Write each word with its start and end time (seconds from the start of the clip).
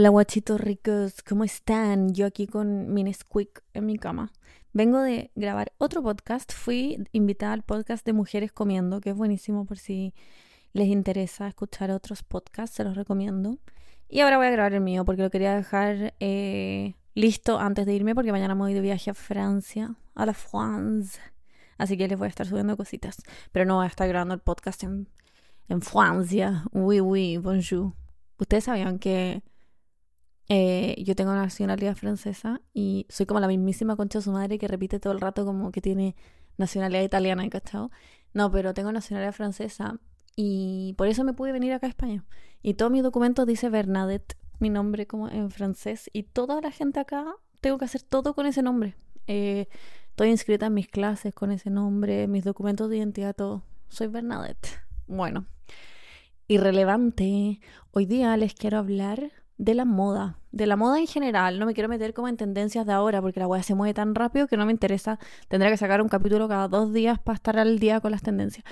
Hola 0.00 0.08
guachitos 0.08 0.58
ricos, 0.58 1.20
¿cómo 1.28 1.44
están? 1.44 2.14
Yo 2.14 2.24
aquí 2.24 2.46
con 2.46 2.94
mi 2.94 3.04
Nesquik 3.04 3.62
en 3.74 3.84
mi 3.84 3.98
cama. 3.98 4.32
Vengo 4.72 4.98
de 4.98 5.30
grabar 5.34 5.74
otro 5.76 6.02
podcast. 6.02 6.54
Fui 6.54 7.04
invitada 7.12 7.52
al 7.52 7.64
podcast 7.64 8.06
de 8.06 8.14
Mujeres 8.14 8.50
Comiendo, 8.50 9.02
que 9.02 9.10
es 9.10 9.14
buenísimo 9.14 9.66
por 9.66 9.76
si 9.76 10.14
les 10.72 10.88
interesa 10.88 11.48
escuchar 11.48 11.90
otros 11.90 12.22
podcasts, 12.22 12.76
se 12.76 12.82
los 12.82 12.96
recomiendo. 12.96 13.58
Y 14.08 14.20
ahora 14.20 14.38
voy 14.38 14.46
a 14.46 14.52
grabar 14.52 14.72
el 14.72 14.80
mío 14.80 15.04
porque 15.04 15.20
lo 15.20 15.28
quería 15.28 15.54
dejar 15.54 16.14
eh, 16.18 16.94
listo 17.14 17.58
antes 17.58 17.84
de 17.84 17.92
irme 17.92 18.14
porque 18.14 18.32
mañana 18.32 18.54
me 18.54 18.62
voy 18.62 18.72
de 18.72 18.80
viaje 18.80 19.10
a 19.10 19.14
Francia, 19.14 19.96
a 20.14 20.24
la 20.24 20.32
France. 20.32 21.20
Así 21.76 21.98
que 21.98 22.08
les 22.08 22.18
voy 22.18 22.24
a 22.24 22.30
estar 22.30 22.46
subiendo 22.46 22.74
cositas. 22.78 23.18
Pero 23.52 23.66
no 23.66 23.74
voy 23.74 23.84
a 23.84 23.88
estar 23.88 24.08
grabando 24.08 24.32
el 24.32 24.40
podcast 24.40 24.82
en, 24.82 25.08
Francia. 25.82 26.64
Oui, 26.72 27.36
bonjour. 27.36 27.92
Ustedes 28.38 28.64
sabían 28.64 28.98
que 28.98 29.42
eh, 30.52 31.00
yo 31.04 31.14
tengo 31.14 31.32
nacionalidad 31.32 31.94
francesa 31.94 32.60
y 32.74 33.06
soy 33.08 33.24
como 33.24 33.38
la 33.38 33.46
mismísima 33.46 33.94
concha 33.94 34.18
de 34.18 34.24
su 34.24 34.32
madre 34.32 34.58
que 34.58 34.66
repite 34.66 34.98
todo 34.98 35.12
el 35.12 35.20
rato 35.20 35.44
como 35.44 35.70
que 35.70 35.80
tiene 35.80 36.16
nacionalidad 36.56 37.04
italiana, 37.04 37.48
¿cachao? 37.48 37.92
No, 38.34 38.50
pero 38.50 38.74
tengo 38.74 38.90
nacionalidad 38.90 39.32
francesa 39.32 40.00
y 40.34 40.94
por 40.98 41.06
eso 41.06 41.22
me 41.22 41.34
pude 41.34 41.52
venir 41.52 41.72
acá 41.72 41.86
a 41.86 41.90
España. 41.90 42.24
Y 42.62 42.74
todo 42.74 42.90
mi 42.90 43.00
documento 43.00 43.46
dice 43.46 43.70
Bernadette, 43.70 44.36
mi 44.58 44.70
nombre 44.70 45.06
como 45.06 45.28
en 45.28 45.52
francés, 45.52 46.10
y 46.12 46.24
toda 46.24 46.60
la 46.60 46.72
gente 46.72 46.98
acá 46.98 47.26
tengo 47.60 47.78
que 47.78 47.84
hacer 47.84 48.02
todo 48.02 48.34
con 48.34 48.46
ese 48.46 48.60
nombre. 48.60 48.96
Eh, 49.28 49.68
estoy 50.08 50.30
inscrita 50.30 50.66
en 50.66 50.74
mis 50.74 50.88
clases 50.88 51.32
con 51.32 51.52
ese 51.52 51.70
nombre, 51.70 52.26
mis 52.26 52.42
documentos 52.42 52.90
de 52.90 52.96
identidad, 52.96 53.36
todo. 53.36 53.62
Soy 53.88 54.08
Bernadette. 54.08 54.80
Bueno, 55.06 55.46
irrelevante. 56.48 57.60
Hoy 57.92 58.06
día 58.06 58.36
les 58.36 58.54
quiero 58.54 58.78
hablar 58.78 59.30
de 59.60 59.74
la 59.74 59.84
moda, 59.84 60.38
de 60.52 60.66
la 60.66 60.74
moda 60.74 60.98
en 60.98 61.06
general. 61.06 61.58
No 61.58 61.66
me 61.66 61.74
quiero 61.74 61.88
meter 61.90 62.14
como 62.14 62.28
en 62.28 62.38
tendencias 62.38 62.86
de 62.86 62.94
ahora 62.94 63.20
porque 63.20 63.40
la 63.40 63.46
weá 63.46 63.62
se 63.62 63.74
mueve 63.74 63.92
tan 63.92 64.14
rápido 64.14 64.48
que 64.48 64.56
no 64.56 64.64
me 64.64 64.72
interesa. 64.72 65.18
Tendré 65.48 65.68
que 65.68 65.76
sacar 65.76 66.00
un 66.00 66.08
capítulo 66.08 66.48
cada 66.48 66.66
dos 66.66 66.94
días 66.94 67.18
para 67.18 67.36
estar 67.36 67.58
al 67.58 67.78
día 67.78 68.00
con 68.00 68.10
las 68.10 68.22
tendencias. 68.22 68.64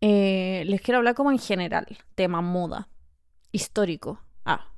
Eh, 0.00 0.64
les 0.66 0.80
quiero 0.80 0.98
hablar 0.98 1.14
como 1.14 1.30
en 1.30 1.38
general, 1.38 1.86
tema 2.16 2.40
moda, 2.40 2.88
histórico. 3.52 4.20
Ah. 4.44 4.72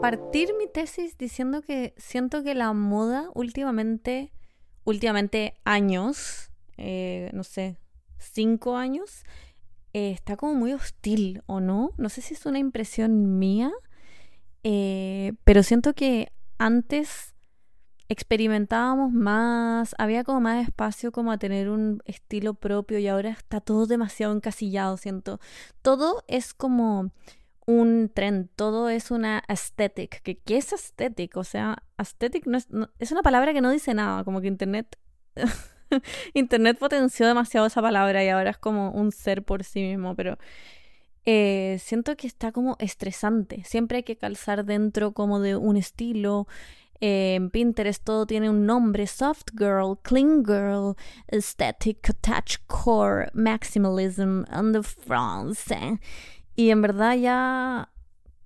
Partir 0.00 0.54
mi 0.58 0.68
tesis 0.72 1.18
diciendo 1.18 1.60
que 1.60 1.92
siento 1.98 2.42
que 2.42 2.54
la 2.54 2.72
moda 2.72 3.28
últimamente, 3.34 4.32
últimamente 4.84 5.60
años, 5.66 6.50
eh, 6.78 7.28
no 7.34 7.44
sé, 7.44 7.76
cinco 8.18 8.78
años, 8.78 9.24
eh, 9.92 10.12
está 10.12 10.36
como 10.36 10.54
muy 10.54 10.72
hostil, 10.72 11.42
¿o 11.44 11.60
no? 11.60 11.90
No 11.98 12.08
sé 12.08 12.22
si 12.22 12.32
es 12.32 12.46
una 12.46 12.58
impresión 12.58 13.38
mía, 13.38 13.70
eh, 14.62 15.32
pero 15.44 15.62
siento 15.62 15.94
que 15.94 16.32
antes 16.58 17.34
experimentábamos 18.08 19.12
más, 19.12 19.94
había 19.98 20.24
como 20.24 20.40
más 20.40 20.66
espacio 20.66 21.12
como 21.12 21.32
a 21.32 21.38
tener 21.38 21.70
un 21.70 22.02
estilo 22.04 22.54
propio 22.54 22.98
y 22.98 23.08
ahora 23.08 23.30
está 23.30 23.60
todo 23.60 23.86
demasiado 23.86 24.34
encasillado, 24.34 24.96
siento. 24.96 25.40
Todo 25.80 26.22
es 26.28 26.52
como 26.54 27.12
un 27.66 28.10
trend, 28.14 28.48
todo 28.56 28.88
es 28.90 29.10
una 29.10 29.42
aesthetic. 29.48 30.20
¿Qué, 30.22 30.38
qué 30.38 30.58
es 30.58 30.72
aesthetic? 30.72 31.36
O 31.36 31.44
sea, 31.44 31.82
aesthetic 31.96 32.46
no 32.46 32.58
es, 32.58 32.68
es 32.98 33.12
una 33.12 33.22
palabra 33.22 33.52
que 33.54 33.60
no 33.60 33.70
dice 33.70 33.94
nada, 33.94 34.24
como 34.24 34.40
que 34.40 34.48
internet 34.48 34.98
Internet 36.34 36.78
potenció 36.78 37.26
demasiado 37.26 37.66
esa 37.66 37.82
palabra 37.82 38.24
y 38.24 38.28
ahora 38.28 38.50
es 38.50 38.58
como 38.58 38.90
un 38.90 39.12
ser 39.12 39.42
por 39.42 39.64
sí 39.64 39.82
mismo, 39.82 40.14
pero 40.14 40.38
eh, 41.24 41.78
siento 41.80 42.16
que 42.16 42.26
está 42.26 42.52
como 42.52 42.76
estresante. 42.78 43.62
Siempre 43.64 43.98
hay 43.98 44.02
que 44.02 44.16
calzar 44.16 44.64
dentro 44.64 45.12
como 45.12 45.40
de 45.40 45.56
un 45.56 45.76
estilo. 45.76 46.46
Eh, 47.00 47.34
en 47.34 47.50
Pinterest 47.50 48.02
todo 48.04 48.26
tiene 48.26 48.48
un 48.48 48.66
nombre, 48.66 49.06
soft 49.06 49.50
girl, 49.56 49.98
clean 50.02 50.44
girl, 50.44 50.96
aesthetic, 51.28 52.14
touch 52.20 52.58
core, 52.66 53.28
maximalism, 53.34 54.44
and 54.48 54.74
the 54.74 54.82
France. 54.82 55.98
Y 56.54 56.70
en 56.70 56.82
verdad 56.82 57.16
ya 57.16 57.88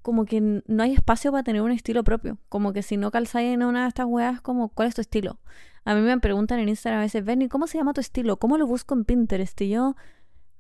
como 0.02 0.24
que 0.24 0.40
no 0.40 0.82
hay 0.82 0.92
espacio 0.92 1.32
para 1.32 1.42
tener 1.42 1.62
un 1.62 1.72
estilo 1.72 2.04
propio. 2.04 2.38
Como 2.48 2.72
que 2.72 2.82
si 2.82 2.96
no 2.96 3.10
calzáis 3.10 3.52
en 3.52 3.64
una 3.64 3.82
de 3.82 3.88
estas 3.88 4.06
weas, 4.06 4.40
como, 4.40 4.68
¿cuál 4.68 4.88
es 4.88 4.94
tu 4.94 5.00
estilo? 5.00 5.40
A 5.84 5.94
mí 5.94 6.00
me 6.00 6.18
preguntan 6.18 6.60
en 6.60 6.68
Instagram 6.68 7.00
a 7.00 7.02
veces, 7.02 7.24
Benny, 7.24 7.48
¿cómo 7.48 7.66
se 7.66 7.78
llama 7.78 7.92
tu 7.92 8.00
estilo? 8.00 8.38
¿Cómo 8.38 8.56
lo 8.56 8.66
busco 8.66 8.94
en 8.94 9.04
Pinterest? 9.04 9.60
Y 9.62 9.70
yo, 9.70 9.96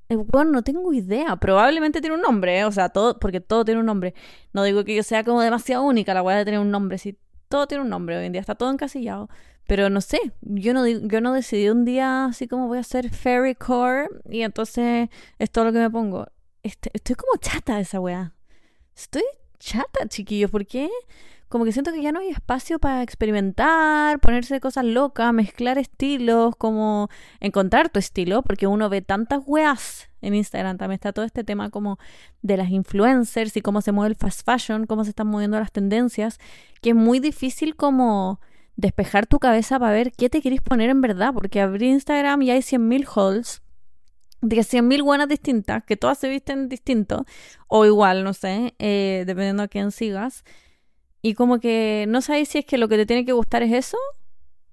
eh, 0.08 0.16
bueno, 0.16 0.52
no 0.52 0.62
tengo 0.62 0.92
idea. 0.92 1.36
Probablemente 1.36 2.00
tiene 2.00 2.16
un 2.16 2.22
nombre, 2.22 2.58
¿eh? 2.58 2.64
o 2.64 2.72
sea, 2.72 2.88
todo, 2.90 3.18
porque 3.18 3.40
todo 3.40 3.64
tiene 3.64 3.80
un 3.80 3.86
nombre. 3.86 4.14
No 4.52 4.62
digo 4.64 4.84
que 4.84 4.94
yo 4.94 5.02
sea 5.02 5.24
como 5.24 5.40
demasiado 5.40 5.84
única 5.84 6.14
la 6.14 6.22
wea 6.22 6.36
de 6.36 6.44
tener 6.44 6.60
un 6.60 6.70
nombre. 6.70 6.98
Sí, 6.98 7.18
todo 7.48 7.66
tiene 7.66 7.82
un 7.82 7.90
nombre 7.90 8.16
hoy 8.16 8.26
en 8.26 8.32
día, 8.32 8.40
está 8.40 8.54
todo 8.54 8.70
encasillado. 8.70 9.28
Pero 9.66 9.90
no 9.90 10.00
sé, 10.00 10.20
yo 10.42 10.72
no, 10.74 10.86
yo 10.86 11.20
no 11.20 11.32
decidí 11.32 11.68
un 11.68 11.84
día 11.84 12.26
así 12.26 12.46
como 12.46 12.68
voy 12.68 12.78
a 12.78 12.82
hacer 12.82 13.10
fairy 13.10 13.56
core 13.56 14.08
y 14.30 14.42
entonces 14.42 15.08
es 15.38 15.50
todo 15.50 15.64
lo 15.64 15.72
que 15.72 15.80
me 15.80 15.90
pongo. 15.90 16.26
Este, 16.62 16.90
estoy 16.92 17.16
como 17.16 17.36
chata 17.40 17.80
esa 17.80 17.98
wea. 17.98 18.32
Estoy 18.94 19.24
chata, 19.58 20.06
chiquillos. 20.08 20.50
¿Por 20.50 20.66
qué? 20.66 20.88
Como 21.48 21.64
que 21.64 21.72
siento 21.72 21.92
que 21.92 22.02
ya 22.02 22.10
no 22.10 22.20
hay 22.20 22.28
espacio 22.28 22.78
para 22.78 23.02
experimentar, 23.02 24.18
ponerse 24.20 24.58
cosas 24.58 24.84
locas, 24.84 25.32
mezclar 25.32 25.78
estilos, 25.78 26.56
como 26.56 27.08
encontrar 27.40 27.88
tu 27.88 28.00
estilo, 28.00 28.42
porque 28.42 28.66
uno 28.66 28.88
ve 28.88 29.00
tantas 29.00 29.42
weas 29.46 30.10
en 30.22 30.34
Instagram. 30.34 30.76
También 30.76 30.96
está 30.96 31.12
todo 31.12 31.24
este 31.24 31.44
tema 31.44 31.70
como 31.70 31.98
de 32.42 32.56
las 32.56 32.70
influencers 32.70 33.56
y 33.56 33.60
cómo 33.60 33.80
se 33.80 33.92
mueve 33.92 34.10
el 34.10 34.16
fast 34.16 34.44
fashion, 34.44 34.86
cómo 34.86 35.04
se 35.04 35.10
están 35.10 35.28
moviendo 35.28 35.58
las 35.58 35.70
tendencias, 35.70 36.38
que 36.82 36.90
es 36.90 36.96
muy 36.96 37.20
difícil 37.20 37.76
como 37.76 38.40
despejar 38.74 39.26
tu 39.26 39.38
cabeza 39.38 39.78
para 39.78 39.92
ver 39.92 40.12
qué 40.12 40.28
te 40.28 40.42
querés 40.42 40.60
poner 40.60 40.90
en 40.90 41.00
verdad, 41.00 41.32
porque 41.32 41.60
abrí 41.60 41.88
Instagram 41.88 42.42
y 42.42 42.50
hay 42.50 42.60
100.000 42.60 43.06
hauls 43.14 43.62
de 44.42 44.56
100.000 44.58 45.02
buenas 45.02 45.28
distintas, 45.28 45.82
que 45.84 45.96
todas 45.96 46.18
se 46.18 46.28
visten 46.28 46.68
distinto, 46.68 47.24
o 47.68 47.86
igual, 47.86 48.22
no 48.22 48.34
sé, 48.34 48.74
eh, 48.78 49.24
dependiendo 49.26 49.62
a 49.62 49.68
quién 49.68 49.90
sigas. 49.90 50.44
Y 51.26 51.34
como 51.34 51.58
que 51.58 52.04
no 52.08 52.20
sabes 52.22 52.50
si 52.50 52.58
es 52.58 52.64
que 52.64 52.78
lo 52.78 52.86
que 52.86 52.96
te 52.96 53.04
tiene 53.04 53.24
que 53.24 53.32
gustar 53.32 53.64
es 53.64 53.72
eso, 53.72 53.98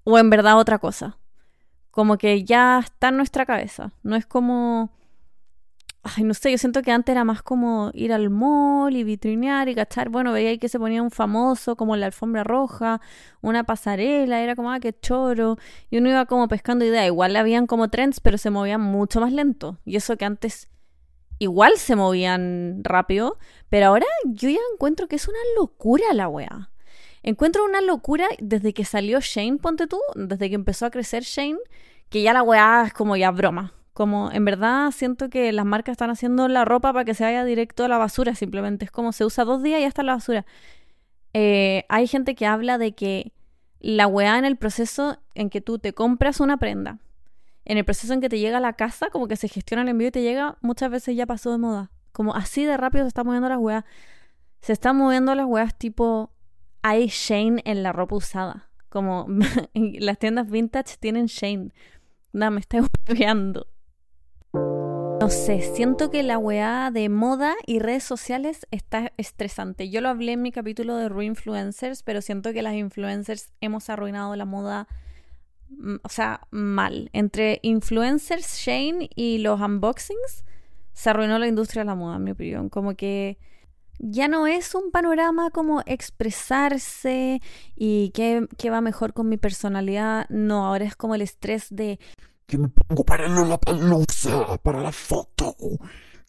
o 0.04 0.20
en 0.20 0.30
verdad 0.30 0.56
otra 0.56 0.78
cosa. 0.78 1.18
Como 1.90 2.16
que 2.16 2.44
ya 2.44 2.78
está 2.78 3.08
en 3.08 3.16
nuestra 3.16 3.44
cabeza. 3.44 3.92
No 4.04 4.14
es 4.14 4.24
como 4.24 4.92
Ay, 6.04 6.22
no 6.22 6.34
sé, 6.34 6.52
yo 6.52 6.58
siento 6.58 6.82
que 6.82 6.92
antes 6.92 7.12
era 7.12 7.24
más 7.24 7.42
como 7.42 7.90
ir 7.92 8.12
al 8.12 8.30
mall 8.30 8.94
y 8.94 9.02
vitrinear 9.02 9.68
y 9.68 9.74
cachar. 9.74 10.10
Bueno, 10.10 10.32
veía 10.32 10.50
ahí 10.50 10.58
que 10.58 10.68
se 10.68 10.78
ponía 10.78 11.02
un 11.02 11.10
famoso, 11.10 11.74
como 11.74 11.96
la 11.96 12.06
alfombra 12.06 12.44
roja, 12.44 13.00
una 13.40 13.64
pasarela, 13.64 14.40
era 14.40 14.54
como, 14.54 14.70
ah, 14.70 14.78
qué 14.78 14.92
choro. 14.92 15.56
Y 15.90 15.98
uno 15.98 16.10
iba 16.10 16.26
como 16.26 16.46
pescando 16.46 16.84
ideas. 16.84 17.06
Igual 17.06 17.34
habían 17.34 17.66
como 17.66 17.88
trends, 17.88 18.20
pero 18.20 18.38
se 18.38 18.50
movían 18.50 18.80
mucho 18.80 19.20
más 19.20 19.32
lento. 19.32 19.78
Y 19.84 19.96
eso 19.96 20.16
que 20.16 20.24
antes 20.24 20.68
igual 21.44 21.72
se 21.76 21.96
movían 21.96 22.80
rápido, 22.82 23.38
pero 23.68 23.86
ahora 23.86 24.06
yo 24.24 24.48
ya 24.48 24.58
encuentro 24.72 25.08
que 25.08 25.16
es 25.16 25.28
una 25.28 25.38
locura 25.56 26.12
la 26.12 26.28
wea. 26.28 26.70
Encuentro 27.22 27.64
una 27.64 27.80
locura 27.80 28.26
desde 28.38 28.74
que 28.74 28.84
salió 28.84 29.20
Shane, 29.20 29.56
ponte 29.56 29.86
tú, 29.86 29.98
desde 30.14 30.48
que 30.48 30.54
empezó 30.54 30.86
a 30.86 30.90
crecer 30.90 31.22
Shane, 31.22 31.58
que 32.10 32.22
ya 32.22 32.32
la 32.32 32.42
wea 32.42 32.84
es 32.86 32.92
como 32.92 33.16
ya 33.16 33.30
broma. 33.30 33.72
Como 33.94 34.30
en 34.32 34.44
verdad 34.44 34.90
siento 34.90 35.30
que 35.30 35.52
las 35.52 35.64
marcas 35.64 35.92
están 35.92 36.10
haciendo 36.10 36.48
la 36.48 36.64
ropa 36.64 36.92
para 36.92 37.04
que 37.04 37.14
se 37.14 37.24
vaya 37.24 37.44
directo 37.44 37.84
a 37.84 37.88
la 37.88 37.96
basura, 37.96 38.34
simplemente 38.34 38.84
es 38.84 38.90
como 38.90 39.12
se 39.12 39.24
usa 39.24 39.44
dos 39.44 39.62
días 39.62 39.78
y 39.78 39.82
ya 39.82 39.88
está 39.88 40.02
la 40.02 40.14
basura. 40.14 40.44
Eh, 41.32 41.84
hay 41.88 42.06
gente 42.06 42.34
que 42.34 42.46
habla 42.46 42.76
de 42.76 42.94
que 42.94 43.32
la 43.80 44.06
weá 44.06 44.38
en 44.38 44.44
el 44.44 44.56
proceso 44.56 45.18
en 45.34 45.48
que 45.50 45.60
tú 45.60 45.78
te 45.78 45.92
compras 45.92 46.40
una 46.40 46.56
prenda, 46.56 46.98
en 47.64 47.78
el 47.78 47.84
proceso 47.84 48.12
en 48.12 48.20
que 48.20 48.28
te 48.28 48.38
llega 48.38 48.58
a 48.58 48.60
la 48.60 48.74
casa, 48.74 49.10
como 49.10 49.28
que 49.28 49.36
se 49.36 49.48
gestiona 49.48 49.82
el 49.82 49.88
envío 49.88 50.08
y 50.08 50.12
te 50.12 50.22
llega, 50.22 50.58
muchas 50.60 50.90
veces 50.90 51.16
ya 51.16 51.26
pasó 51.26 51.50
de 51.50 51.58
moda. 51.58 51.90
Como 52.12 52.34
así 52.34 52.64
de 52.64 52.76
rápido 52.76 53.04
se 53.04 53.08
están 53.08 53.26
moviendo 53.26 53.48
las 53.48 53.58
weas. 53.58 53.84
Se 54.60 54.72
están 54.72 54.96
moviendo 54.96 55.34
las 55.34 55.46
weas 55.46 55.76
tipo 55.76 56.30
hay 56.82 57.06
Shane 57.08 57.62
en 57.64 57.82
la 57.82 57.92
ropa 57.92 58.16
usada. 58.16 58.70
Como 58.88 59.26
las 59.74 60.18
tiendas 60.18 60.50
vintage 60.50 60.96
tienen 61.00 61.26
Shane. 61.26 61.72
Nada, 62.32 62.50
me 62.50 62.60
estoy 62.60 62.82
olvidando. 63.08 63.66
No 64.52 65.30
sé, 65.30 65.62
siento 65.62 66.10
que 66.10 66.22
la 66.22 66.36
weá 66.36 66.90
de 66.92 67.08
moda 67.08 67.54
y 67.66 67.78
redes 67.78 68.04
sociales 68.04 68.66
está 68.70 69.12
estresante. 69.16 69.88
Yo 69.88 70.02
lo 70.02 70.10
hablé 70.10 70.32
en 70.32 70.42
mi 70.42 70.52
capítulo 70.52 70.96
de 70.96 71.08
Reinfluencers, 71.08 72.02
pero 72.02 72.20
siento 72.20 72.52
que 72.52 72.60
las 72.60 72.74
influencers 72.74 73.50
hemos 73.62 73.88
arruinado 73.88 74.36
la 74.36 74.44
moda, 74.44 74.86
o 76.02 76.08
sea, 76.08 76.46
mal. 76.50 77.10
Entre 77.12 77.60
influencers, 77.62 78.58
Shane 78.58 79.10
y 79.14 79.38
los 79.38 79.60
unboxings, 79.60 80.44
se 80.92 81.10
arruinó 81.10 81.38
la 81.38 81.46
industria 81.46 81.82
de 81.82 81.86
la 81.86 81.94
moda, 81.94 82.16
en 82.16 82.24
mi 82.24 82.30
opinión. 82.32 82.68
Como 82.68 82.94
que 82.94 83.38
ya 83.98 84.28
no 84.28 84.46
es 84.46 84.74
un 84.74 84.90
panorama 84.90 85.50
como 85.50 85.82
expresarse 85.86 87.40
y 87.76 88.10
qué, 88.10 88.46
qué 88.58 88.70
va 88.70 88.80
mejor 88.80 89.12
con 89.12 89.28
mi 89.28 89.36
personalidad. 89.36 90.26
No, 90.28 90.66
ahora 90.66 90.84
es 90.84 90.96
como 90.96 91.14
el 91.14 91.22
estrés 91.22 91.66
de 91.70 91.98
que 92.46 92.58
me 92.58 92.68
pongo 92.68 93.04
para 93.04 93.28
la 93.28 93.58
palusa, 93.58 94.58
para 94.58 94.80
la 94.80 94.92
foto, 94.92 95.56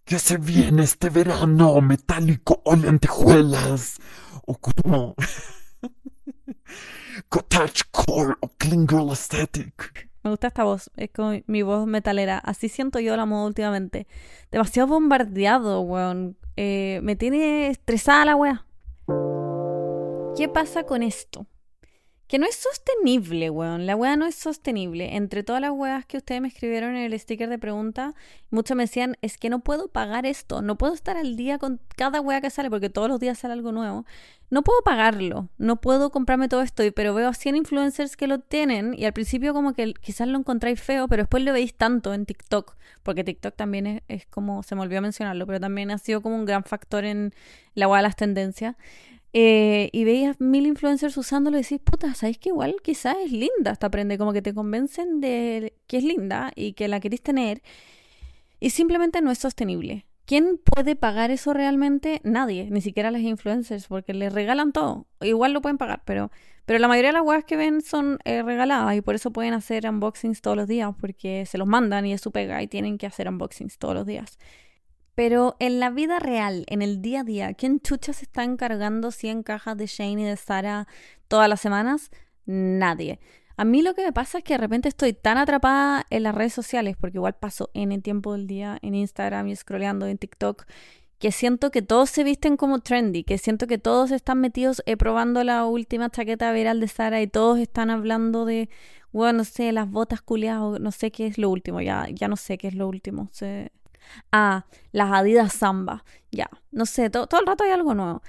que 0.06 0.18
se 0.20 0.38
viene 0.38 0.84
este 0.84 1.10
verano 1.10 1.82
metálico 1.82 2.62
o 2.64 2.76
lentejuelas 2.76 3.98
o 4.46 4.58
como 4.58 5.16
o. 7.30 8.52
Me 10.24 10.32
gusta 10.32 10.48
esta 10.48 10.64
voz, 10.64 10.90
es 10.98 11.12
como 11.12 11.34
mi 11.46 11.62
voz 11.62 11.86
metalera. 11.86 12.40
Así 12.40 12.68
siento 12.68 13.00
yo 13.00 13.16
la 13.16 13.26
moda 13.26 13.46
últimamente. 13.46 14.08
Demasiado 14.52 14.88
bombardeado, 14.88 15.82
weón. 15.82 16.38
Eh, 16.58 17.00
me 17.04 17.16
tiene 17.16 17.70
estresada 17.70 18.26
la 18.26 18.36
weá. 18.36 18.66
¿Qué 20.36 20.50
pasa 20.50 20.84
con 20.84 21.04
esto? 21.04 21.46
Que 22.28 22.40
no 22.40 22.48
es 22.48 22.56
sostenible, 22.56 23.52
weón. 23.52 23.86
La 23.86 23.96
weá 23.96 24.16
no 24.18 24.26
es 24.26 24.34
sostenible. 24.34 25.16
Entre 25.16 25.44
todas 25.44 25.62
las 25.62 25.72
weas 25.72 26.08
que 26.08 26.18
ustedes 26.18 26.42
me 26.42 26.48
escribieron 26.48 26.96
en 26.96 27.12
el 27.12 27.20
sticker 27.20 27.48
de 27.48 27.60
pregunta, 27.60 28.16
muchos 28.50 28.76
me 28.76 28.84
decían, 28.84 29.16
es 29.22 29.38
que 29.38 29.50
no 29.50 29.60
puedo 29.60 29.90
pagar 29.90 30.26
esto. 30.26 30.64
No 30.64 30.76
puedo 30.76 30.96
estar 30.96 31.18
al 31.18 31.36
día 31.36 31.60
con 31.60 31.80
cada 31.96 32.22
wea 32.22 32.42
que 32.42 32.50
sale, 32.50 32.72
porque 32.72 32.90
todos 32.90 33.10
los 33.10 33.20
días 33.20 33.38
sale 33.38 33.54
algo 33.54 33.72
nuevo. 33.72 34.06
No 34.50 34.64
puedo 34.64 34.82
pagarlo. 34.82 35.50
No 35.60 35.82
puedo 35.82 36.10
comprarme 36.10 36.48
todo 36.48 36.64
esto. 36.64 36.84
Pero 36.96 37.14
veo 37.14 37.30
a 37.30 37.34
100 37.36 37.58
influencers 37.58 38.18
que 38.18 38.26
lo 38.26 38.40
tienen 38.40 38.96
y 38.98 39.06
al 39.06 39.14
principio 39.14 39.54
como 39.54 39.74
que 39.74 39.94
quizás 39.94 40.28
lo 40.28 40.40
encontráis 40.40 40.82
feo, 40.82 41.08
pero 41.08 41.24
después 41.24 41.44
lo 41.44 41.54
veis 41.54 41.76
tanto 41.76 42.12
en 42.16 42.26
TikTok. 42.26 42.76
Porque 43.04 43.24
TikTok 43.24 43.56
también 43.56 44.02
es, 44.08 44.26
como, 44.26 44.64
se 44.64 44.74
me 44.74 44.82
olvidó 44.82 45.02
mencionarlo, 45.02 45.46
pero 45.46 45.60
también 45.60 45.92
ha 45.92 46.00
sido 46.00 46.22
como 46.24 46.36
un 46.36 46.46
gran 46.46 46.64
factor 46.64 47.06
en 47.06 47.36
la 47.76 47.88
wea 47.88 47.98
de 47.98 48.04
las 48.04 48.16
tendencias. 48.16 48.76
Eh, 49.38 49.90
y 49.92 50.06
veías 50.06 50.40
mil 50.40 50.66
influencers 50.66 51.18
usándolo 51.18 51.58
y 51.58 51.62
decís, 51.62 51.82
puta, 51.84 52.14
¿sabéis 52.14 52.38
que 52.38 52.50
igual 52.50 52.78
quizás 52.82 53.18
es 53.22 53.34
linda 53.34 53.72
esta 53.74 53.90
prende? 53.90 54.18
Como 54.18 54.32
que 54.32 54.42
te 54.42 54.54
convencen 54.54 55.20
de 55.20 55.74
que 55.88 55.98
es 55.98 56.06
linda 56.06 56.54
y 56.56 56.72
que 56.72 56.88
la 56.88 57.02
queréis 57.02 57.22
tener 57.22 57.62
y 58.62 58.70
simplemente 58.70 59.22
no 59.22 59.32
es 59.32 59.40
sostenible. 59.40 60.06
¿Quién 60.26 60.58
puede 60.64 60.96
pagar 60.96 61.32
eso 61.32 61.54
realmente? 61.54 62.22
Nadie, 62.24 62.70
ni 62.72 62.80
siquiera 62.80 63.12
las 63.12 63.24
influencers, 63.24 63.88
porque 63.88 64.14
les 64.14 64.32
regalan 64.32 64.72
todo. 64.72 65.06
Igual 65.20 65.52
lo 65.52 65.62
pueden 65.62 65.78
pagar, 65.78 66.04
pero, 66.06 66.32
pero 66.66 66.80
la 66.80 66.88
mayoría 66.88 67.10
de 67.10 67.18
las 67.18 67.24
webs 67.24 67.44
que 67.44 67.58
ven 67.58 67.82
son 67.82 68.20
eh, 68.24 68.42
regaladas 68.42 68.96
y 68.96 69.02
por 69.02 69.16
eso 69.16 69.32
pueden 69.32 69.54
hacer 69.54 69.86
unboxings 69.86 70.42
todos 70.42 70.56
los 70.56 70.68
días, 70.70 70.92
porque 70.98 71.46
se 71.46 71.58
los 71.58 71.68
mandan 71.68 72.06
y 72.06 72.14
es 72.14 72.22
su 72.22 72.32
pega 72.32 72.64
y 72.64 72.68
tienen 72.68 72.98
que 72.98 73.06
hacer 73.06 73.28
unboxings 73.28 73.78
todos 73.80 73.96
los 73.96 74.06
días. 74.06 74.40
Pero 75.16 75.56
en 75.60 75.80
la 75.80 75.90
vida 75.90 76.20
real, 76.20 76.66
en 76.68 76.82
el 76.82 77.02
día 77.02 77.22
a 77.22 77.24
día, 77.24 77.54
¿quién 77.54 77.80
chucha 77.80 78.12
se 78.12 78.26
está 78.26 78.44
encargando 78.44 79.12
100 79.12 79.44
cajas 79.44 79.78
de 79.78 79.88
Shane 79.88 80.22
y 80.22 80.26
de 80.26 80.36
Sara 80.36 80.88
todas 81.30 81.48
las 81.50 81.62
semanas? 81.62 82.12
Nadie. 82.46 83.20
A 83.58 83.64
mí 83.64 83.82
lo 83.82 83.94
que 83.94 84.04
me 84.04 84.12
pasa 84.12 84.40
es 84.40 84.44
que 84.44 84.56
de 84.56 84.58
repente 84.58 84.90
estoy 84.90 85.14
tan 85.14 85.38
atrapada 85.38 86.06
en 86.10 86.24
las 86.24 86.36
redes 86.36 86.54
sociales, 86.54 86.98
porque 87.00 87.18
igual 87.18 87.36
paso 87.36 87.70
en 87.74 87.94
el 87.94 88.04
tiempo 88.04 88.34
del 88.34 88.48
día 88.48 88.78
en 88.82 88.96
Instagram 88.96 89.48
y 89.48 89.56
scrolleando 89.56 90.06
en 90.08 90.18
TikTok, 90.18 90.66
que 91.20 91.32
siento 91.32 91.72
que 91.72 91.82
todos 91.82 92.10
se 92.10 92.26
visten 92.26 92.58
como 92.58 92.80
trendy, 92.80 93.24
que 93.24 93.38
siento 93.38 93.68
que 93.68 93.78
todos 93.78 94.12
están 94.12 94.42
metidos 94.42 94.84
eh, 94.86 94.98
probando 94.98 95.46
la 95.46 95.66
última 95.66 96.10
chaqueta 96.10 96.52
viral 96.52 96.82
de 96.82 96.90
Sara 96.90 97.22
y 97.22 97.28
todos 97.28 97.58
están 97.60 97.90
hablando 97.90 98.44
de, 98.44 98.70
bueno, 99.14 99.38
no 99.40 99.44
sé, 99.46 99.72
las 99.72 99.90
botas 99.90 100.22
culiadas, 100.22 100.82
no 100.82 100.92
sé 100.92 101.12
qué 101.12 101.28
es 101.28 101.38
lo 101.38 101.50
último, 101.50 101.80
ya, 101.80 102.08
ya 102.12 102.28
no 102.28 102.36
sé 102.36 102.58
qué 102.58 102.68
es 102.68 102.76
lo 102.76 102.90
último. 102.90 103.30
Se, 103.32 103.72
Ah, 104.32 104.66
las 104.92 105.12
Adidas 105.12 105.54
Samba. 105.54 106.04
Ya, 106.32 106.50
no 106.72 106.86
sé, 106.86 107.10
todo, 107.10 107.28
el 107.40 107.46
rato 107.48 107.64
hay 107.64 107.72
algo 107.72 107.94
nuevo. 107.94 108.22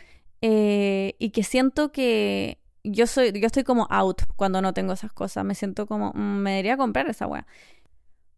Eh, 0.43 1.17
y 1.19 1.31
que 1.31 1.43
siento 1.43 1.93
que 1.93 2.59
yo 2.85 3.07
soy, 3.07 3.33
yo 3.33 3.47
estoy 3.47 3.65
como 3.65 3.87
out 3.91 4.23
cuando 4.37 4.63
no 4.63 4.73
tengo 4.75 4.93
esas 4.93 5.13
cosas. 5.13 5.45
Me 5.45 5.55
siento 5.55 5.87
como, 5.87 6.13
mm, 6.15 6.39
me 6.39 6.51
debería 6.53 6.77
comprar 6.77 7.09
esa 7.09 7.27
wea. 7.27 7.47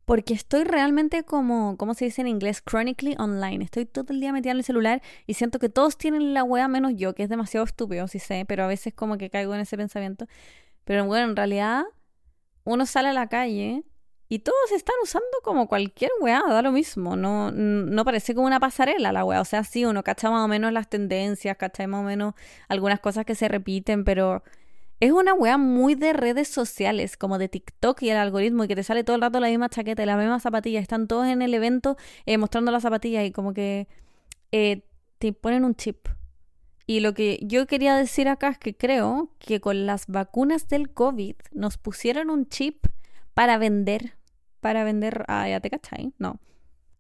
Porque 0.05 0.33
estoy 0.33 0.65
realmente 0.65 1.23
como, 1.25 1.77
¿cómo 1.77 1.93
se 1.93 2.07
dice 2.07 2.23
en 2.23 2.29
inglés? 2.29 2.63
Chronically 2.65 3.15
online. 3.19 3.63
Estoy 3.63 3.85
todo 3.85 4.07
el 4.15 4.21
día 4.21 4.33
metida 4.33 4.53
en 4.53 4.59
el 4.59 4.65
celular 4.65 5.03
y 5.27 5.35
siento 5.35 5.59
que 5.59 5.69
todos 5.69 5.99
tienen 5.99 6.33
la 6.33 6.45
wea 6.45 6.67
menos 6.67 6.95
yo, 6.97 7.15
que 7.15 7.25
es 7.25 7.29
demasiado 7.29 7.67
estúpido, 7.67 8.09
sí 8.09 8.19
sé, 8.19 8.47
pero 8.49 8.65
a 8.65 8.67
veces 8.69 8.95
como 8.95 9.19
que 9.19 9.29
caigo 9.29 9.55
en 9.55 9.61
ese 9.61 9.77
pensamiento. 9.77 10.27
Pero 10.85 11.05
bueno, 11.05 11.29
en 11.31 11.37
realidad 11.37 11.85
uno 12.65 12.87
sale 12.87 13.09
a 13.11 13.13
la 13.13 13.29
calle 13.29 13.85
y 14.29 14.41
todos 14.41 14.73
están 14.75 14.97
usando 15.03 15.27
como 15.43 15.69
cualquier 15.69 16.11
weá, 16.21 16.43
da 16.47 16.61
lo 16.61 16.71
mismo. 16.71 17.17
No, 17.17 17.51
no 17.51 18.05
parece 18.05 18.35
como 18.35 18.47
una 18.47 18.61
pasarela 18.61 19.11
la 19.11 19.25
weá. 19.25 19.41
O 19.41 19.45
sea, 19.45 19.65
sí, 19.65 19.87
uno 19.87 20.03
cacha 20.03 20.31
más 20.31 20.45
o 20.45 20.49
menos 20.49 20.73
las 20.73 20.89
tendencias, 20.89 21.57
cacha 21.57 21.87
más 21.87 22.01
o 22.01 22.03
menos 22.03 22.35
algunas 22.69 23.01
cosas 23.01 23.25
que 23.25 23.35
se 23.35 23.49
repiten, 23.49 24.05
pero 24.05 24.43
es 25.01 25.13
una 25.13 25.33
weá 25.33 25.57
muy 25.57 25.95
de 25.95 26.13
redes 26.13 26.49
sociales, 26.49 27.17
como 27.17 27.39
de 27.39 27.49
TikTok 27.49 28.03
y 28.03 28.11
el 28.11 28.19
algoritmo, 28.19 28.65
y 28.65 28.69
que 28.69 28.77
te 28.77 28.83
sale 28.83 29.03
todo 29.03 29.17
el 29.17 29.23
rato 29.23 29.41
la 29.41 29.49
misma 29.49 29.71
chaqueta 29.71 30.03
y 30.03 30.07
la 30.07 30.17
misma 30.19 30.41
zapatilla. 30.41 30.81
Están 30.81 31.09
todos 31.09 31.27
en 31.27 31.41
el 31.41 31.55
evento 31.55 31.97
eh, 32.27 32.37
mostrando 32.37 32.71
las 32.71 32.83
zapatillas 32.83 33.25
y 33.25 33.31
como 33.33 33.55
que 33.55 33.89
eh, 34.53 34.83
te 35.19 35.33
ponen 35.33 35.65
un 35.65 35.75
chip. 35.75 36.09
Y 36.87 37.01
lo 37.01 37.15
que 37.15 37.39
yo 37.43 37.67
quería 37.67 37.97
decir 37.97 38.29
acá 38.29 38.49
es 38.49 38.59
que 38.59 38.77
creo 38.77 39.31
que 39.39 39.61
con 39.61 39.87
las 39.87 40.07
vacunas 40.07 40.69
del 40.69 40.91
COVID 40.93 41.37
nos 41.53 41.79
pusieron 41.79 42.29
un 42.29 42.49
chip 42.49 42.87
para 43.35 43.57
vender 43.57 44.18
para 44.69 44.85
vender. 44.85 45.25
Ah, 45.29 45.49
ya 45.49 45.61
te 45.61 45.71
cachai. 45.71 46.13
No. 46.19 46.39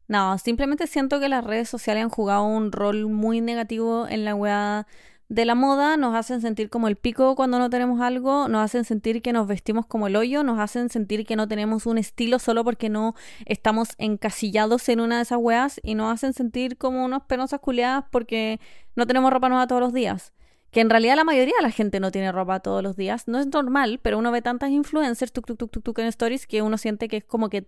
No, 0.09 0.39
simplemente 0.39 0.87
siento 0.87 1.21
que 1.21 1.29
las 1.29 1.45
redes 1.45 1.69
sociales 1.69 2.03
han 2.03 2.09
jugado 2.09 2.45
un 2.47 2.73
rol 2.73 3.09
muy 3.09 3.43
negativo 3.43 4.09
en 4.09 4.25
la 4.25 4.35
weá 4.35 4.87
de 5.29 5.45
la 5.45 5.55
moda, 5.55 5.99
nos 5.99 6.15
hacen 6.15 6.41
sentir 6.41 6.71
como 6.71 6.89
el 6.89 6.97
pico 6.97 7.37
cuando 7.37 7.59
no 7.59 7.69
tenemos 7.69 8.01
algo, 8.01 8.49
nos 8.49 8.65
hacen 8.65 8.87
sentir 8.87 9.21
que 9.21 9.35
nos 9.35 9.47
vestimos 9.47 9.85
como 9.85 10.07
el 10.07 10.17
hoyo, 10.17 10.43
nos 10.45 10.59
hacen 10.59 10.89
sentir 10.89 11.27
que 11.27 11.37
no 11.37 11.47
tenemos 11.47 11.85
un 11.85 11.99
estilo 11.99 12.39
solo 12.39 12.65
porque 12.65 12.89
no 12.89 13.15
estamos 13.45 13.91
encasillados 13.99 14.89
en 14.89 15.01
una 15.01 15.17
de 15.17 15.25
esas 15.25 15.39
weas 15.39 15.79
y 15.83 15.95
nos 15.95 16.11
hacen 16.11 16.33
sentir 16.33 16.79
como 16.79 17.05
unos 17.05 17.25
penosas 17.25 17.61
culiadas 17.61 18.07
porque 18.11 18.61
no 18.97 19.07
tenemos 19.07 19.31
ropa 19.31 19.51
nueva 19.51 19.67
todos 19.67 19.83
los 19.83 19.93
días 19.93 20.33
que 20.71 20.81
en 20.81 20.91
realidad 20.91 21.17
la 21.17 21.25
mayoría 21.25 21.55
de 21.57 21.63
la 21.63 21.71
gente 21.71 22.01
no 22.01 22.11
tiene 22.11 22.31
ropa 22.33 22.61
todos 22.61 22.83
los 22.83 22.97
días. 22.97 23.27
No 23.27 23.39
es 23.39 23.47
normal, 23.47 24.01
pero 24.03 24.19
uno 24.19 24.31
ve 24.31 24.43
tantas 24.43 24.71
influencers 24.71 25.33
tuk, 25.33 25.47
tuk, 25.47 25.59
tuk, 25.59 25.83
tuk, 25.83 25.99
en 25.99 26.07
stories 26.07 26.47
que 26.47 26.63
uno 26.63 26.77
siente 26.77 27.09
que 27.09 27.19
es 27.19 27.25
como 27.25 27.49
que 27.49 27.67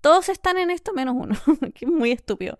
todos 0.00 0.28
están 0.28 0.58
en 0.58 0.70
esto 0.70 0.92
menos 0.92 1.16
uno, 1.18 1.34
que 1.74 1.84
es 1.84 1.90
muy 1.90 2.12
estúpido. 2.12 2.58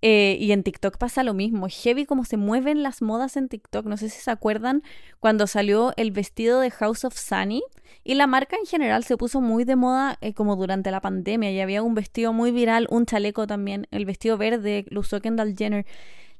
Eh, 0.00 0.38
y 0.40 0.52
en 0.52 0.62
TikTok 0.62 0.96
pasa 0.96 1.22
lo 1.22 1.34
mismo. 1.34 1.66
Heavy 1.68 2.06
como 2.06 2.24
se 2.24 2.38
mueven 2.38 2.82
las 2.82 3.02
modas 3.02 3.36
en 3.36 3.48
TikTok. 3.48 3.84
No 3.84 3.98
sé 3.98 4.08
si 4.08 4.20
se 4.20 4.30
acuerdan 4.30 4.82
cuando 5.20 5.46
salió 5.46 5.92
el 5.96 6.10
vestido 6.10 6.60
de 6.60 6.70
House 6.70 7.04
of 7.04 7.18
Sunny. 7.18 7.62
Y 8.02 8.14
la 8.14 8.26
marca 8.26 8.56
en 8.56 8.66
general 8.66 9.04
se 9.04 9.16
puso 9.18 9.42
muy 9.42 9.64
de 9.64 9.76
moda 9.76 10.16
eh, 10.22 10.32
como 10.32 10.56
durante 10.56 10.90
la 10.90 11.02
pandemia. 11.02 11.50
Y 11.50 11.60
había 11.60 11.82
un 11.82 11.94
vestido 11.94 12.32
muy 12.32 12.50
viral, 12.50 12.86
un 12.90 13.04
chaleco 13.04 13.46
también. 13.46 13.86
El 13.90 14.06
vestido 14.06 14.38
verde 14.38 14.86
lo 14.88 15.00
usó 15.00 15.20
Kendall 15.20 15.54
Jenner. 15.56 15.84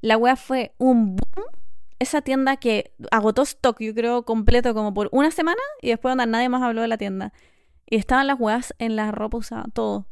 La 0.01 0.17
wea 0.17 0.35
fue 0.35 0.73
un 0.77 1.15
boom 1.15 1.45
esa 1.99 2.21
tienda 2.21 2.57
que 2.57 2.93
agotó 3.11 3.43
stock, 3.43 3.79
yo 3.79 3.93
creo, 3.93 4.23
completo 4.23 4.73
como 4.73 4.93
por 4.93 5.09
una 5.11 5.31
semana 5.31 5.61
y 5.81 5.89
después 5.89 6.15
nadie 6.15 6.49
más 6.49 6.61
habló 6.61 6.81
de 6.81 6.87
la 6.87 6.97
tienda. 6.97 7.33
Y 7.87 7.97
estaban 7.97 8.27
las 8.27 8.39
weas 8.39 8.73
en 8.79 8.95
la 8.95 9.11
ropa 9.11 9.37
usada, 9.37 9.65
todo. 9.73 10.07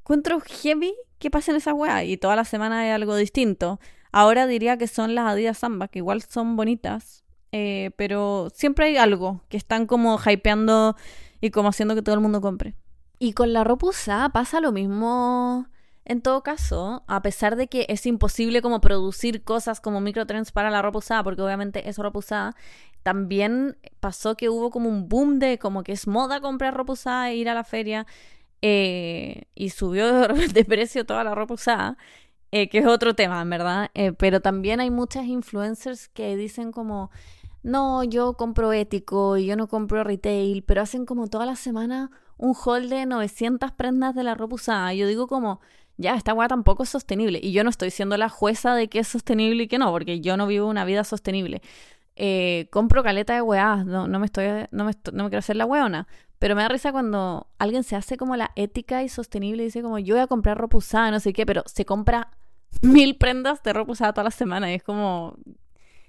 Encuentro 0.00 0.40
heavy 0.40 0.94
que 1.18 1.30
pasen 1.30 1.56
esas 1.56 1.74
weas 1.74 2.04
y 2.04 2.16
toda 2.16 2.36
la 2.36 2.44
semana 2.44 2.80
hay 2.80 2.90
algo 2.90 3.16
distinto. 3.16 3.80
Ahora 4.12 4.46
diría 4.46 4.76
que 4.76 4.86
son 4.86 5.14
las 5.14 5.26
Adidas 5.26 5.58
Samba, 5.58 5.88
que 5.88 6.00
igual 6.00 6.22
son 6.22 6.56
bonitas, 6.56 7.24
eh, 7.50 7.90
pero 7.96 8.48
siempre 8.54 8.86
hay 8.86 8.96
algo 8.96 9.42
que 9.48 9.56
están 9.56 9.86
como 9.86 10.18
hypeando 10.18 10.96
y 11.40 11.50
como 11.50 11.70
haciendo 11.70 11.94
que 11.94 12.02
todo 12.02 12.14
el 12.14 12.20
mundo 12.20 12.40
compre. 12.40 12.74
Y 13.18 13.32
con 13.32 13.52
la 13.52 13.64
ropa 13.64 13.86
usada 13.86 14.28
pasa 14.28 14.60
lo 14.60 14.72
mismo 14.72 15.66
en 16.04 16.20
todo 16.20 16.42
caso, 16.42 17.02
a 17.06 17.22
pesar 17.22 17.56
de 17.56 17.68
que 17.68 17.86
es 17.88 18.04
imposible 18.04 18.60
como 18.60 18.80
producir 18.80 19.42
cosas 19.42 19.80
como 19.80 20.00
microtrends 20.00 20.52
para 20.52 20.70
la 20.70 20.82
ropa 20.82 20.98
usada, 20.98 21.24
porque 21.24 21.40
obviamente 21.42 21.88
es 21.88 21.96
ropa 21.96 22.18
usada, 22.18 22.56
también 23.02 23.78
pasó 24.00 24.36
que 24.36 24.50
hubo 24.50 24.70
como 24.70 24.88
un 24.88 25.08
boom 25.08 25.38
de 25.38 25.58
como 25.58 25.82
que 25.82 25.92
es 25.92 26.06
moda 26.06 26.40
comprar 26.40 26.74
ropa 26.74 26.92
usada 26.92 27.30
e 27.30 27.36
ir 27.36 27.48
a 27.48 27.54
la 27.54 27.64
feria 27.64 28.06
eh, 28.60 29.44
y 29.54 29.70
subió 29.70 30.28
de 30.54 30.64
precio 30.64 31.06
toda 31.06 31.24
la 31.24 31.34
ropa 31.34 31.54
usada, 31.54 31.96
eh, 32.50 32.68
que 32.68 32.78
es 32.78 32.86
otro 32.86 33.14
tema, 33.14 33.42
verdad. 33.44 33.90
Eh, 33.94 34.12
pero 34.12 34.40
también 34.40 34.80
hay 34.80 34.90
muchas 34.90 35.24
influencers 35.26 36.08
que 36.08 36.36
dicen 36.36 36.70
como, 36.72 37.10
no, 37.62 38.04
yo 38.04 38.34
compro 38.34 38.72
ético 38.74 39.38
y 39.38 39.46
yo 39.46 39.56
no 39.56 39.68
compro 39.68 40.04
retail, 40.04 40.62
pero 40.64 40.82
hacen 40.82 41.06
como 41.06 41.28
toda 41.28 41.46
la 41.46 41.56
semana 41.56 42.10
un 42.36 42.54
haul 42.64 42.88
de 42.88 43.06
900 43.06 43.72
prendas 43.72 44.14
de 44.14 44.24
la 44.24 44.34
ropa 44.34 44.56
usada. 44.56 44.94
Yo 44.94 45.06
digo 45.06 45.26
como 45.26 45.60
ya, 45.96 46.16
esta 46.16 46.34
weá 46.34 46.48
tampoco 46.48 46.82
es 46.82 46.88
sostenible. 46.88 47.38
Y 47.42 47.52
yo 47.52 47.64
no 47.64 47.70
estoy 47.70 47.90
siendo 47.90 48.16
la 48.16 48.28
jueza 48.28 48.74
de 48.74 48.88
que 48.88 49.00
es 49.00 49.08
sostenible 49.08 49.64
y 49.64 49.68
que 49.68 49.78
no, 49.78 49.90
porque 49.92 50.20
yo 50.20 50.36
no 50.36 50.46
vivo 50.46 50.66
una 50.68 50.84
vida 50.84 51.04
sostenible. 51.04 51.62
Eh, 52.16 52.68
compro 52.70 53.02
caleta 53.02 53.34
de 53.34 53.42
weá, 53.42 53.84
no, 53.84 54.08
no, 54.08 54.18
me 54.18 54.26
estoy, 54.26 54.46
no, 54.70 54.84
me 54.84 54.92
no 55.12 55.24
me 55.24 55.30
quiero 55.30 55.38
hacer 55.38 55.56
la 55.56 55.66
weona. 55.66 56.08
Pero 56.38 56.56
me 56.56 56.62
da 56.62 56.68
risa 56.68 56.92
cuando 56.92 57.46
alguien 57.58 57.84
se 57.84 57.96
hace 57.96 58.16
como 58.16 58.36
la 58.36 58.50
ética 58.56 59.02
y 59.02 59.08
sostenible 59.08 59.62
y 59.62 59.66
dice 59.66 59.82
como 59.82 59.98
yo 59.98 60.14
voy 60.14 60.22
a 60.22 60.26
comprar 60.26 60.58
ropa 60.58 60.78
usada, 60.78 61.10
no 61.10 61.20
sé 61.20 61.32
qué, 61.32 61.46
pero 61.46 61.62
se 61.66 61.84
compra 61.84 62.30
mil 62.82 63.16
prendas 63.16 63.62
de 63.62 63.72
ropa 63.72 63.92
usada 63.92 64.12
toda 64.12 64.24
la 64.24 64.30
semana 64.30 64.70
y 64.70 64.74
es 64.74 64.82
como... 64.82 65.36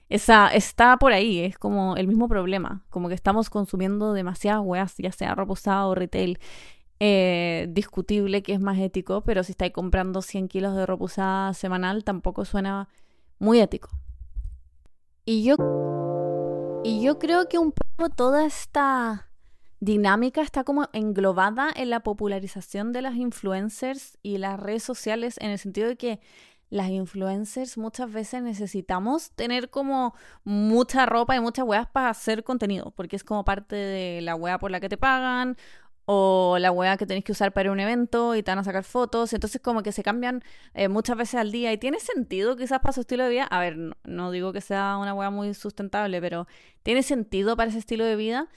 Esa, 0.07 0.49
está 0.49 0.97
por 0.97 1.13
ahí, 1.13 1.39
es 1.39 1.57
como 1.57 1.95
el 1.97 2.07
mismo 2.07 2.27
problema, 2.27 2.83
como 2.89 3.07
que 3.07 3.15
estamos 3.15 3.49
consumiendo 3.49 4.13
demasiadas 4.13 4.61
weas, 4.63 4.95
ya 4.97 5.11
sea 5.11 5.33
ropa 5.33 5.53
usada 5.53 5.87
o 5.87 5.95
retail, 5.95 6.37
eh, 6.99 7.67
discutible 7.71 8.43
que 8.43 8.53
es 8.53 8.59
más 8.61 8.77
ético, 8.77 9.21
pero 9.21 9.43
si 9.43 9.51
estáis 9.51 9.73
comprando 9.73 10.21
100 10.21 10.47
kilos 10.47 10.75
de 10.75 10.85
ropa 10.85 11.05
usada 11.05 11.53
semanal, 11.53 12.03
tampoco 12.03 12.45
suena 12.45 12.87
muy 13.39 13.59
ético. 13.59 13.89
Y 15.25 15.43
yo, 15.43 15.55
y 16.83 17.01
yo 17.01 17.17
creo 17.17 17.49
que 17.49 17.57
un 17.57 17.71
poco 17.71 18.09
toda 18.09 18.45
esta 18.45 19.27
dinámica 19.79 20.41
está 20.41 20.63
como 20.63 20.87
englobada 20.93 21.69
en 21.75 21.89
la 21.89 22.01
popularización 22.01 22.91
de 22.91 23.01
las 23.01 23.15
influencers 23.15 24.17
y 24.21 24.37
las 24.37 24.59
redes 24.59 24.83
sociales 24.83 25.37
en 25.39 25.51
el 25.51 25.59
sentido 25.59 25.87
de 25.87 25.95
que 25.95 26.19
las 26.69 26.89
influencers 26.89 27.77
muchas 27.77 28.11
veces 28.11 28.41
necesitamos 28.41 29.31
tener 29.31 29.69
como 29.69 30.15
mucha 30.43 31.05
ropa 31.05 31.35
y 31.35 31.39
muchas 31.39 31.65
weas 31.65 31.87
para 31.87 32.09
hacer 32.09 32.43
contenido, 32.43 32.91
porque 32.91 33.15
es 33.15 33.23
como 33.23 33.45
parte 33.45 33.75
de 33.75 34.21
la 34.21 34.35
wea 34.35 34.57
por 34.59 34.71
la 34.71 34.79
que 34.79 34.89
te 34.89 34.97
pagan 34.97 35.57
o 36.05 36.57
la 36.59 36.71
wea 36.71 36.97
que 36.97 37.05
tenés 37.05 37.23
que 37.23 37.31
usar 37.31 37.51
para 37.51 37.71
un 37.71 37.79
evento 37.79 38.35
y 38.35 38.43
te 38.43 38.51
van 38.51 38.59
a 38.59 38.63
sacar 38.63 38.83
fotos, 38.83 39.33
entonces 39.33 39.59
como 39.61 39.81
que 39.83 39.91
se 39.91 40.03
cambian 40.03 40.43
eh, 40.73 40.87
muchas 40.87 41.17
veces 41.17 41.35
al 41.35 41.51
día. 41.51 41.73
Y 41.73 41.77
tiene 41.77 41.99
sentido 41.99 42.55
quizás 42.55 42.79
para 42.79 42.93
su 42.93 43.01
estilo 43.01 43.23
de 43.23 43.29
vida, 43.29 43.45
a 43.45 43.59
ver, 43.59 43.77
no, 44.03 44.31
digo 44.31 44.53
que 44.53 44.61
sea 44.61 44.97
una 44.97 45.13
wea 45.13 45.29
muy 45.31 45.53
sustentable, 45.53 46.21
pero 46.21 46.47
tiene 46.83 47.03
sentido 47.03 47.57
para 47.57 47.69
ese 47.69 47.79
estilo 47.79 48.05
de 48.05 48.15
vida, 48.15 48.49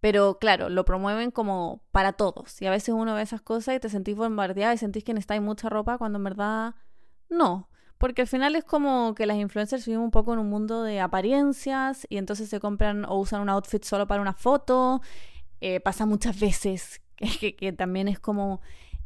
pero 0.00 0.38
claro, 0.38 0.68
lo 0.68 0.84
promueven 0.84 1.30
como 1.30 1.82
para 1.92 2.12
todos. 2.12 2.60
Y 2.60 2.66
a 2.66 2.70
veces 2.70 2.94
uno 2.94 3.14
ve 3.14 3.22
esas 3.22 3.40
cosas 3.40 3.76
y 3.76 3.80
te 3.80 3.88
sentís 3.88 4.16
bombardeada 4.16 4.74
y 4.74 4.78
sentís 4.78 5.04
que 5.04 5.14
necesitáis 5.14 5.42
mucha 5.42 5.68
ropa 5.68 5.98
cuando 5.98 6.18
en 6.18 6.24
verdad 6.24 6.74
no. 7.28 7.68
Porque 7.98 8.22
al 8.22 8.28
final 8.28 8.56
es 8.56 8.64
como 8.64 9.14
que 9.14 9.24
las 9.24 9.38
influencers 9.38 9.86
viven 9.86 10.02
un 10.02 10.10
poco 10.10 10.34
en 10.34 10.38
un 10.38 10.50
mundo 10.50 10.82
de 10.82 11.00
apariencias 11.00 12.06
y 12.10 12.18
entonces 12.18 12.50
se 12.50 12.60
compran 12.60 13.06
o 13.06 13.18
usan 13.18 13.40
un 13.40 13.48
outfit 13.48 13.82
solo 13.84 14.06
para 14.06 14.20
una 14.20 14.34
foto 14.34 15.00
eh, 15.60 15.80
pasa 15.80 16.06
muchas 16.06 16.38
veces, 16.38 17.00
que, 17.40 17.72
también 17.72 18.08
es 18.08 18.18
como, 18.18 18.60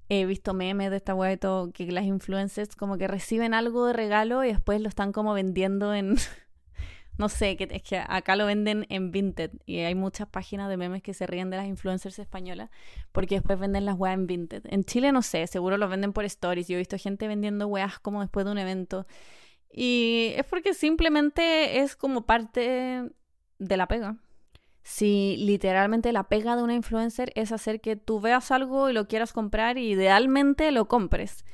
he 0.09 0.27
visto 0.27 0.53
memes 0.55 0.91
de 0.91 0.97
esta 0.97 1.15
web 1.15 1.39
que 1.73 1.93
las 1.93 2.05
influencers 2.05 2.75
como 2.75 2.99
que 2.99 3.07
reciben 3.07 3.55
algo 3.55 3.87
de 3.87 3.93
regalo 3.93 4.45
y 4.45 4.49
después 4.49 4.81
lo 4.81 4.89
están 4.89 5.13
como 5.13 5.33
vendiendo 5.33 5.95
en, 5.95 6.17
no 7.21 7.29
sé, 7.29 7.57
que, 7.57 7.69
es 7.71 7.83
que 7.83 7.99
acá 7.99 8.35
lo 8.35 8.47
venden 8.47 8.87
en 8.89 9.13
Vinted 9.13 9.51
y 9.67 9.79
hay 9.81 9.95
muchas 9.95 10.27
páginas 10.27 10.69
de 10.69 10.77
memes 10.77 11.03
que 11.03 11.15
se 11.15 11.27
ríen 11.27 11.51
de 11.51 11.59
las 11.59 11.67
influencers 11.67 12.19
españolas 12.19 12.71
porque 13.13 13.37
después 13.37 13.61
venden 13.61 13.85
las 13.85 13.97
weas 13.97 14.15
en 14.15 14.27
Vinted. 14.27 14.63
En 14.65 14.85
Chile 14.85 15.13
no 15.13 15.23
sé, 15.23 15.47
seguro 15.47 15.77
lo 15.77 15.89
venden 15.89 16.13
por 16.13 16.25
stories. 16.25 16.67
Yo 16.67 16.77
he 16.77 16.79
visto 16.79 16.99
gente 16.99 17.29
vendiendo 17.29 17.69
weas 17.69 17.99
como 18.01 18.23
después 18.23 18.47
de 18.47 18.53
un 18.53 18.59
evento. 18.59 19.07
Y 19.73 20.33
es 20.37 20.47
porque 20.47 20.75
simplemente 20.75 21.81
es 21.81 21.95
como 21.95 22.27
parte 22.27 23.05
de 23.59 23.77
la 23.77 23.87
pega 23.87 24.17
si 24.83 25.37
literalmente 25.39 26.13
la 26.13 26.25
pega 26.25 26.57
de 26.57 26.63
una 26.63 26.75
influencer 26.75 27.33
es 27.35 27.53
hacer 27.53 27.81
que 27.81 27.97
tú 27.97 28.21
veas 28.21 28.51
algo 28.51 28.89
y 28.89 28.93
lo 28.93 29.09
quieras 29.09 29.33
comprar 29.33 29.79
y 29.79 29.91
idealmente 29.91 30.71
lo 30.73 30.89
compres. 30.89 31.45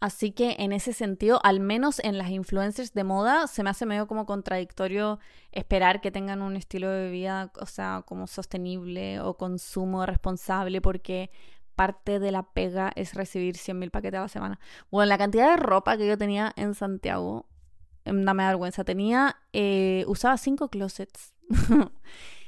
Así 0.00 0.32
que 0.32 0.56
en 0.58 0.72
ese 0.72 0.94
sentido, 0.94 1.40
al 1.44 1.60
menos 1.60 2.00
en 2.00 2.16
las 2.16 2.30
influencers 2.30 2.94
de 2.94 3.04
moda, 3.04 3.46
se 3.46 3.62
me 3.62 3.68
hace 3.68 3.84
medio 3.84 4.06
como 4.06 4.24
contradictorio 4.24 5.18
esperar 5.52 6.00
que 6.00 6.10
tengan 6.10 6.40
un 6.40 6.56
estilo 6.56 6.88
de 6.88 7.10
vida, 7.10 7.52
o 7.60 7.66
sea, 7.66 8.02
como 8.06 8.26
sostenible 8.26 9.20
o 9.20 9.36
consumo 9.36 10.06
responsable, 10.06 10.80
porque 10.80 11.30
parte 11.74 12.18
de 12.18 12.32
la 12.32 12.44
pega 12.44 12.92
es 12.96 13.12
recibir 13.12 13.56
100.000 13.56 13.90
paquetes 13.90 14.18
a 14.18 14.22
la 14.22 14.28
semana. 14.28 14.58
Bueno, 14.90 15.06
la 15.06 15.18
cantidad 15.18 15.50
de 15.50 15.56
ropa 15.58 15.98
que 15.98 16.06
yo 16.06 16.16
tenía 16.16 16.52
en 16.56 16.74
Santiago, 16.74 17.46
no 18.06 18.34
me 18.34 18.42
da 18.42 18.48
vergüenza, 18.48 18.84
tenía, 18.84 19.36
eh, 19.52 20.04
usaba 20.08 20.38
cinco 20.38 20.70
closets. 20.70 21.34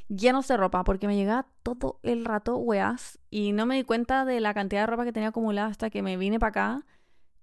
llenos 0.08 0.48
de 0.48 0.56
ropa 0.56 0.84
porque 0.84 1.06
me 1.06 1.16
llegaba 1.16 1.46
todo 1.62 1.98
el 2.02 2.24
rato 2.24 2.56
weas 2.56 3.18
y 3.30 3.52
no 3.52 3.66
me 3.66 3.76
di 3.76 3.84
cuenta 3.84 4.24
de 4.24 4.40
la 4.40 4.54
cantidad 4.54 4.82
de 4.82 4.86
ropa 4.86 5.04
que 5.04 5.12
tenía 5.12 5.30
acumulada 5.30 5.68
hasta 5.68 5.90
que 5.90 6.02
me 6.02 6.16
vine 6.16 6.38
para 6.38 6.50
acá 6.50 6.86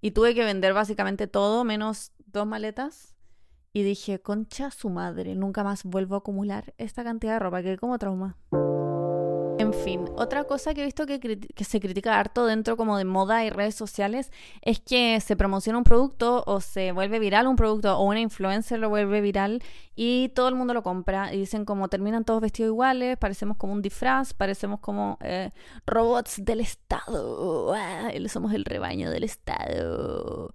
y 0.01 0.11
tuve 0.11 0.33
que 0.33 0.43
vender 0.43 0.73
básicamente 0.73 1.27
todo 1.27 1.63
menos 1.63 2.11
dos 2.25 2.47
maletas 2.47 3.15
y 3.73 3.83
dije, 3.83 4.19
concha 4.21 4.71
su 4.71 4.89
madre, 4.89 5.35
nunca 5.35 5.63
más 5.63 5.83
vuelvo 5.83 6.15
a 6.15 6.19
acumular 6.19 6.73
esta 6.77 7.03
cantidad 7.03 7.33
de 7.33 7.39
ropa, 7.39 7.61
que 7.61 7.77
como 7.77 7.99
trauma. 7.99 8.37
En 9.59 9.73
fin, 9.73 10.05
otra 10.15 10.45
cosa 10.45 10.73
que 10.73 10.81
he 10.81 10.85
visto 10.85 11.05
que, 11.05 11.19
se 11.65 11.79
critica 11.81 12.17
harto 12.17 12.45
dentro 12.45 12.77
como 12.77 12.97
de 12.97 13.03
moda 13.03 13.43
y 13.43 13.49
redes 13.49 13.75
sociales 13.75 14.31
es 14.61 14.79
que 14.79 15.19
se 15.19 15.35
promociona 15.35 15.77
un 15.77 15.83
producto 15.83 16.45
o 16.47 16.61
se 16.61 16.93
vuelve 16.93 17.19
viral 17.19 17.45
un 17.45 17.57
producto 17.57 17.97
o 17.97 18.03
una 18.05 18.21
influencer 18.21 18.79
lo 18.79 18.87
vuelve 18.87 19.19
viral 19.19 19.61
y 19.97 20.29
todo 20.29 20.47
el 20.47 20.55
mundo 20.55 20.73
lo 20.73 20.81
compra 20.81 21.33
y 21.33 21.39
dicen 21.39 21.65
como 21.65 21.89
terminan 21.89 22.23
todos 22.23 22.39
vestidos 22.39 22.69
iguales, 22.69 23.17
parecemos 23.17 23.57
como 23.57 23.73
un 23.73 23.81
disfraz, 23.81 24.33
parecemos 24.33 24.79
como 24.79 25.17
eh, 25.19 25.49
robots 25.85 26.41
del 26.45 26.61
Estado, 26.61 27.73
ah, 27.75 28.11
somos 28.29 28.53
el 28.53 28.63
rebaño 28.63 29.11
del 29.11 29.25
Estado. 29.25 30.53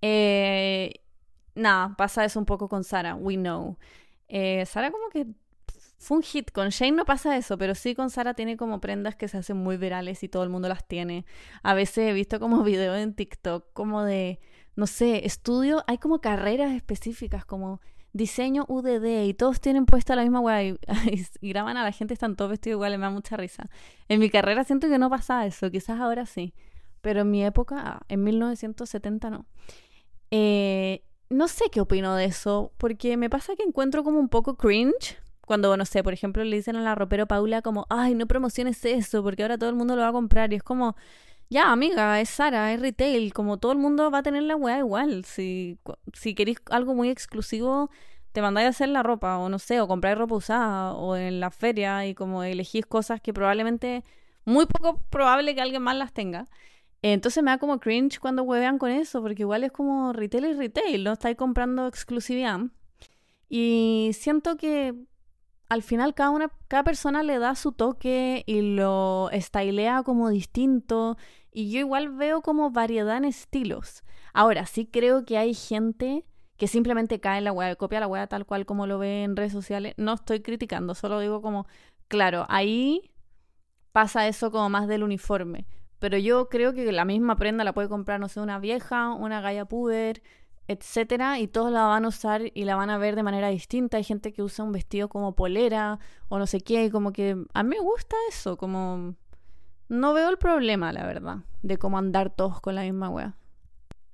Eh, 0.00 0.94
nada, 1.54 1.94
pasa 1.98 2.24
eso 2.24 2.38
un 2.38 2.46
poco 2.46 2.70
con 2.70 2.84
Sara, 2.84 3.16
we 3.16 3.34
know. 3.36 3.76
Eh, 4.28 4.64
Sara 4.64 4.90
como 4.90 5.10
que 5.10 5.26
fue 5.98 6.18
un 6.18 6.22
hit. 6.22 6.50
Con 6.50 6.68
Shane 6.68 6.92
no 6.92 7.04
pasa 7.04 7.36
eso, 7.36 7.58
pero 7.58 7.74
sí 7.74 7.94
con 7.94 8.10
Sara 8.10 8.34
tiene 8.34 8.56
como 8.56 8.80
prendas 8.80 9.16
que 9.16 9.28
se 9.28 9.38
hacen 9.38 9.56
muy 9.56 9.76
virales 9.76 10.22
y 10.22 10.28
todo 10.28 10.42
el 10.42 10.50
mundo 10.50 10.68
las 10.68 10.86
tiene. 10.86 11.24
A 11.62 11.74
veces 11.74 12.08
he 12.08 12.12
visto 12.12 12.40
como 12.40 12.62
videos 12.64 12.98
en 12.98 13.14
TikTok 13.14 13.72
como 13.72 14.02
de, 14.02 14.40
no 14.74 14.86
sé, 14.86 15.26
estudio, 15.26 15.84
hay 15.86 15.98
como 15.98 16.20
carreras 16.20 16.72
específicas 16.72 17.44
como 17.44 17.80
diseño 18.12 18.64
UDD 18.68 19.24
y 19.26 19.34
todos 19.34 19.60
tienen 19.60 19.84
puesta 19.84 20.16
la 20.16 20.22
misma 20.22 20.40
weá 20.40 20.62
y, 20.62 20.78
graban 21.42 21.76
a 21.76 21.84
la 21.84 21.92
gente, 21.92 22.14
están 22.14 22.34
todos 22.34 22.50
vestidos 22.50 22.76
iguales, 22.76 22.98
me 22.98 23.04
da 23.04 23.10
mucha 23.10 23.36
risa. 23.36 23.68
En 24.08 24.20
mi 24.20 24.30
carrera 24.30 24.64
siento 24.64 24.88
que 24.88 24.98
no 24.98 25.10
pasa 25.10 25.44
eso, 25.46 25.70
quizás 25.70 26.00
ahora 26.00 26.24
sí, 26.24 26.54
pero 27.02 27.20
en 27.20 27.30
mi 27.30 27.44
época, 27.44 28.00
en 28.08 28.24
1970 28.24 29.30
no. 29.30 29.46
Eh, 30.30 31.04
no 31.28 31.48
sé 31.48 31.64
qué 31.70 31.80
opino 31.80 32.14
de 32.14 32.24
eso, 32.24 32.72
porque 32.78 33.16
me 33.16 33.28
pasa 33.28 33.54
que 33.54 33.64
encuentro 33.64 34.02
como 34.02 34.18
un 34.18 34.28
poco 34.28 34.56
cringe 34.56 35.18
cuando, 35.46 35.76
no 35.76 35.86
sé, 35.86 36.02
por 36.02 36.12
ejemplo, 36.12 36.44
le 36.44 36.56
dicen 36.56 36.76
a 36.76 36.82
la 36.82 36.94
ropero 36.94 37.26
Paula 37.26 37.62
como, 37.62 37.86
ay, 37.88 38.14
no 38.14 38.26
promociones 38.26 38.84
eso, 38.84 39.22
porque 39.22 39.42
ahora 39.42 39.56
todo 39.56 39.70
el 39.70 39.76
mundo 39.76 39.96
lo 39.96 40.02
va 40.02 40.08
a 40.08 40.12
comprar. 40.12 40.52
Y 40.52 40.56
es 40.56 40.62
como, 40.62 40.96
ya, 41.48 41.70
amiga, 41.72 42.20
es 42.20 42.30
Sara, 42.30 42.72
es 42.74 42.80
retail, 42.80 43.32
como 43.32 43.58
todo 43.58 43.72
el 43.72 43.78
mundo 43.78 44.10
va 44.10 44.18
a 44.18 44.22
tener 44.22 44.42
la 44.42 44.56
weá 44.56 44.78
igual. 44.80 45.24
Si, 45.24 45.78
si 46.12 46.34
queréis 46.34 46.58
algo 46.70 46.94
muy 46.94 47.08
exclusivo, 47.10 47.90
te 48.32 48.42
mandáis 48.42 48.66
a 48.66 48.70
hacer 48.70 48.88
la 48.90 49.02
ropa, 49.04 49.38
o 49.38 49.48
no 49.48 49.58
sé, 49.58 49.80
o 49.80 49.88
compráis 49.88 50.18
ropa 50.18 50.34
usada, 50.34 50.94
o 50.94 51.16
en 51.16 51.40
la 51.40 51.50
feria, 51.50 52.06
y 52.06 52.14
como 52.14 52.42
elegís 52.42 52.84
cosas 52.84 53.20
que 53.20 53.32
probablemente, 53.32 54.04
muy 54.44 54.66
poco 54.66 54.98
probable 55.10 55.54
que 55.54 55.60
alguien 55.62 55.82
más 55.82 55.96
las 55.96 56.12
tenga. 56.12 56.46
Entonces 57.02 57.42
me 57.44 57.52
da 57.52 57.58
como 57.58 57.78
cringe 57.78 58.18
cuando 58.18 58.42
huevean 58.42 58.78
con 58.78 58.90
eso, 58.90 59.22
porque 59.22 59.42
igual 59.42 59.64
es 59.64 59.72
como 59.72 60.12
retail 60.12 60.46
y 60.46 60.52
retail, 60.54 61.04
no 61.04 61.12
estáis 61.12 61.36
comprando 61.36 61.86
exclusividad. 61.86 62.60
Y 63.48 64.10
siento 64.14 64.56
que 64.56 64.94
al 65.68 65.82
final 65.82 66.14
cada, 66.14 66.30
una, 66.30 66.50
cada 66.68 66.84
persona 66.84 67.22
le 67.22 67.38
da 67.38 67.54
su 67.54 67.72
toque 67.72 68.44
y 68.46 68.62
lo 68.62 69.30
estylea 69.30 70.02
como 70.02 70.28
distinto. 70.30 71.16
Y 71.50 71.70
yo 71.70 71.80
igual 71.80 72.10
veo 72.10 72.42
como 72.42 72.70
variedad 72.70 73.16
en 73.16 73.24
estilos. 73.24 74.04
Ahora, 74.32 74.66
sí 74.66 74.86
creo 74.86 75.24
que 75.24 75.38
hay 75.38 75.54
gente 75.54 76.24
que 76.56 76.68
simplemente 76.68 77.20
cae 77.20 77.38
en 77.38 77.44
la 77.44 77.52
web, 77.52 77.76
copia 77.76 78.00
la 78.00 78.06
web 78.06 78.28
tal 78.28 78.46
cual 78.46 78.66
como 78.66 78.86
lo 78.86 78.98
ve 78.98 79.24
en 79.24 79.36
redes 79.36 79.52
sociales. 79.52 79.94
No 79.96 80.14
estoy 80.14 80.40
criticando, 80.40 80.94
solo 80.94 81.20
digo 81.20 81.42
como, 81.42 81.66
claro, 82.08 82.46
ahí 82.48 83.12
pasa 83.92 84.28
eso 84.28 84.50
como 84.50 84.68
más 84.68 84.88
del 84.88 85.02
uniforme. 85.02 85.66
Pero 85.98 86.18
yo 86.18 86.48
creo 86.48 86.74
que 86.74 86.90
la 86.92 87.04
misma 87.04 87.36
prenda 87.36 87.64
la 87.64 87.72
puede 87.72 87.88
comprar, 87.88 88.20
no 88.20 88.28
sé, 88.28 88.40
una 88.40 88.58
vieja, 88.58 89.12
una 89.12 89.40
galla 89.40 89.64
puber, 89.64 90.22
etcétera, 90.68 91.38
y 91.38 91.48
todos 91.48 91.70
la 91.70 91.84
van 91.84 92.04
a 92.04 92.08
usar 92.08 92.42
y 92.54 92.64
la 92.64 92.76
van 92.76 92.90
a 92.90 92.98
ver 92.98 93.16
de 93.16 93.22
manera 93.22 93.48
distinta. 93.48 93.96
Hay 93.96 94.04
gente 94.04 94.32
que 94.32 94.42
usa 94.42 94.64
un 94.64 94.72
vestido 94.72 95.08
como 95.08 95.34
polera 95.34 95.98
o 96.28 96.38
no 96.38 96.46
sé 96.46 96.60
qué, 96.60 96.86
y 96.86 96.90
como 96.90 97.12
que 97.12 97.36
a 97.54 97.62
mí 97.62 97.68
me 97.70 97.80
gusta 97.80 98.16
eso, 98.28 98.56
como 98.56 99.14
no 99.88 100.14
veo 100.14 100.28
el 100.28 100.38
problema, 100.38 100.92
la 100.92 101.06
verdad, 101.06 101.38
de 101.62 101.78
cómo 101.78 101.98
andar 101.98 102.30
todos 102.30 102.60
con 102.60 102.74
la 102.74 102.82
misma 102.82 103.08
wea. 103.08 103.36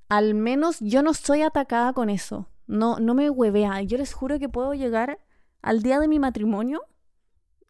Al 0.09 0.35
menos 0.35 0.79
yo 0.81 1.03
no 1.03 1.15
soy 1.15 1.43
atacada 1.43 1.95
con 1.95 2.11
eso. 2.11 2.49
No, 2.67 2.99
no 2.99 3.15
me 3.15 3.31
huevea. 3.31 3.81
Yo 3.83 3.97
les 3.97 4.13
juro 4.13 4.39
que 4.39 4.49
puedo 4.49 4.75
llegar 4.75 5.19
al 5.63 5.83
día 5.83 5.99
de 5.99 6.09
mi 6.09 6.19
matrimonio 6.19 6.83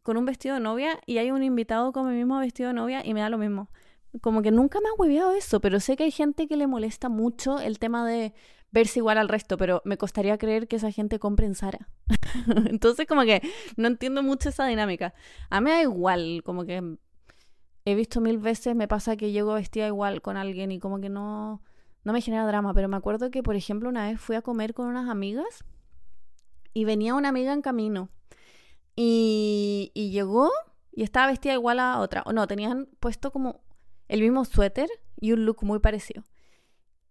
con 0.03 0.17
un 0.17 0.25
vestido 0.25 0.57
de 0.57 0.61
novia 0.61 0.99
y 1.07 1.19
hay 1.19 1.31
un 1.31 1.45
invitado 1.45 1.93
con 1.93 2.09
mi 2.09 2.17
mismo 2.17 2.39
vestido 2.39 2.69
de 2.69 2.75
novia 2.75 3.07
y 3.07 3.15
me 3.15 3.21
da 3.21 3.29
lo 3.29 3.39
mismo. 3.39 3.69
Como 4.21 4.43
que 4.43 4.51
nunca 4.51 4.81
me 4.81 4.89
ha 4.89 4.95
hueveado 4.99 5.33
eso, 5.35 5.61
pero 5.61 5.79
sé 5.79 5.97
que 5.97 6.05
hay 6.05 6.11
gente 6.11 6.49
que 6.49 6.57
le 6.57 6.67
molesta 6.67 7.09
mucho 7.09 7.61
el 7.61 7.79
tema 7.79 8.07
de 8.07 8.35
verse 8.73 8.99
igual 8.99 9.19
al 9.19 9.29
resto, 9.29 9.57
pero 9.57 9.83
me 9.85 9.99
costaría 9.99 10.37
creer 10.39 10.67
que 10.67 10.77
esa 10.77 10.91
gente 10.91 11.19
compre 11.19 11.47
en 11.47 11.55
Sara. 11.55 11.89
Entonces 12.67 13.07
como 13.07 13.23
que 13.23 13.43
no 13.77 13.87
entiendo 13.87 14.23
mucho 14.23 14.49
esa 14.49 14.67
dinámica. 14.67 15.15
A 15.51 15.61
mí 15.61 15.71
da 15.71 15.83
igual, 15.83 16.43
como 16.45 16.65
que 16.65 16.97
he 17.85 17.95
visto 17.95 18.21
mil 18.21 18.39
veces, 18.39 18.75
me 18.75 18.89
pasa 18.89 19.17
que 19.17 19.31
llego 19.31 19.55
vestida 19.55 19.87
igual 19.87 20.23
con 20.23 20.37
alguien 20.37 20.73
y 20.73 20.79
como 20.79 21.01
que 21.01 21.11
no, 21.11 21.63
no 22.03 22.13
me 22.13 22.23
genera 22.23 22.47
drama, 22.47 22.73
pero 22.75 22.89
me 22.89 22.97
acuerdo 22.97 23.31
que, 23.31 23.43
por 23.43 23.57
ejemplo, 23.57 23.89
una 23.89 24.09
vez 24.09 24.21
fui 24.21 24.37
a 24.37 24.43
comer 24.43 24.73
con 24.73 24.87
unas 24.87 25.09
amigas 25.09 25.65
y 26.73 26.85
venía 26.85 27.15
una 27.15 27.29
amiga 27.29 27.53
en 27.53 27.61
camino 27.61 28.09
y, 28.97 29.93
y 29.95 30.11
llegó 30.11 30.51
y 30.91 31.03
estaba 31.03 31.27
vestida 31.27 31.53
igual 31.53 31.79
a 31.79 31.99
otra. 32.01 32.23
O 32.25 32.33
no, 32.33 32.47
tenían 32.47 32.89
puesto 33.01 33.31
como 33.33 33.61
el 34.09 34.21
mismo 34.21 34.45
suéter 34.45 34.89
y 35.21 35.33
un 35.33 35.45
look 35.45 35.63
muy 35.63 35.79
parecido. 35.79 36.25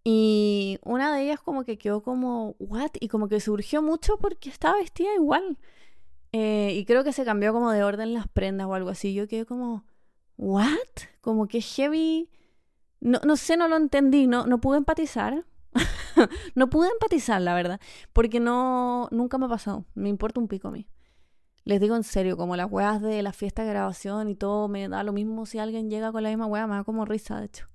Y 0.04 0.80
una 0.84 1.16
de 1.16 1.24
ellas 1.24 1.40
como 1.40 1.64
que 1.64 1.78
quedó 1.78 2.02
como, 2.02 2.56
¿what? 2.60 2.92
Y 3.00 3.08
como 3.08 3.28
que 3.28 3.40
surgió 3.40 3.82
mucho 3.82 4.18
porque 4.18 4.50
estaba 4.50 4.78
vestida 4.78 5.14
igual. 5.16 5.58
Eh, 6.32 6.74
y 6.76 6.86
creo 6.86 7.04
que 7.04 7.14
se 7.14 7.26
cambió 7.26 7.54
como 7.54 7.72
de 7.72 7.84
orden 7.84 8.14
las 8.14 8.28
prendas 8.28 8.68
o 8.68 8.74
algo 8.74 8.90
así. 8.90 9.14
Yo 9.14 9.28
quedé 9.28 9.46
como, 9.46 9.86
¿what? 10.38 10.68
Como 11.22 11.48
que 11.48 11.62
heavy. 11.62 12.30
No, 13.00 13.20
no 13.26 13.36
sé, 13.36 13.58
no 13.58 13.68
lo 13.68 13.78
entendí, 13.78 14.28
no, 14.28 14.46
no 14.48 14.60
pude 14.60 14.78
empatizar. 14.78 15.46
no 16.56 16.70
pude 16.70 16.90
empatizar, 16.90 17.42
la 17.42 17.54
verdad. 17.54 17.80
Porque 18.14 18.40
no, 18.40 19.08
nunca 19.12 19.38
me 19.38 19.46
ha 19.46 19.50
pasado. 19.50 19.86
Me 19.94 20.10
importa 20.10 20.40
un 20.40 20.48
pico 20.48 20.70
a 20.70 20.72
mí. 20.72 20.88
Les 21.64 21.80
digo 21.80 21.96
en 21.96 22.04
serio, 22.04 22.38
como 22.38 22.56
las 22.56 22.72
weas 22.72 23.02
de 23.02 23.22
la 23.22 23.34
fiesta 23.34 23.64
de 23.64 23.70
grabación 23.70 24.30
y 24.30 24.36
todo, 24.36 24.68
me 24.68 24.90
da 24.90 25.04
lo 25.04 25.14
mismo 25.14 25.46
si 25.46 25.60
alguien 25.60 25.90
llega 25.92 26.12
con 26.12 26.24
la 26.24 26.30
misma 26.30 26.48
wea, 26.48 26.66
me 26.66 26.76
da 26.76 26.84
como 26.84 27.06
risa, 27.06 27.40
de 27.40 27.46
hecho. 27.46 27.71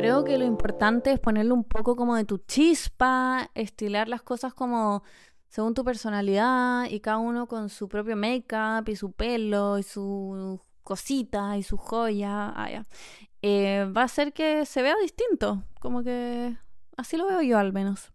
Creo 0.00 0.24
que 0.24 0.38
lo 0.38 0.46
importante 0.46 1.12
es 1.12 1.20
ponerle 1.20 1.52
un 1.52 1.62
poco 1.62 1.94
como 1.94 2.16
de 2.16 2.24
tu 2.24 2.38
chispa, 2.38 3.50
estilar 3.54 4.08
las 4.08 4.22
cosas 4.22 4.54
como 4.54 5.02
según 5.50 5.74
tu 5.74 5.84
personalidad 5.84 6.86
y 6.88 7.00
cada 7.00 7.18
uno 7.18 7.46
con 7.46 7.68
su 7.68 7.86
propio 7.86 8.16
make-up 8.16 8.88
y 8.88 8.96
su 8.96 9.12
pelo 9.12 9.78
y 9.78 9.82
su 9.82 10.58
cosita 10.82 11.58
y 11.58 11.62
su 11.62 11.76
joya. 11.76 12.50
Ah, 12.56 12.82
eh, 13.42 13.92
va 13.94 14.00
a 14.00 14.04
hacer 14.04 14.32
que 14.32 14.64
se 14.64 14.80
vea 14.80 14.96
distinto, 15.02 15.64
como 15.80 16.02
que 16.02 16.56
así 16.96 17.18
lo 17.18 17.26
veo 17.26 17.42
yo 17.42 17.58
al 17.58 17.74
menos. 17.74 18.10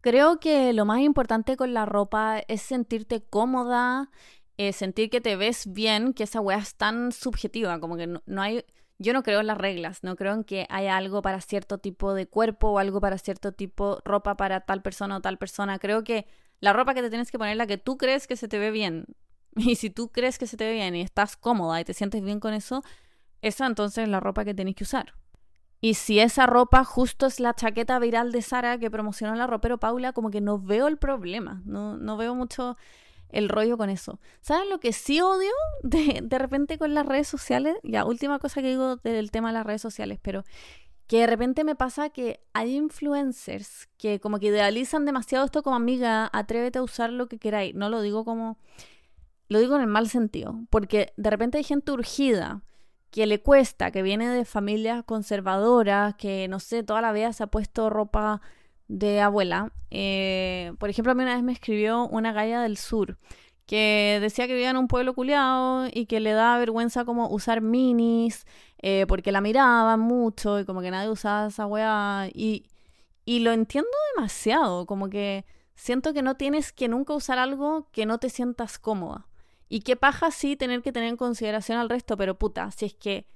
Creo 0.00 0.40
que 0.40 0.72
lo 0.72 0.86
más 0.86 1.00
importante 1.00 1.58
con 1.58 1.74
la 1.74 1.84
ropa 1.84 2.38
es 2.48 2.62
sentirte 2.62 3.22
cómoda, 3.22 4.10
eh, 4.56 4.72
sentir 4.72 5.10
que 5.10 5.20
te 5.20 5.36
ves 5.36 5.70
bien, 5.70 6.14
que 6.14 6.22
esa 6.22 6.40
weá 6.40 6.56
es 6.56 6.76
tan 6.76 7.12
subjetiva, 7.12 7.78
como 7.78 7.98
que 7.98 8.06
no 8.06 8.40
hay 8.40 8.64
yo 8.98 9.12
no 9.12 9.22
creo 9.22 9.40
en 9.40 9.46
las 9.46 9.58
reglas, 9.58 10.02
no 10.02 10.16
creo 10.16 10.34
en 10.34 10.44
que 10.44 10.66
haya 10.70 10.96
algo 10.96 11.22
para 11.22 11.40
cierto 11.40 11.78
tipo 11.78 12.14
de 12.14 12.26
cuerpo 12.26 12.68
o 12.68 12.78
algo 12.78 13.00
para 13.00 13.18
cierto 13.18 13.52
tipo 13.52 14.00
ropa 14.04 14.36
para 14.36 14.60
tal 14.60 14.82
persona 14.82 15.16
o 15.16 15.20
tal 15.20 15.38
persona. 15.38 15.78
Creo 15.78 16.04
que 16.04 16.26
la 16.60 16.72
ropa 16.72 16.94
que 16.94 17.02
te 17.02 17.10
tienes 17.10 17.30
que 17.30 17.38
poner 17.38 17.56
la 17.56 17.66
que 17.66 17.78
tú 17.78 17.98
crees 17.98 18.26
que 18.26 18.36
se 18.36 18.48
te 18.48 18.58
ve 18.58 18.70
bien. 18.70 19.06
Y 19.58 19.76
si 19.76 19.88
tú 19.88 20.10
crees 20.12 20.38
que 20.38 20.46
se 20.46 20.58
te 20.58 20.64
ve 20.64 20.74
bien 20.74 20.94
y 20.94 21.00
estás 21.00 21.34
cómoda 21.36 21.80
y 21.80 21.84
te 21.84 21.94
sientes 21.94 22.22
bien 22.22 22.40
con 22.40 22.52
eso, 22.52 22.82
esa 23.40 23.66
entonces 23.66 24.04
es 24.04 24.08
la 24.10 24.20
ropa 24.20 24.44
que 24.44 24.52
tenés 24.52 24.74
que 24.74 24.84
usar. 24.84 25.14
Y 25.80 25.94
si 25.94 26.20
esa 26.20 26.46
ropa 26.46 26.84
justo 26.84 27.26
es 27.26 27.40
la 27.40 27.54
chaqueta 27.54 27.98
viral 27.98 28.32
de 28.32 28.42
Sara 28.42 28.78
que 28.78 28.90
promocionó 28.90 29.34
la 29.34 29.46
ropero 29.46 29.78
Paula, 29.78 30.12
como 30.12 30.30
que 30.30 30.40
no 30.40 30.58
veo 30.58 30.88
el 30.88 30.98
problema, 30.98 31.62
no, 31.64 31.96
no 31.96 32.16
veo 32.16 32.34
mucho 32.34 32.76
el 33.36 33.48
rollo 33.48 33.76
con 33.76 33.90
eso. 33.90 34.18
¿Saben 34.40 34.70
lo 34.70 34.80
que 34.80 34.92
sí 34.92 35.20
odio 35.20 35.52
de, 35.82 36.20
de 36.22 36.38
repente 36.38 36.78
con 36.78 36.94
las 36.94 37.06
redes 37.06 37.28
sociales? 37.28 37.76
Ya, 37.82 38.04
última 38.04 38.38
cosa 38.38 38.62
que 38.62 38.68
digo 38.68 38.96
del 38.96 39.30
tema 39.30 39.48
de 39.48 39.54
las 39.54 39.66
redes 39.66 39.82
sociales, 39.82 40.18
pero 40.22 40.44
que 41.06 41.20
de 41.20 41.26
repente 41.26 41.62
me 41.62 41.76
pasa 41.76 42.10
que 42.10 42.40
hay 42.52 42.74
influencers 42.74 43.88
que 43.96 44.18
como 44.20 44.40
que 44.40 44.46
idealizan 44.46 45.04
demasiado 45.04 45.44
esto 45.44 45.62
como 45.62 45.76
amiga, 45.76 46.28
atrévete 46.32 46.78
a 46.78 46.82
usar 46.82 47.10
lo 47.12 47.28
que 47.28 47.38
queráis. 47.38 47.74
No 47.74 47.88
lo 47.88 48.00
digo 48.02 48.24
como... 48.24 48.58
Lo 49.48 49.60
digo 49.60 49.76
en 49.76 49.82
el 49.82 49.86
mal 49.86 50.08
sentido, 50.08 50.58
porque 50.70 51.12
de 51.16 51.30
repente 51.30 51.58
hay 51.58 51.62
gente 51.62 51.92
urgida 51.92 52.62
que 53.12 53.26
le 53.26 53.40
cuesta, 53.40 53.92
que 53.92 54.02
viene 54.02 54.28
de 54.28 54.44
familias 54.44 55.04
conservadoras, 55.04 56.16
que 56.16 56.48
no 56.48 56.58
sé, 56.58 56.82
toda 56.82 57.00
la 57.00 57.12
vida 57.12 57.32
se 57.32 57.44
ha 57.44 57.46
puesto 57.46 57.88
ropa 57.88 58.40
de 58.88 59.20
abuela. 59.20 59.72
Eh, 59.90 60.72
por 60.78 60.90
ejemplo, 60.90 61.12
a 61.12 61.14
mí 61.14 61.22
una 61.22 61.34
vez 61.34 61.42
me 61.42 61.52
escribió 61.52 62.06
una 62.08 62.32
galla 62.32 62.62
del 62.62 62.76
sur 62.76 63.18
que 63.66 64.18
decía 64.20 64.46
que 64.46 64.52
vivía 64.54 64.70
en 64.70 64.76
un 64.76 64.88
pueblo 64.88 65.14
culiado 65.14 65.88
y 65.92 66.06
que 66.06 66.20
le 66.20 66.32
daba 66.32 66.58
vergüenza 66.58 67.04
como 67.04 67.28
usar 67.28 67.60
minis 67.62 68.46
eh, 68.78 69.06
porque 69.08 69.32
la 69.32 69.40
miraban 69.40 70.00
mucho 70.00 70.60
y 70.60 70.64
como 70.64 70.80
que 70.80 70.90
nadie 70.90 71.08
usaba 71.08 71.48
esa 71.48 71.66
weá. 71.66 72.28
Y, 72.32 72.66
y 73.24 73.40
lo 73.40 73.52
entiendo 73.52 73.90
demasiado, 74.14 74.86
como 74.86 75.08
que 75.10 75.44
siento 75.74 76.12
que 76.12 76.22
no 76.22 76.36
tienes 76.36 76.72
que 76.72 76.88
nunca 76.88 77.14
usar 77.14 77.38
algo 77.38 77.88
que 77.92 78.06
no 78.06 78.18
te 78.18 78.30
sientas 78.30 78.78
cómoda. 78.78 79.26
Y 79.68 79.80
qué 79.80 79.96
paja 79.96 80.30
sí 80.30 80.56
tener 80.56 80.82
que 80.82 80.92
tener 80.92 81.08
en 81.08 81.16
consideración 81.16 81.78
al 81.78 81.88
resto, 81.88 82.16
pero 82.16 82.38
puta, 82.38 82.70
si 82.70 82.86
es 82.86 82.94
que 82.94 83.26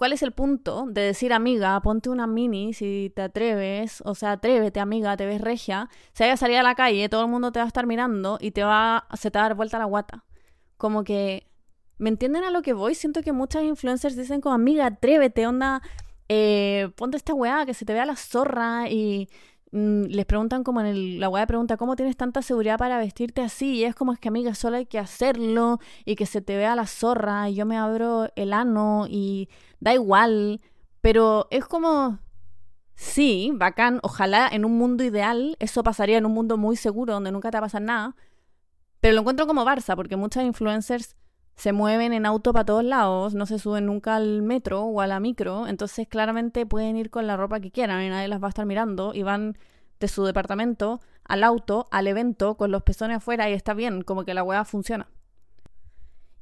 ¿Cuál 0.00 0.14
es 0.14 0.22
el 0.22 0.32
punto 0.32 0.86
de 0.88 1.02
decir, 1.02 1.30
amiga, 1.30 1.78
ponte 1.82 2.08
una 2.08 2.26
mini 2.26 2.72
si 2.72 3.12
te 3.14 3.20
atreves? 3.20 4.02
O 4.06 4.14
sea, 4.14 4.32
atrévete, 4.32 4.80
amiga, 4.80 5.14
te 5.14 5.26
ves 5.26 5.42
regia. 5.42 5.90
Si 6.14 6.22
vaya 6.22 6.32
a 6.32 6.36
salir 6.38 6.56
a 6.56 6.62
la 6.62 6.74
calle, 6.74 7.10
todo 7.10 7.20
el 7.20 7.28
mundo 7.28 7.52
te 7.52 7.58
va 7.58 7.66
a 7.66 7.66
estar 7.66 7.86
mirando 7.86 8.38
y 8.40 8.52
te 8.52 8.64
va, 8.64 9.06
se 9.12 9.30
te 9.30 9.38
va 9.38 9.44
a 9.44 9.48
dar 9.50 9.56
vuelta 9.56 9.78
la 9.78 9.84
guata. 9.84 10.24
Como 10.78 11.04
que, 11.04 11.50
¿me 11.98 12.08
entienden 12.08 12.44
a 12.44 12.50
lo 12.50 12.62
que 12.62 12.72
voy? 12.72 12.94
Siento 12.94 13.20
que 13.20 13.32
muchas 13.32 13.62
influencers 13.62 14.16
dicen 14.16 14.40
como, 14.40 14.54
amiga, 14.54 14.86
atrévete, 14.86 15.46
onda, 15.46 15.82
eh, 16.30 16.90
ponte 16.96 17.18
esta 17.18 17.34
weá, 17.34 17.66
que 17.66 17.74
se 17.74 17.84
te 17.84 17.92
vea 17.92 18.06
la 18.06 18.16
zorra 18.16 18.88
y 18.88 19.28
les 19.72 20.26
preguntan 20.26 20.64
como 20.64 20.80
en 20.80 20.86
el, 20.86 21.20
la 21.20 21.28
web 21.28 21.46
pregunta, 21.46 21.76
¿cómo 21.76 21.94
tienes 21.94 22.16
tanta 22.16 22.42
seguridad 22.42 22.78
para 22.78 22.98
vestirte 22.98 23.40
así? 23.40 23.76
Y 23.76 23.84
es 23.84 23.94
como 23.94 24.12
es 24.12 24.18
que 24.18 24.28
amiga, 24.28 24.54
solo 24.54 24.76
hay 24.76 24.86
que 24.86 24.98
hacerlo 24.98 25.78
y 26.04 26.16
que 26.16 26.26
se 26.26 26.40
te 26.40 26.56
vea 26.56 26.74
la 26.74 26.86
zorra 26.86 27.48
y 27.48 27.54
yo 27.54 27.66
me 27.66 27.78
abro 27.78 28.28
el 28.34 28.52
ano 28.52 29.06
y 29.08 29.48
da 29.78 29.94
igual, 29.94 30.60
pero 31.00 31.46
es 31.50 31.64
como, 31.66 32.18
sí, 32.94 33.52
bacán, 33.54 34.00
ojalá 34.02 34.48
en 34.50 34.64
un 34.64 34.76
mundo 34.76 35.04
ideal 35.04 35.56
eso 35.60 35.84
pasaría 35.84 36.18
en 36.18 36.26
un 36.26 36.32
mundo 36.32 36.56
muy 36.56 36.76
seguro 36.76 37.14
donde 37.14 37.30
nunca 37.30 37.50
te 37.50 37.56
va 37.56 37.60
a 37.60 37.66
pasar 37.66 37.82
nada, 37.82 38.16
pero 39.00 39.14
lo 39.14 39.20
encuentro 39.20 39.46
como 39.46 39.64
Barça 39.64 39.94
porque 39.94 40.16
muchas 40.16 40.44
influencers 40.44 41.16
se 41.60 41.72
mueven 41.74 42.14
en 42.14 42.24
auto 42.24 42.54
para 42.54 42.64
todos 42.64 42.82
lados, 42.82 43.34
no 43.34 43.44
se 43.44 43.58
suben 43.58 43.84
nunca 43.84 44.16
al 44.16 44.40
metro 44.40 44.84
o 44.84 45.02
a 45.02 45.06
la 45.06 45.20
micro, 45.20 45.66
entonces 45.66 46.08
claramente 46.08 46.64
pueden 46.64 46.96
ir 46.96 47.10
con 47.10 47.26
la 47.26 47.36
ropa 47.36 47.60
que 47.60 47.70
quieran 47.70 48.02
y 48.02 48.08
nadie 48.08 48.28
las 48.28 48.42
va 48.42 48.46
a 48.46 48.48
estar 48.48 48.64
mirando 48.64 49.12
y 49.12 49.24
van 49.24 49.58
de 50.00 50.08
su 50.08 50.24
departamento 50.24 51.00
al 51.24 51.44
auto, 51.44 51.86
al 51.90 52.06
evento, 52.06 52.56
con 52.56 52.70
los 52.70 52.82
pezones 52.82 53.18
afuera 53.18 53.50
y 53.50 53.52
está 53.52 53.74
bien, 53.74 54.00
como 54.00 54.24
que 54.24 54.32
la 54.32 54.42
hueá 54.42 54.64
funciona. 54.64 55.10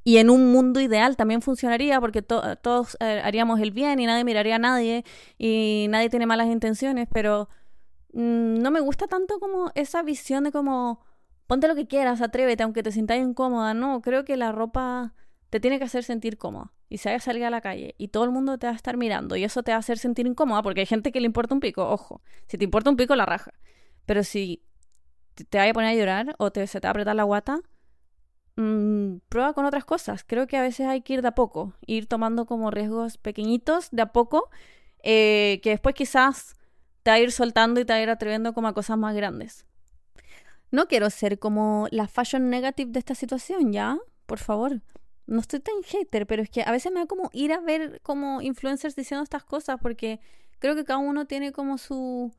Y 0.05 0.19
en 0.19 0.29
un 0.29 0.53
mundo 0.53 0.79
ideal 0.79 1.17
también 1.17 1.41
funcionaría 1.41 1.99
porque 1.99 2.21
todos 2.21 2.95
eh, 3.01 3.21
haríamos 3.21 3.59
el 3.59 3.71
bien 3.71 3.99
y 3.99 4.05
nadie 4.05 4.23
miraría 4.23 4.55
a 4.55 4.59
nadie 4.59 5.03
y 5.37 5.87
nadie 5.89 6.09
tiene 6.09 6.27
malas 6.27 6.47
intenciones, 6.47 7.09
pero 7.11 7.49
mm, 8.13 8.59
no 8.59 8.71
me 8.71 8.79
gusta 8.79 9.07
tanto 9.07 9.37
como 9.41 9.69
esa 9.75 10.01
visión 10.01 10.45
de 10.45 10.53
como 10.53 11.01
ponte 11.49 11.67
lo 11.67 11.73
que 11.73 11.87
quieras, 11.87 12.21
atrévete, 12.21 12.61
aunque 12.61 12.83
te 12.83 12.91
sientas 12.91 13.17
incómoda. 13.17 13.73
No, 13.73 14.01
creo 14.01 14.23
que 14.23 14.37
la 14.37 14.51
ropa 14.51 15.15
te 15.49 15.59
tiene 15.59 15.79
que 15.79 15.85
hacer 15.85 16.03
sentir 16.03 16.37
cómoda. 16.37 16.73
Y 16.89 16.99
si 16.99 17.09
vas 17.09 17.23
a 17.23 17.25
salir 17.25 17.43
a 17.43 17.49
la 17.49 17.59
calle 17.59 17.95
y 17.97 18.09
todo 18.09 18.23
el 18.23 18.29
mundo 18.29 18.59
te 18.59 18.67
va 18.67 18.73
a 18.73 18.75
estar 18.75 18.97
mirando 18.97 19.35
y 19.35 19.43
eso 19.43 19.63
te 19.63 19.71
va 19.71 19.77
a 19.77 19.79
hacer 19.79 19.97
sentir 19.97 20.27
incómoda 20.27 20.61
porque 20.61 20.81
hay 20.81 20.85
gente 20.85 21.11
que 21.11 21.19
le 21.19 21.25
importa 21.25 21.55
un 21.55 21.59
pico, 21.59 21.89
ojo, 21.89 22.21
si 22.45 22.59
te 22.59 22.65
importa 22.65 22.91
un 22.91 22.97
pico 22.97 23.15
la 23.15 23.25
raja. 23.25 23.51
Pero 24.05 24.23
si 24.23 24.61
te 25.49 25.57
vaya 25.57 25.71
a 25.71 25.73
poner 25.73 25.89
a 25.89 25.95
llorar 25.95 26.35
o 26.37 26.51
te, 26.51 26.67
se 26.67 26.79
te 26.79 26.85
va 26.85 26.89
a 26.89 26.91
apretar 26.91 27.15
la 27.15 27.23
guata, 27.23 27.61
mmm, 28.55 29.17
prueba 29.27 29.53
con 29.53 29.65
otras 29.65 29.85
cosas. 29.85 30.23
Creo 30.23 30.45
que 30.45 30.55
a 30.55 30.61
veces 30.61 30.85
hay 30.85 31.01
que 31.01 31.13
ir 31.13 31.23
de 31.23 31.29
a 31.29 31.35
poco, 31.35 31.73
ir 31.87 32.05
tomando 32.05 32.45
como 32.45 32.69
riesgos 32.69 33.17
pequeñitos 33.17 33.89
de 33.89 34.03
a 34.03 34.11
poco, 34.11 34.51
eh, 35.01 35.61
que 35.63 35.71
después 35.71 35.95
quizás 35.95 36.55
te 37.01 37.09
va 37.09 37.15
a 37.15 37.19
ir 37.19 37.31
soltando 37.31 37.79
y 37.81 37.85
te 37.85 37.93
va 37.93 37.97
a 37.97 38.03
ir 38.03 38.09
atreviendo 38.11 38.53
como 38.53 38.67
a 38.67 38.73
cosas 38.73 38.99
más 38.99 39.15
grandes. 39.15 39.65
No 40.71 40.87
quiero 40.87 41.09
ser 41.09 41.39
como 41.39 41.87
la 41.91 42.07
fashion 42.07 42.49
negative 42.49 42.91
de 42.91 42.99
esta 42.99 43.15
situación, 43.15 43.73
¿ya? 43.73 43.97
Por 44.25 44.39
favor. 44.39 44.81
No 45.25 45.41
estoy 45.41 45.59
tan 45.59 45.75
hater, 45.83 46.25
pero 46.27 46.41
es 46.41 46.49
que 46.49 46.63
a 46.63 46.71
veces 46.71 46.91
me 46.91 46.99
da 46.99 47.05
como 47.05 47.29
ir 47.33 47.53
a 47.53 47.59
ver 47.59 48.01
como 48.01 48.41
influencers 48.41 48.95
diciendo 48.95 49.23
estas 49.23 49.43
cosas 49.43 49.77
porque 49.81 50.19
creo 50.59 50.75
que 50.75 50.85
cada 50.85 50.99
uno 50.99 51.25
tiene 51.25 51.51
como 51.51 51.77
su 51.77 52.33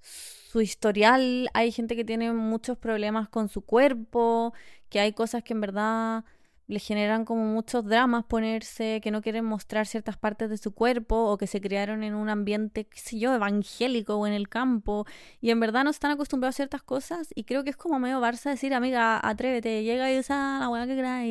su 0.00 0.60
historial, 0.60 1.48
hay 1.54 1.72
gente 1.72 1.96
que 1.96 2.04
tiene 2.04 2.32
muchos 2.32 2.78
problemas 2.78 3.28
con 3.28 3.48
su 3.48 3.62
cuerpo, 3.62 4.54
que 4.88 5.00
hay 5.00 5.12
cosas 5.12 5.42
que 5.42 5.52
en 5.52 5.60
verdad 5.60 6.24
le 6.66 6.78
generan 6.78 7.24
como 7.24 7.44
muchos 7.44 7.84
dramas 7.84 8.24
ponerse, 8.24 9.00
que 9.02 9.10
no 9.10 9.20
quieren 9.20 9.44
mostrar 9.44 9.86
ciertas 9.86 10.16
partes 10.16 10.48
de 10.48 10.56
su 10.56 10.72
cuerpo 10.72 11.30
o 11.30 11.36
que 11.36 11.46
se 11.46 11.60
criaron 11.60 12.02
en 12.02 12.14
un 12.14 12.28
ambiente, 12.30 12.86
qué 12.86 12.98
sé 12.98 13.18
yo, 13.18 13.34
evangélico 13.34 14.16
o 14.16 14.26
en 14.26 14.32
el 14.32 14.48
campo 14.48 15.06
y 15.40 15.50
en 15.50 15.60
verdad 15.60 15.84
no 15.84 15.90
están 15.90 16.10
acostumbrados 16.10 16.54
a 16.54 16.56
ciertas 16.56 16.82
cosas 16.82 17.28
y 17.34 17.44
creo 17.44 17.64
que 17.64 17.70
es 17.70 17.76
como 17.76 17.98
medio 17.98 18.20
Barça 18.20 18.50
decir, 18.50 18.72
amiga, 18.72 19.20
atrévete, 19.22 19.82
llega 19.82 20.10
y 20.12 20.18
usa 20.18 20.58
la 20.60 20.68
hueá 20.70 20.86
que 20.86 20.94
quieras 20.94 21.24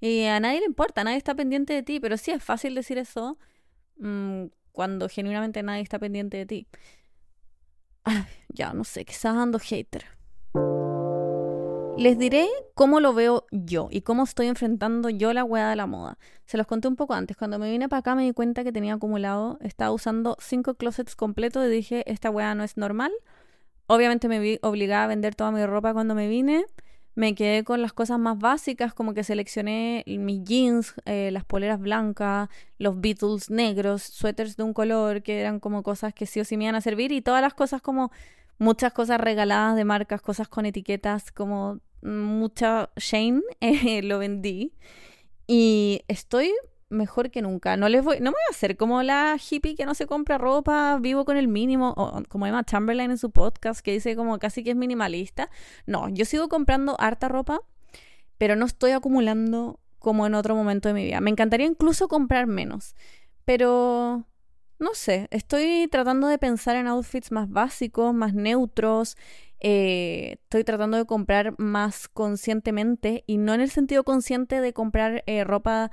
y, 0.00 0.24
a 0.24 0.40
nadie 0.40 0.60
le 0.60 0.66
importa, 0.66 1.04
nadie 1.04 1.18
está 1.18 1.34
pendiente 1.34 1.74
de 1.74 1.82
ti, 1.82 2.00
pero 2.00 2.16
sí 2.16 2.30
es 2.30 2.42
fácil 2.42 2.74
decir 2.74 2.98
eso 2.98 3.38
mm, 3.98 4.46
cuando 4.72 5.08
genuinamente 5.08 5.62
nadie 5.62 5.82
está 5.82 5.98
pendiente 5.98 6.38
de 6.38 6.46
ti. 6.46 6.68
ya, 8.48 8.72
no 8.72 8.84
sé, 8.84 9.04
quizás 9.04 9.36
ando 9.36 9.58
hater. 9.58 10.17
Les 11.98 12.16
diré 12.16 12.46
cómo 12.74 13.00
lo 13.00 13.12
veo 13.12 13.44
yo 13.50 13.88
y 13.90 14.02
cómo 14.02 14.22
estoy 14.22 14.46
enfrentando 14.46 15.10
yo 15.10 15.32
la 15.32 15.42
hueá 15.42 15.68
de 15.70 15.74
la 15.74 15.86
moda. 15.88 16.16
Se 16.46 16.56
los 16.56 16.64
conté 16.68 16.86
un 16.86 16.94
poco 16.94 17.14
antes. 17.14 17.36
Cuando 17.36 17.58
me 17.58 17.68
vine 17.72 17.88
para 17.88 17.98
acá 17.98 18.14
me 18.14 18.22
di 18.22 18.32
cuenta 18.32 18.62
que 18.62 18.70
tenía 18.70 18.94
acumulado, 18.94 19.58
estaba 19.62 19.90
usando 19.90 20.36
cinco 20.38 20.74
closets 20.74 21.16
completos 21.16 21.66
y 21.66 21.70
dije, 21.70 22.08
esta 22.08 22.30
hueá 22.30 22.54
no 22.54 22.62
es 22.62 22.76
normal. 22.76 23.10
Obviamente 23.88 24.28
me 24.28 24.38
vi 24.38 24.60
obligada 24.62 25.04
a 25.04 25.06
vender 25.08 25.34
toda 25.34 25.50
mi 25.50 25.66
ropa 25.66 25.92
cuando 25.92 26.14
me 26.14 26.28
vine. 26.28 26.66
me 27.18 27.34
quedé 27.34 27.64
con 27.64 27.82
las 27.82 27.92
cosas 27.92 28.20
más 28.20 28.38
básicas, 28.38 28.94
como 28.94 29.12
que 29.12 29.24
seleccioné 29.24 30.04
mis 30.06 30.44
jeans, 30.44 30.94
eh, 31.04 31.30
las 31.32 31.44
poleras 31.44 31.80
blancas, 31.80 32.48
los 32.78 33.00
Beatles 33.00 33.50
negros, 33.50 34.04
suéteres 34.04 34.56
de 34.56 34.62
un 34.62 34.72
color, 34.72 35.24
que 35.24 35.40
eran 35.40 35.58
como 35.58 35.82
cosas 35.82 36.14
que 36.14 36.26
sí 36.26 36.38
o 36.38 36.44
sí 36.44 36.56
me 36.56 36.64
iban 36.64 36.76
a 36.76 36.80
servir, 36.80 37.10
y 37.10 37.20
todas 37.20 37.42
las 37.42 37.54
cosas 37.54 37.82
como 37.82 38.12
muchas 38.58 38.92
cosas 38.92 39.20
regaladas 39.20 39.74
de 39.74 39.84
marcas, 39.84 40.22
cosas 40.22 40.46
con 40.46 40.64
etiquetas, 40.64 41.32
como 41.32 41.80
mucha 42.02 42.90
Shane, 42.96 43.42
eh, 43.60 44.02
lo 44.02 44.18
vendí. 44.18 44.72
Y 45.46 46.02
estoy 46.08 46.52
mejor 46.90 47.30
que 47.30 47.42
nunca. 47.42 47.76
No 47.76 47.88
les 47.88 48.02
voy, 48.02 48.18
no 48.18 48.30
me 48.30 48.30
voy 48.30 48.42
a 48.48 48.50
hacer 48.50 48.76
como 48.76 49.02
la 49.02 49.36
hippie 49.38 49.74
que 49.74 49.86
no 49.86 49.94
se 49.94 50.06
compra 50.06 50.38
ropa, 50.38 50.98
vivo 51.00 51.24
con 51.24 51.36
el 51.36 51.48
mínimo, 51.48 51.94
o 51.96 52.22
como 52.28 52.46
Emma 52.46 52.64
Chamberlain 52.64 53.10
en 53.10 53.18
su 53.18 53.30
podcast 53.30 53.80
que 53.80 53.92
dice 53.92 54.16
como 54.16 54.38
casi 54.38 54.64
que 54.64 54.70
es 54.70 54.76
minimalista. 54.76 55.50
No, 55.86 56.08
yo 56.08 56.24
sigo 56.24 56.48
comprando 56.48 56.96
harta 56.98 57.28
ropa, 57.28 57.60
pero 58.38 58.56
no 58.56 58.66
estoy 58.66 58.92
acumulando 58.92 59.80
como 59.98 60.26
en 60.26 60.34
otro 60.34 60.54
momento 60.54 60.88
de 60.88 60.94
mi 60.94 61.04
vida. 61.04 61.20
Me 61.20 61.30
encantaría 61.30 61.66
incluso 61.66 62.08
comprar 62.08 62.46
menos, 62.46 62.94
pero 63.44 64.24
no 64.78 64.94
sé, 64.94 65.28
estoy 65.30 65.88
tratando 65.90 66.28
de 66.28 66.38
pensar 66.38 66.76
en 66.76 66.86
outfits 66.86 67.32
más 67.32 67.50
básicos, 67.50 68.14
más 68.14 68.34
neutros. 68.34 69.16
Eh, 69.60 70.38
estoy 70.42 70.64
tratando 70.64 70.96
de 70.96 71.04
comprar 71.04 71.54
más 71.58 72.08
conscientemente 72.08 73.24
y 73.26 73.38
no 73.38 73.54
en 73.54 73.60
el 73.60 73.70
sentido 73.70 74.04
consciente 74.04 74.60
de 74.60 74.72
comprar 74.72 75.24
eh, 75.26 75.44
ropa 75.44 75.90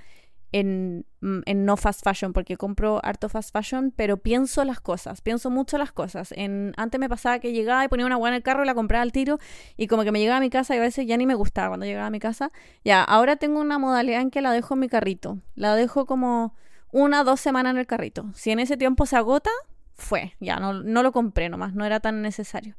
Mm, 0.63 1.01
en, 1.45 1.65
no 1.65 1.75
fast 1.75 2.04
fashion, 2.04 2.32
porque 2.32 2.56
compro 2.56 3.01
harto 3.04 3.28
fast 3.28 3.51
fashion, 3.51 3.91
pero 3.95 4.17
pienso 4.17 4.63
las 4.63 4.80
cosas, 4.80 5.21
pienso 5.21 5.49
mucho 5.49 5.78
las 5.78 5.91
cosas. 5.91 6.32
En, 6.32 6.73
antes 6.78 6.99
me 6.99 7.10
pasaba 7.10 7.39
que 7.39 7.51
llegaba 7.51 7.84
y 7.84 7.88
ponía 7.89 8.06
una 8.06 8.15
buena 8.15 8.36
en 8.36 8.39
el 8.39 8.43
carro 8.43 8.63
y 8.63 8.65
la 8.65 8.73
compraba 8.73 9.01
al 9.01 9.12
tiro, 9.12 9.39
y 9.75 9.88
como 9.88 10.04
que 10.04 10.12
me 10.12 10.19
llegaba 10.19 10.38
a 10.38 10.41
mi 10.41 10.49
casa 10.49 10.75
y 10.75 10.78
a 10.78 10.82
veces 10.82 11.08
ya 11.08 11.17
ni 11.17 11.25
me 11.25 11.36
gustaba 11.36 11.69
cuando 11.69 11.86
llegaba 11.86 12.08
a 12.08 12.12
mi 12.12 12.19
casa. 12.19 12.51
Ya, 12.86 13.04
ahora 13.04 13.36
tengo 13.36 13.60
una 13.60 13.80
modalidad 13.80 14.21
en 14.21 14.32
que 14.32 14.41
la 14.41 14.51
dejo 14.51 14.75
en 14.75 14.80
mi 14.82 14.88
carrito. 14.88 15.39
La 15.56 15.75
dejo 15.75 16.06
como 16.06 16.56
una 16.91 17.23
dos 17.23 17.41
semanas 17.41 17.71
en 17.71 17.78
el 17.78 17.88
carrito. 17.88 18.32
Si 18.34 18.51
en 18.51 18.60
ese 18.60 18.78
tiempo 18.78 19.06
se 19.06 19.17
agota, 19.17 19.49
fue, 19.95 20.36
ya, 20.39 20.60
no, 20.60 20.73
no 20.73 21.04
lo 21.04 21.12
compré 21.12 21.49
nomás, 21.49 21.73
no 21.73 21.86
era 21.86 21.99
tan 21.99 22.21
necesario. 22.21 22.75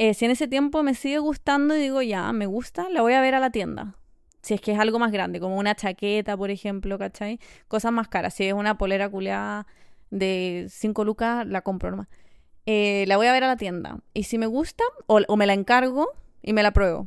Eh, 0.00 0.14
si 0.14 0.24
en 0.24 0.30
ese 0.30 0.48
tiempo 0.48 0.82
me 0.82 0.94
sigue 0.94 1.18
gustando 1.18 1.76
y 1.76 1.80
digo, 1.80 2.00
ya, 2.00 2.32
me 2.32 2.46
gusta, 2.46 2.88
la 2.88 3.02
voy 3.02 3.12
a 3.12 3.20
ver 3.20 3.34
a 3.34 3.40
la 3.40 3.50
tienda 3.50 4.00
si 4.42 4.54
es 4.54 4.60
que 4.60 4.72
es 4.72 4.78
algo 4.78 4.98
más 4.98 5.12
grande, 5.12 5.40
como 5.40 5.58
una 5.58 5.74
chaqueta, 5.74 6.36
por 6.36 6.50
ejemplo, 6.50 6.98
¿cachai? 6.98 7.38
Cosas 7.68 7.92
más 7.92 8.08
caras. 8.08 8.34
Si 8.34 8.44
es 8.44 8.54
una 8.54 8.78
polera 8.78 9.08
culeada 9.08 9.66
de 10.10 10.66
5 10.70 11.04
lucas, 11.04 11.46
la 11.46 11.62
compro 11.62 11.90
nomás. 11.90 12.08
Eh, 12.66 13.04
la 13.06 13.16
voy 13.16 13.26
a 13.26 13.32
ver 13.32 13.44
a 13.44 13.48
la 13.48 13.56
tienda. 13.56 14.00
Y 14.14 14.24
si 14.24 14.38
me 14.38 14.46
gusta, 14.46 14.84
o, 15.06 15.36
me 15.36 15.46
la 15.46 15.54
encargo 15.54 16.08
y 16.42 16.52
me 16.52 16.62
la 16.62 16.72
pruebo. 16.72 17.06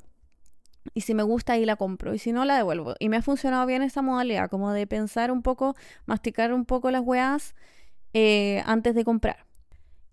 Y 0.94 1.02
si 1.02 1.14
me 1.14 1.24
gusta, 1.24 1.54
ahí 1.54 1.66
la 1.66 1.76
compro. 1.76 2.14
Y 2.14 2.20
si 2.20 2.34
no, 2.34 2.46
la 2.46 2.56
devuelvo. 2.56 2.96
Y 3.00 3.10
me 3.10 3.18
ha 3.18 3.22
funcionado 3.22 3.66
bien 3.66 3.82
esa 3.82 4.02
modalidad, 4.02 4.50
como 4.50 4.72
de 4.72 4.86
pensar 4.86 5.32
un 5.32 5.42
poco, 5.42 5.76
masticar 6.06 6.54
un 6.54 6.66
poco 6.66 6.92
las 6.92 7.02
weas 7.02 7.56
eh, 8.14 8.62
antes 8.66 8.94
de 8.94 9.04
comprar. 9.04 9.46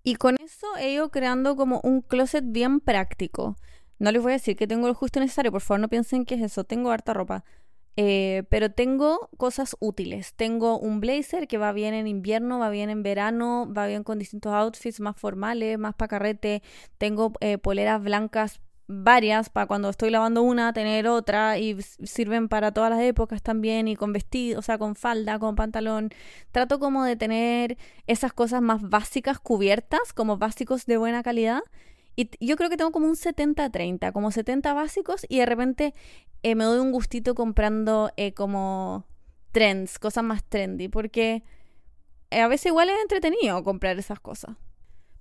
Y 0.02 0.14
con 0.16 0.36
eso 0.40 0.66
he 0.78 0.92
ido 0.92 1.10
creando 1.10 1.56
como 1.56 1.80
un 1.82 2.00
closet 2.00 2.44
bien 2.46 2.80
práctico. 2.80 3.56
No 3.98 4.12
les 4.12 4.22
voy 4.22 4.32
a 4.32 4.36
decir 4.36 4.56
que 4.56 4.66
tengo 4.66 4.88
lo 4.88 4.94
justo 4.94 5.20
necesario, 5.20 5.52
por 5.52 5.60
favor 5.60 5.80
no 5.80 5.88
piensen 5.88 6.24
que 6.24 6.36
es 6.36 6.42
eso, 6.42 6.64
tengo 6.64 6.90
harta 6.90 7.12
ropa. 7.12 7.44
Eh, 7.96 8.44
pero 8.48 8.70
tengo 8.70 9.28
cosas 9.36 9.76
útiles. 9.78 10.32
Tengo 10.34 10.78
un 10.78 11.00
blazer 11.00 11.46
que 11.48 11.58
va 11.58 11.72
bien 11.72 11.92
en 11.92 12.06
invierno, 12.06 12.58
va 12.58 12.70
bien 12.70 12.88
en 12.88 13.02
verano, 13.02 13.70
va 13.76 13.86
bien 13.86 14.04
con 14.04 14.18
distintos 14.18 14.52
outfits 14.52 15.00
más 15.00 15.16
formales, 15.16 15.78
más 15.78 15.94
para 15.94 16.08
carrete. 16.08 16.62
Tengo 16.98 17.32
eh, 17.40 17.58
poleras 17.58 18.02
blancas 18.02 18.60
varias 18.90 19.50
para 19.50 19.66
cuando 19.66 19.88
estoy 19.88 20.10
lavando 20.10 20.42
una, 20.42 20.72
tener 20.72 21.06
otra 21.08 21.58
y 21.58 21.80
sirven 21.80 22.48
para 22.48 22.72
todas 22.72 22.90
las 22.90 23.00
épocas 23.00 23.42
también 23.42 23.88
y 23.88 23.96
con 23.96 24.12
vestido, 24.12 24.58
o 24.58 24.62
sea, 24.62 24.78
con 24.78 24.96
falda, 24.96 25.38
con 25.38 25.54
pantalón. 25.54 26.10
Trato 26.50 26.78
como 26.78 27.04
de 27.04 27.16
tener 27.16 27.78
esas 28.06 28.32
cosas 28.32 28.62
más 28.62 28.82
básicas 28.82 29.38
cubiertas, 29.38 30.12
como 30.12 30.36
básicos 30.38 30.86
de 30.86 30.96
buena 30.96 31.22
calidad 31.22 31.62
y 32.16 32.28
yo 32.44 32.56
creo 32.56 32.68
que 32.68 32.76
tengo 32.76 32.92
como 32.92 33.06
un 33.06 33.14
70-30, 33.14 34.12
como 34.12 34.30
70 34.30 34.74
básicos 34.74 35.24
y 35.28 35.38
de 35.38 35.46
repente 35.46 35.94
eh, 36.42 36.54
me 36.54 36.64
doy 36.64 36.78
un 36.80 36.92
gustito 36.92 37.34
comprando 37.34 38.10
eh, 38.16 38.34
como 38.34 39.06
trends, 39.52 39.98
cosas 39.98 40.24
más 40.24 40.44
trendy, 40.44 40.88
porque 40.88 41.42
eh, 42.30 42.40
a 42.40 42.48
veces 42.48 42.66
igual 42.66 42.90
es 42.90 43.00
entretenido 43.00 43.62
comprar 43.64 43.98
esas 43.98 44.20
cosas. 44.20 44.56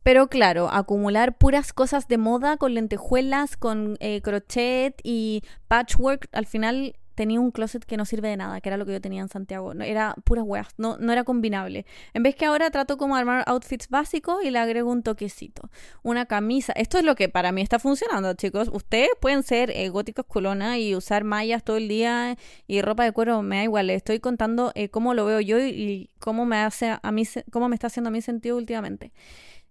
Pero 0.04 0.28
claro, 0.28 0.70
acumular 0.72 1.38
puras 1.38 1.74
cosas 1.74 2.08
de 2.08 2.18
moda 2.18 2.58
con 2.58 2.74
lentejuelas, 2.74 3.58
con 3.58 3.98
crochet 4.24 5.00
y 5.04 5.44
patchwork, 5.68 6.28
al 6.32 6.46
final 6.46 6.96
tenía 7.20 7.42
un 7.42 7.52
closet 7.52 7.84
que 7.84 7.98
no 7.98 8.06
sirve 8.06 8.30
de 8.30 8.38
nada, 8.38 8.62
que 8.62 8.70
era 8.70 8.78
lo 8.78 8.86
que 8.86 8.94
yo 8.94 9.02
tenía 9.02 9.22
en 9.22 9.28
Santiago. 9.28 9.74
Era 9.74 10.16
puras 10.24 10.46
weas, 10.48 10.70
no, 10.78 10.96
no 11.00 11.12
era 11.12 11.26
combinable. 11.26 11.86
En 12.14 12.24
vez 12.24 12.34
que 12.34 12.46
ahora 12.46 12.72
trato 12.72 12.96
como 12.96 13.18
armar 13.18 13.44
outfits 13.46 13.90
básicos 13.90 14.42
y 14.42 14.52
le 14.52 14.60
agrego 14.60 14.90
un 14.90 15.04
toquecito. 15.04 15.70
Una 16.02 16.28
camisa. 16.28 16.72
Esto 16.78 16.98
es 16.98 17.04
lo 17.04 17.16
que 17.16 17.28
para 17.28 17.52
mí 17.52 17.62
está 17.62 17.78
funcionando, 17.78 18.34
chicos. 18.36 18.70
Ustedes 18.72 19.10
pueden 19.20 19.44
ser 19.44 19.70
eh, 19.72 19.90
góticos 19.90 20.28
colona 20.28 20.80
y 20.80 20.96
usar 20.96 21.26
mallas 21.26 21.62
todo 21.62 21.76
el 21.76 21.90
día 21.90 22.38
y 22.68 22.82
ropa 22.82 23.04
de 23.04 23.12
cuero, 23.12 23.42
me 23.42 23.58
da 23.58 23.64
igual. 23.64 23.88
Les 23.88 23.98
estoy 23.98 24.22
contando 24.22 24.72
eh, 24.76 24.88
cómo 24.88 25.14
lo 25.14 25.26
veo 25.26 25.42
yo 25.42 25.60
y, 25.60 26.10
cómo 26.20 26.46
me 26.46 26.56
hace 26.56 26.98
a 27.04 27.12
mí, 27.12 27.24
cómo 27.52 27.68
me 27.68 27.76
está 27.76 27.88
haciendo 27.88 28.08
a 28.08 28.12
mí 28.12 28.22
sentido 28.22 28.56
últimamente. 28.56 29.12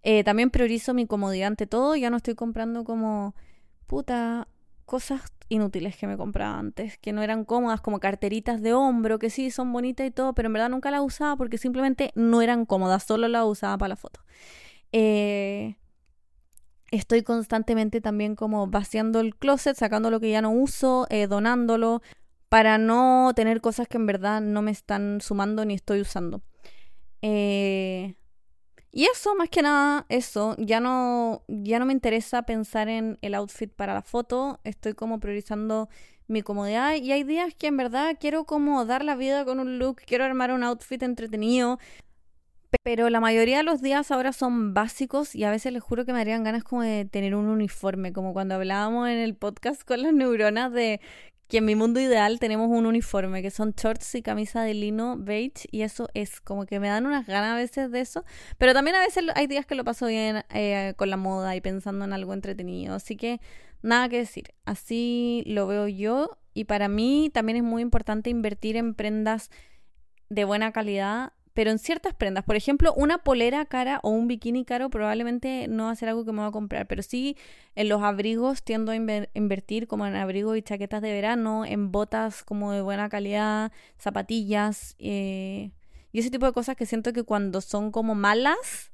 Eh, 0.03 0.25
también 0.25 0.51
priorizo 0.51 0.95
mi 0.95 1.07
comodidad 1.07 1.49
ante 1.49 1.67
todo. 1.67 1.97
Ya 1.97 2.11
no 2.11 2.17
estoy 2.17 2.35
comprando 2.35 2.85
como 2.85 3.35
puta 3.87 4.49
cosas 4.85 5.23
inútiles 5.49 5.97
que 5.97 6.07
me 6.07 6.17
compraba 6.17 6.59
antes, 6.59 6.99
que 6.99 7.13
no 7.13 7.23
eran 7.23 7.45
cómodas, 7.45 7.81
como 7.81 8.01
carteritas 8.01 8.63
de 8.63 8.75
hombro, 8.75 9.19
que 9.19 9.31
sí 9.31 9.51
son 9.51 9.73
bonitas 9.73 10.07
y 10.07 10.11
todo, 10.11 10.35
pero 10.35 10.47
en 10.47 10.55
verdad 10.55 10.69
nunca 10.69 10.91
las 10.91 11.03
usaba 11.03 11.37
porque 11.37 11.59
simplemente 11.59 12.11
no 12.15 12.43
eran 12.43 12.67
cómodas, 12.67 13.05
solo 13.05 13.29
las 13.29 13.45
usaba 13.45 13.79
para 13.79 13.91
la 13.91 13.97
foto. 13.97 14.21
Eh, 14.93 15.77
estoy 16.91 17.23
constantemente 17.23 18.01
también 18.01 18.35
como 18.35 18.67
vaciando 18.67 19.21
el 19.21 19.37
closet, 19.37 19.77
sacando 19.77 20.11
lo 20.11 20.21
que 20.21 20.31
ya 20.31 20.43
no 20.43 20.51
uso, 20.51 21.07
eh, 21.11 21.27
donándolo, 21.27 22.03
para 22.49 22.79
no 22.79 23.33
tener 23.35 23.61
cosas 23.61 23.89
que 23.89 23.99
en 23.99 24.07
verdad 24.07 24.41
no 24.41 24.63
me 24.63 24.71
están 24.71 25.21
sumando 25.21 25.65
ni 25.65 25.75
estoy 25.75 26.01
usando. 26.01 26.43
Eh, 27.21 28.15
y 28.91 29.05
eso, 29.07 29.35
más 29.35 29.49
que 29.51 29.63
nada, 29.63 30.07
eso, 30.09 30.57
ya 30.59 30.81
no, 30.81 31.45
ya 31.49 31.79
no 31.79 31.87
me 31.87 31.93
interesa 31.93 32.43
pensar 32.43 32.89
en 32.89 33.19
el 33.23 33.35
outfit 33.35 33.71
para 33.73 33.95
la 33.95 34.03
foto, 34.03 34.61
estoy 34.65 34.95
como 34.95 35.21
priorizando 35.21 35.89
mi 36.27 36.43
comodidad 36.43 36.95
y 36.97 37.13
hay 37.13 37.25
días 37.25 37.55
que 37.55 37.69
en 37.69 37.77
verdad 37.77 38.17
quiero 38.21 38.45
como 38.45 38.85
dar 38.85 39.05
la 39.05 39.17
vida 39.17 39.45
con 39.45 39.61
un 39.61 39.79
look, 39.79 39.97
quiero 40.07 40.25
armar 40.25 40.53
un 40.53 40.63
outfit 40.63 41.03
entretenido, 41.03 41.79
pero 42.83 43.09
la 43.11 43.21
mayoría 43.21 43.59
de 43.59 43.63
los 43.63 43.81
días 43.81 44.11
ahora 44.11 44.33
son 44.33 44.75
básicos 44.75 45.35
y 45.35 45.45
a 45.45 45.51
veces 45.51 45.73
les 45.73 45.83
juro 45.83 46.05
que 46.05 46.13
me 46.13 46.19
darían 46.19 46.45
ganas 46.45 46.65
como 46.65 46.83
de 46.83 47.05
tener 47.07 47.35
un 47.35 47.47
uniforme, 47.47 48.13
como 48.13 48.33
cuando 48.33 48.55
hablábamos 48.55 49.09
en 49.09 49.19
el 49.19 49.35
podcast 49.35 49.83
con 49.85 50.03
las 50.03 50.13
neuronas 50.13 50.73
de 50.73 51.01
que 51.49 51.59
en 51.59 51.65
mi 51.65 51.75
mundo 51.75 51.99
ideal 51.99 52.39
tenemos 52.39 52.69
un 52.71 52.87
uniforme, 52.87 53.43
que 53.43 53.51
son 53.51 53.73
shorts 53.73 54.15
y 54.15 54.23
camisa 54.23 54.63
de 54.63 54.75
lino 54.75 55.17
beige, 55.19 55.67
y 55.71 55.83
eso 55.83 56.09
es 56.15 56.41
como 56.41 56.67
que 56.67 56.79
me 56.79 56.89
dan 56.89 57.07
unas 57.07 57.27
ganas 57.27 57.53
a 57.53 57.57
veces 57.57 57.91
de 57.91 58.01
eso, 58.01 58.25
pero 58.59 58.75
también 58.75 58.97
a 58.97 59.01
veces 59.01 59.25
hay 59.35 59.47
días 59.47 59.65
que 59.65 59.75
lo 59.75 59.85
paso 59.85 60.07
bien 60.07 60.45
eh, 60.51 60.95
con 60.97 61.11
la 61.11 61.17
moda 61.17 61.57
y 61.57 61.61
pensando 61.61 62.05
en 62.05 62.13
algo 62.13 62.35
entretenido, 62.35 62.95
así 62.95 63.17
que 63.17 63.41
nada 63.81 64.09
que 64.09 64.19
decir, 64.19 64.55
así 64.67 65.43
lo 65.47 65.67
veo 65.67 65.89
yo, 65.89 66.39
y 66.53 66.65
para 66.65 66.89
mí 66.89 67.31
también 67.33 67.57
es 67.57 67.65
muy 67.65 67.83
importante 67.83 68.31
invertir 68.31 68.77
en 68.77 68.95
prendas 68.95 69.51
de 70.29 70.45
buena 70.45 70.73
calidad 70.73 71.33
pero 71.59 71.73
en 71.73 71.81
ciertas 71.81 72.15
prendas, 72.15 72.45
por 72.45 72.55
ejemplo, 72.55 72.95
una 72.95 73.19
polera 73.19 73.65
cara 73.65 73.99
o 74.05 74.11
un 74.11 74.29
bikini 74.29 74.65
caro 74.65 74.91
probablemente 74.91 75.67
no 75.67 75.87
va 75.87 75.91
a 75.91 75.97
ser 75.97 76.09
algo 76.09 76.25
que 76.25 76.31
me 76.31 76.39
voy 76.39 76.51
a 76.51 76.53
comprar, 76.53 76.87
pero 76.87 77.03
sí 77.03 77.37
en 77.75 77.89
los 77.89 78.01
abrigos 78.01 78.63
tiendo 78.63 78.93
a 78.93 78.95
invertir 78.95 79.89
como 79.89 80.07
en 80.07 80.15
abrigos 80.15 80.57
y 80.57 80.63
chaquetas 80.63 81.03
de 81.03 81.11
verano, 81.11 81.65
en 81.65 81.91
botas 81.91 82.45
como 82.45 82.71
de 82.71 82.81
buena 82.81 83.09
calidad, 83.09 83.73
zapatillas 83.99 84.95
eh, 85.01 85.73
y 86.13 86.21
ese 86.21 86.31
tipo 86.31 86.47
de 86.47 86.53
cosas 86.53 86.77
que 86.77 86.87
siento 86.87 87.13
que 87.13 87.25
cuando 87.25 87.61
son 87.61 87.91
como 87.91 88.15
malas 88.15 88.93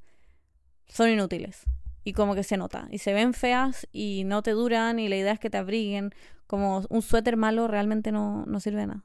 son 0.88 1.10
inútiles 1.10 1.64
y 2.02 2.14
como 2.14 2.34
que 2.34 2.44
se 2.44 2.56
nota 2.56 2.88
y 2.90 2.96
se 2.96 3.12
ven 3.12 3.34
feas 3.34 3.86
y 3.92 4.22
no 4.24 4.42
te 4.42 4.52
duran 4.52 4.98
y 4.98 5.10
la 5.10 5.16
idea 5.16 5.32
es 5.34 5.38
que 5.38 5.50
te 5.50 5.58
abriguen, 5.58 6.14
como 6.46 6.82
un 6.88 7.02
suéter 7.02 7.36
malo 7.36 7.68
realmente 7.68 8.10
no, 8.10 8.46
no 8.46 8.58
sirve 8.58 8.80
de 8.80 8.86
nada. 8.86 9.04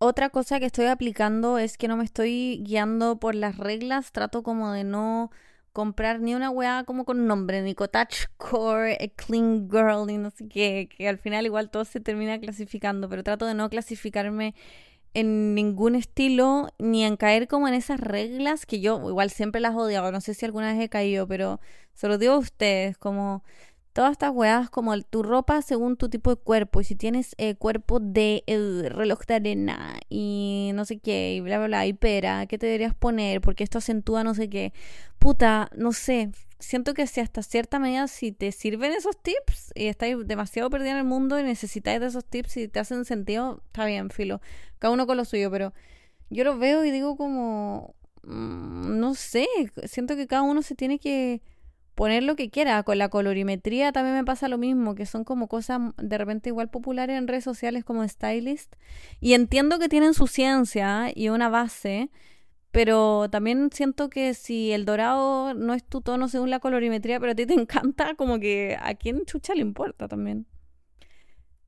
Otra 0.00 0.30
cosa 0.30 0.60
que 0.60 0.66
estoy 0.66 0.86
aplicando 0.86 1.58
es 1.58 1.76
que 1.76 1.88
no 1.88 1.96
me 1.96 2.04
estoy 2.04 2.62
guiando 2.64 3.18
por 3.18 3.34
las 3.34 3.56
reglas, 3.56 4.12
trato 4.12 4.44
como 4.44 4.70
de 4.70 4.84
no 4.84 5.32
comprar 5.72 6.20
ni 6.20 6.36
una 6.36 6.50
weá 6.50 6.84
como 6.84 7.04
con 7.04 7.26
nombre, 7.26 7.62
ni 7.62 7.74
Cottage 7.74 8.28
Core, 8.36 8.94
a 8.94 9.08
Clean 9.08 9.68
Girl, 9.68 10.08
y 10.08 10.16
no 10.18 10.30
sé 10.30 10.48
qué, 10.48 10.88
que 10.96 11.08
al 11.08 11.18
final 11.18 11.46
igual 11.46 11.70
todo 11.70 11.84
se 11.84 11.98
termina 11.98 12.38
clasificando, 12.38 13.08
pero 13.08 13.24
trato 13.24 13.44
de 13.46 13.54
no 13.54 13.68
clasificarme 13.70 14.54
en 15.14 15.54
ningún 15.56 15.96
estilo, 15.96 16.68
ni 16.78 17.04
en 17.04 17.16
caer 17.16 17.48
como 17.48 17.66
en 17.66 17.74
esas 17.74 17.98
reglas 18.00 18.66
que 18.66 18.80
yo 18.80 19.00
igual 19.08 19.30
siempre 19.30 19.60
las 19.60 19.74
odiaba, 19.74 20.12
no 20.12 20.20
sé 20.20 20.34
si 20.34 20.44
alguna 20.46 20.72
vez 20.74 20.82
he 20.82 20.88
caído, 20.88 21.26
pero 21.26 21.60
se 21.94 22.06
lo 22.08 22.18
digo 22.18 22.34
a 22.34 22.38
ustedes, 22.38 22.96
como 22.98 23.42
todas 23.92 24.12
estas 24.12 24.30
weas 24.32 24.70
como 24.70 24.94
el- 24.94 25.04
tu 25.04 25.22
ropa 25.22 25.60
según 25.62 25.96
tu 25.96 26.08
tipo 26.08 26.30
de 26.30 26.36
cuerpo 26.40 26.80
y 26.80 26.84
si 26.84 26.94
tienes 26.94 27.34
eh, 27.38 27.54
cuerpo 27.56 27.98
de 28.00 28.44
eh, 28.46 28.88
reloj 28.90 29.20
de 29.26 29.34
arena 29.34 29.98
y 30.08 30.70
no 30.74 30.84
sé 30.84 30.98
qué 30.98 31.34
y 31.34 31.40
bla 31.40 31.58
bla 31.58 31.66
bla 31.66 31.86
y 31.86 31.92
pera, 31.92 32.46
¿qué 32.46 32.58
te 32.58 32.66
deberías 32.66 32.94
poner? 32.94 33.40
Porque 33.40 33.64
esto 33.64 33.78
acentúa 33.78 34.24
no 34.24 34.34
sé 34.34 34.48
qué. 34.48 34.72
Puta, 35.18 35.70
no 35.76 35.92
sé. 35.92 36.30
Siento 36.60 36.92
que 36.94 37.06
si 37.06 37.20
hasta 37.20 37.42
cierta 37.42 37.78
medida 37.78 38.08
si 38.08 38.32
te 38.32 38.50
sirven 38.52 38.92
esos 38.92 39.16
tips 39.20 39.72
y 39.76 39.86
estáis 39.86 40.16
demasiado 40.26 40.70
perdida 40.70 40.90
en 40.92 40.96
el 40.98 41.04
mundo 41.04 41.38
y 41.38 41.44
necesitáis 41.44 42.00
de 42.00 42.06
esos 42.06 42.24
tips 42.24 42.56
y 42.56 42.68
te 42.68 42.80
hacen 42.80 43.04
sentido, 43.04 43.62
está 43.66 43.84
bien, 43.86 44.10
filo. 44.10 44.40
Cada 44.80 44.92
uno 44.92 45.06
con 45.06 45.16
lo 45.16 45.24
suyo, 45.24 45.50
pero 45.52 45.72
yo 46.30 46.44
los 46.44 46.58
veo 46.58 46.84
y 46.84 46.90
digo 46.90 47.16
como, 47.16 47.94
mm, 48.24 48.98
no 48.98 49.14
sé, 49.14 49.46
siento 49.84 50.16
que 50.16 50.26
cada 50.26 50.42
uno 50.42 50.62
se 50.62 50.74
tiene 50.74 50.98
que 50.98 51.42
poner 51.98 52.22
lo 52.22 52.36
que 52.36 52.48
quiera. 52.48 52.80
Con 52.84 52.96
la 52.96 53.08
colorimetría 53.08 53.90
también 53.90 54.14
me 54.14 54.24
pasa 54.24 54.46
lo 54.46 54.56
mismo, 54.56 54.94
que 54.94 55.04
son 55.04 55.24
como 55.24 55.48
cosas 55.48 55.80
de 55.96 56.16
repente 56.16 56.48
igual 56.48 56.70
populares 56.70 57.18
en 57.18 57.26
redes 57.26 57.42
sociales 57.42 57.84
como 57.84 58.06
stylist. 58.06 58.76
Y 59.20 59.34
entiendo 59.34 59.80
que 59.80 59.88
tienen 59.88 60.14
su 60.14 60.28
ciencia 60.28 61.10
y 61.12 61.28
una 61.28 61.48
base, 61.48 62.10
pero 62.70 63.28
también 63.30 63.70
siento 63.72 64.10
que 64.10 64.34
si 64.34 64.70
el 64.70 64.84
dorado 64.84 65.54
no 65.54 65.74
es 65.74 65.82
tu 65.82 66.00
tono 66.00 66.28
según 66.28 66.50
la 66.50 66.60
colorimetría, 66.60 67.18
pero 67.18 67.32
a 67.32 67.34
ti 67.34 67.46
te 67.46 67.54
encanta, 67.60 68.14
como 68.14 68.38
que 68.38 68.78
a 68.80 68.94
quién 68.94 69.24
chucha 69.24 69.56
le 69.56 69.62
importa 69.62 70.06
también. 70.06 70.46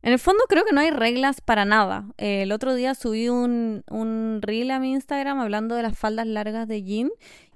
En 0.02 0.12
el 0.12 0.20
fondo 0.20 0.44
creo 0.48 0.64
que 0.64 0.72
no 0.72 0.80
hay 0.80 0.92
reglas 0.92 1.40
para 1.40 1.64
nada. 1.64 2.06
El 2.18 2.52
otro 2.52 2.74
día 2.74 2.94
subí 2.94 3.28
un, 3.28 3.82
un 3.90 4.38
reel 4.42 4.70
a 4.70 4.78
mi 4.78 4.92
Instagram 4.92 5.40
hablando 5.40 5.74
de 5.74 5.82
las 5.82 5.98
faldas 5.98 6.28
largas 6.28 6.68
de 6.68 6.84
jean 6.84 7.10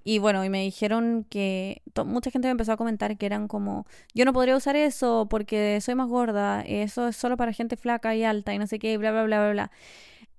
y 0.05 0.19
bueno, 0.19 0.45
y 0.45 0.51
me 0.51 0.63
dijeron 0.63 1.27
que 1.29 1.83
mucha 2.05 2.31
gente 2.31 2.49
me 2.49 2.53
empezó 2.53 2.73
a 2.73 2.77
comentar 2.77 3.17
que 3.17 3.27
eran 3.27 3.49
como, 3.49 3.87
yo 4.15 4.25
no 4.25 4.33
podría 4.33 4.57
usar 4.57 4.77
eso 4.77 5.27
porque 5.31 5.81
soy 5.81 5.95
más 5.95 6.09
gorda, 6.09 6.63
eso 6.63 7.09
es 7.09 7.17
solo 7.17 7.37
para 7.37 7.53
gente 7.53 7.77
flaca 7.77 8.15
y 8.15 8.25
alta 8.25 8.55
y 8.55 8.59
no 8.59 8.67
sé 8.67 8.79
qué, 8.79 8.93
y 8.93 8.97
bla, 8.99 9.11
bla, 9.13 9.25
bla, 9.25 9.41
bla, 9.41 9.53
bla. 9.53 9.71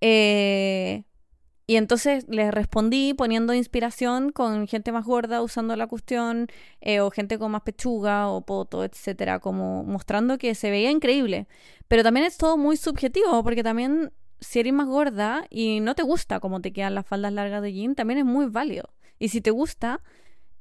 Eh, 0.01 1.03
y 1.67 1.77
entonces 1.77 2.25
les 2.29 2.53
respondí 2.53 3.15
poniendo 3.15 3.53
inspiración 3.53 4.31
con 4.31 4.67
gente 4.67 4.91
más 4.91 5.05
gorda 5.05 5.41
usando 5.41 5.75
la 5.75 5.87
cuestión, 5.87 6.47
eh, 6.81 6.99
o 6.99 7.09
gente 7.09 7.39
con 7.39 7.51
más 7.51 7.63
pechuga 7.63 8.29
o 8.29 8.41
poto, 8.45 8.83
etcétera, 8.83 9.39
como 9.39 9.83
mostrando 9.83 10.37
que 10.37 10.53
se 10.53 10.69
veía 10.69 10.91
increíble. 10.91 11.47
Pero 11.87 12.03
también 12.03 12.25
es 12.27 12.37
todo 12.37 12.57
muy 12.57 12.77
subjetivo, 12.77 13.43
porque 13.43 13.63
también 13.63 14.11
si 14.39 14.59
eres 14.59 14.73
más 14.73 14.87
gorda 14.87 15.45
y 15.49 15.79
no 15.79 15.95
te 15.95 16.03
gusta 16.03 16.39
cómo 16.39 16.61
te 16.61 16.71
quedan 16.73 16.95
las 16.95 17.07
faldas 17.07 17.33
largas 17.33 17.61
de 17.63 17.73
jean, 17.73 17.95
también 17.95 18.19
es 18.19 18.25
muy 18.25 18.45
válido. 18.47 18.94
Y 19.19 19.29
si 19.29 19.41
te 19.41 19.51
gusta, 19.51 20.01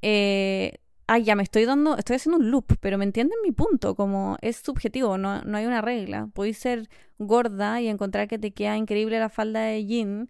eh, 0.01 0.79
ay, 1.07 1.23
ya 1.23 1.35
me 1.35 1.43
estoy 1.43 1.65
dando, 1.65 1.97
estoy 1.97 2.17
haciendo 2.17 2.39
un 2.39 2.51
loop, 2.51 2.77
pero 2.79 2.97
me 2.97 3.05
entienden 3.05 3.37
mi 3.43 3.51
punto, 3.51 3.95
como 3.95 4.37
es 4.41 4.57
subjetivo, 4.57 5.17
no, 5.17 5.41
no 5.43 5.57
hay 5.57 5.65
una 5.65 5.81
regla. 5.81 6.29
Podéis 6.33 6.57
ser 6.59 6.89
gorda 7.17 7.81
y 7.81 7.87
encontrar 7.87 8.27
que 8.27 8.39
te 8.39 8.51
queda 8.53 8.77
increíble 8.77 9.19
la 9.19 9.29
falda 9.29 9.61
de 9.61 9.85
jean, 9.85 10.29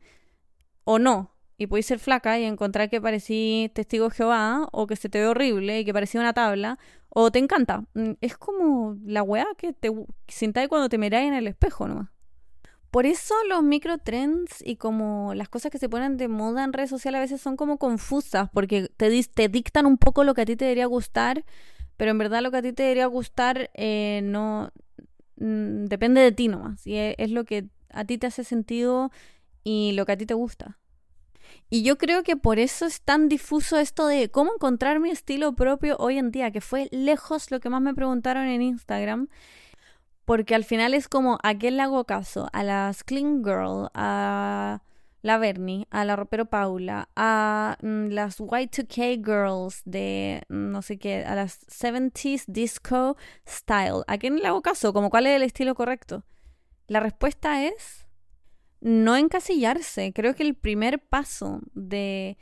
o 0.83 0.99
no. 0.99 1.31
Y 1.57 1.67
podéis 1.67 1.85
ser 1.87 1.99
flaca 1.99 2.37
y 2.39 2.43
encontrar 2.43 2.89
que 2.89 2.99
parecí 3.01 3.71
testigo 3.73 4.09
de 4.09 4.15
Jehová, 4.15 4.67
o 4.71 4.87
que 4.87 4.95
se 4.95 5.09
te 5.09 5.19
ve 5.19 5.27
horrible 5.27 5.79
y 5.79 5.85
que 5.85 5.93
parecía 5.93 6.19
una 6.21 6.33
tabla, 6.33 6.79
o 7.09 7.31
te 7.31 7.39
encanta. 7.39 7.85
Mm, 7.93 8.13
Es 8.21 8.37
como 8.37 8.97
la 9.05 9.23
weá 9.23 9.47
que 9.57 9.73
te 9.73 9.91
sintáis 10.27 10.67
cuando 10.69 10.89
te 10.89 10.97
miráis 10.97 11.27
en 11.29 11.33
el 11.35 11.47
espejo 11.47 11.87
nomás. 11.87 12.09
Por 12.95 13.05
eso 13.05 13.35
los 13.49 13.61
microtrends 13.61 14.63
y 14.65 14.77
como 14.77 15.33
las 15.33 15.49
cosas 15.49 15.69
que 15.69 15.79
se 15.79 15.89
ponen 15.89 16.15
de 16.15 16.29
moda 16.29 16.63
en 16.63 16.71
redes 16.71 16.89
sociales 16.89 17.17
a 17.19 17.21
veces 17.23 17.41
son 17.41 17.57
como 17.57 17.77
confusas, 17.77 18.49
porque 18.53 18.87
te, 18.95 19.21
te 19.25 19.49
dictan 19.49 19.85
un 19.85 19.97
poco 19.97 20.23
lo 20.23 20.33
que 20.33 20.43
a 20.43 20.45
ti 20.45 20.55
te 20.55 20.63
debería 20.63 20.85
gustar, 20.85 21.43
pero 21.97 22.11
en 22.11 22.17
verdad 22.17 22.41
lo 22.41 22.51
que 22.51 22.57
a 22.57 22.61
ti 22.61 22.71
te 22.71 22.83
debería 22.83 23.07
gustar 23.07 23.69
eh, 23.73 24.21
no 24.23 24.71
mm, 25.35 25.87
depende 25.87 26.21
de 26.21 26.31
ti 26.31 26.47
nomás. 26.47 26.87
Y 26.87 26.95
es, 26.95 27.15
es 27.17 27.31
lo 27.31 27.43
que 27.43 27.65
a 27.89 28.05
ti 28.05 28.17
te 28.17 28.27
hace 28.27 28.45
sentido 28.45 29.11
y 29.65 29.91
lo 29.91 30.05
que 30.05 30.13
a 30.13 30.17
ti 30.17 30.25
te 30.25 30.33
gusta. 30.33 30.79
Y 31.69 31.83
yo 31.83 31.97
creo 31.97 32.23
que 32.23 32.37
por 32.37 32.59
eso 32.59 32.85
es 32.85 33.01
tan 33.01 33.27
difuso 33.27 33.77
esto 33.77 34.07
de 34.07 34.29
cómo 34.29 34.53
encontrar 34.53 35.01
mi 35.01 35.09
estilo 35.09 35.53
propio 35.53 35.97
hoy 35.99 36.17
en 36.17 36.31
día, 36.31 36.49
que 36.51 36.61
fue 36.61 36.87
lejos 36.91 37.51
lo 37.51 37.59
que 37.59 37.69
más 37.69 37.81
me 37.81 37.93
preguntaron 37.93 38.45
en 38.45 38.61
Instagram. 38.61 39.27
Porque 40.25 40.55
al 40.55 40.63
final 40.63 40.93
es 40.93 41.07
como, 41.07 41.39
¿a 41.43 41.55
quién 41.55 41.77
le 41.77 41.83
hago 41.83 42.03
caso? 42.05 42.49
A 42.51 42.63
las 42.63 43.03
Clean 43.03 43.43
Girl, 43.43 43.89
a 43.93 44.81
la 45.21 45.37
Bernie, 45.37 45.87
a 45.89 46.05
la 46.05 46.15
Ropero 46.15 46.45
Paula, 46.45 47.09
a 47.15 47.77
mm, 47.81 48.07
las 48.09 48.39
Y2K 48.39 49.23
Girls 49.23 49.81
de 49.85 50.43
mm, 50.49 50.71
no 50.71 50.81
sé 50.81 50.97
qué, 50.97 51.23
a 51.25 51.35
las 51.35 51.65
70s 51.67 52.45
Disco 52.47 53.17
Style. 53.47 54.03
¿A 54.07 54.17
quién 54.17 54.37
le 54.37 54.47
hago 54.47 54.61
caso? 54.61 54.93
Como 54.93 55.09
cuál 55.09 55.27
es 55.27 55.35
el 55.35 55.43
estilo 55.43 55.75
correcto. 55.75 56.23
La 56.87 56.99
respuesta 56.99 57.65
es 57.65 58.05
no 58.81 59.15
encasillarse. 59.15 60.13
Creo 60.13 60.35
que 60.35 60.43
el 60.43 60.55
primer 60.55 60.99
paso 60.99 61.61
de 61.73 62.37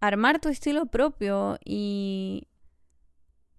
armar 0.00 0.40
tu 0.40 0.48
estilo 0.48 0.86
propio 0.86 1.58
y 1.64 2.48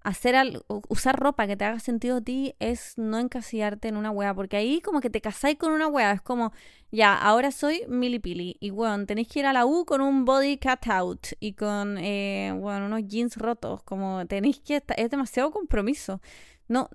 hacer 0.08 0.38
al, 0.38 0.64
usar 0.88 1.20
ropa 1.20 1.48
que 1.48 1.58
te 1.58 1.66
haga 1.66 1.80
sentido 1.80 2.18
a 2.18 2.22
ti 2.22 2.56
es 2.60 2.94
no 2.98 3.20
encasillarte 3.20 3.90
en 3.90 3.98
una 3.98 4.10
wea, 4.10 4.34
porque 4.34 4.56
ahí 4.56 4.80
como 4.80 5.02
que 5.02 5.10
te 5.10 5.20
casáis 5.20 5.58
con 5.58 5.74
una 5.74 5.90
wea, 5.90 6.14
es 6.14 6.22
como, 6.22 6.54
ya, 6.92 7.14
ahora 7.14 7.52
soy 7.52 7.84
milipili, 7.90 8.56
y 8.62 8.70
bueno, 8.70 9.06
tenéis 9.06 9.28
que 9.28 9.40
ir 9.40 9.46
a 9.46 9.52
la 9.52 9.66
U 9.66 9.84
con 9.86 10.00
un 10.00 10.24
body 10.24 10.60
cut 10.60 10.88
out 10.88 11.28
y 11.42 11.54
con, 11.54 11.98
eh, 11.98 12.54
bueno, 12.58 12.86
unos 12.86 13.06
jeans 13.06 13.36
rotos, 13.36 13.84
como 13.84 14.26
tenéis 14.28 14.62
que, 14.62 14.82
es 14.96 15.10
demasiado 15.10 15.52
compromiso. 15.52 16.22
No, 16.70 16.90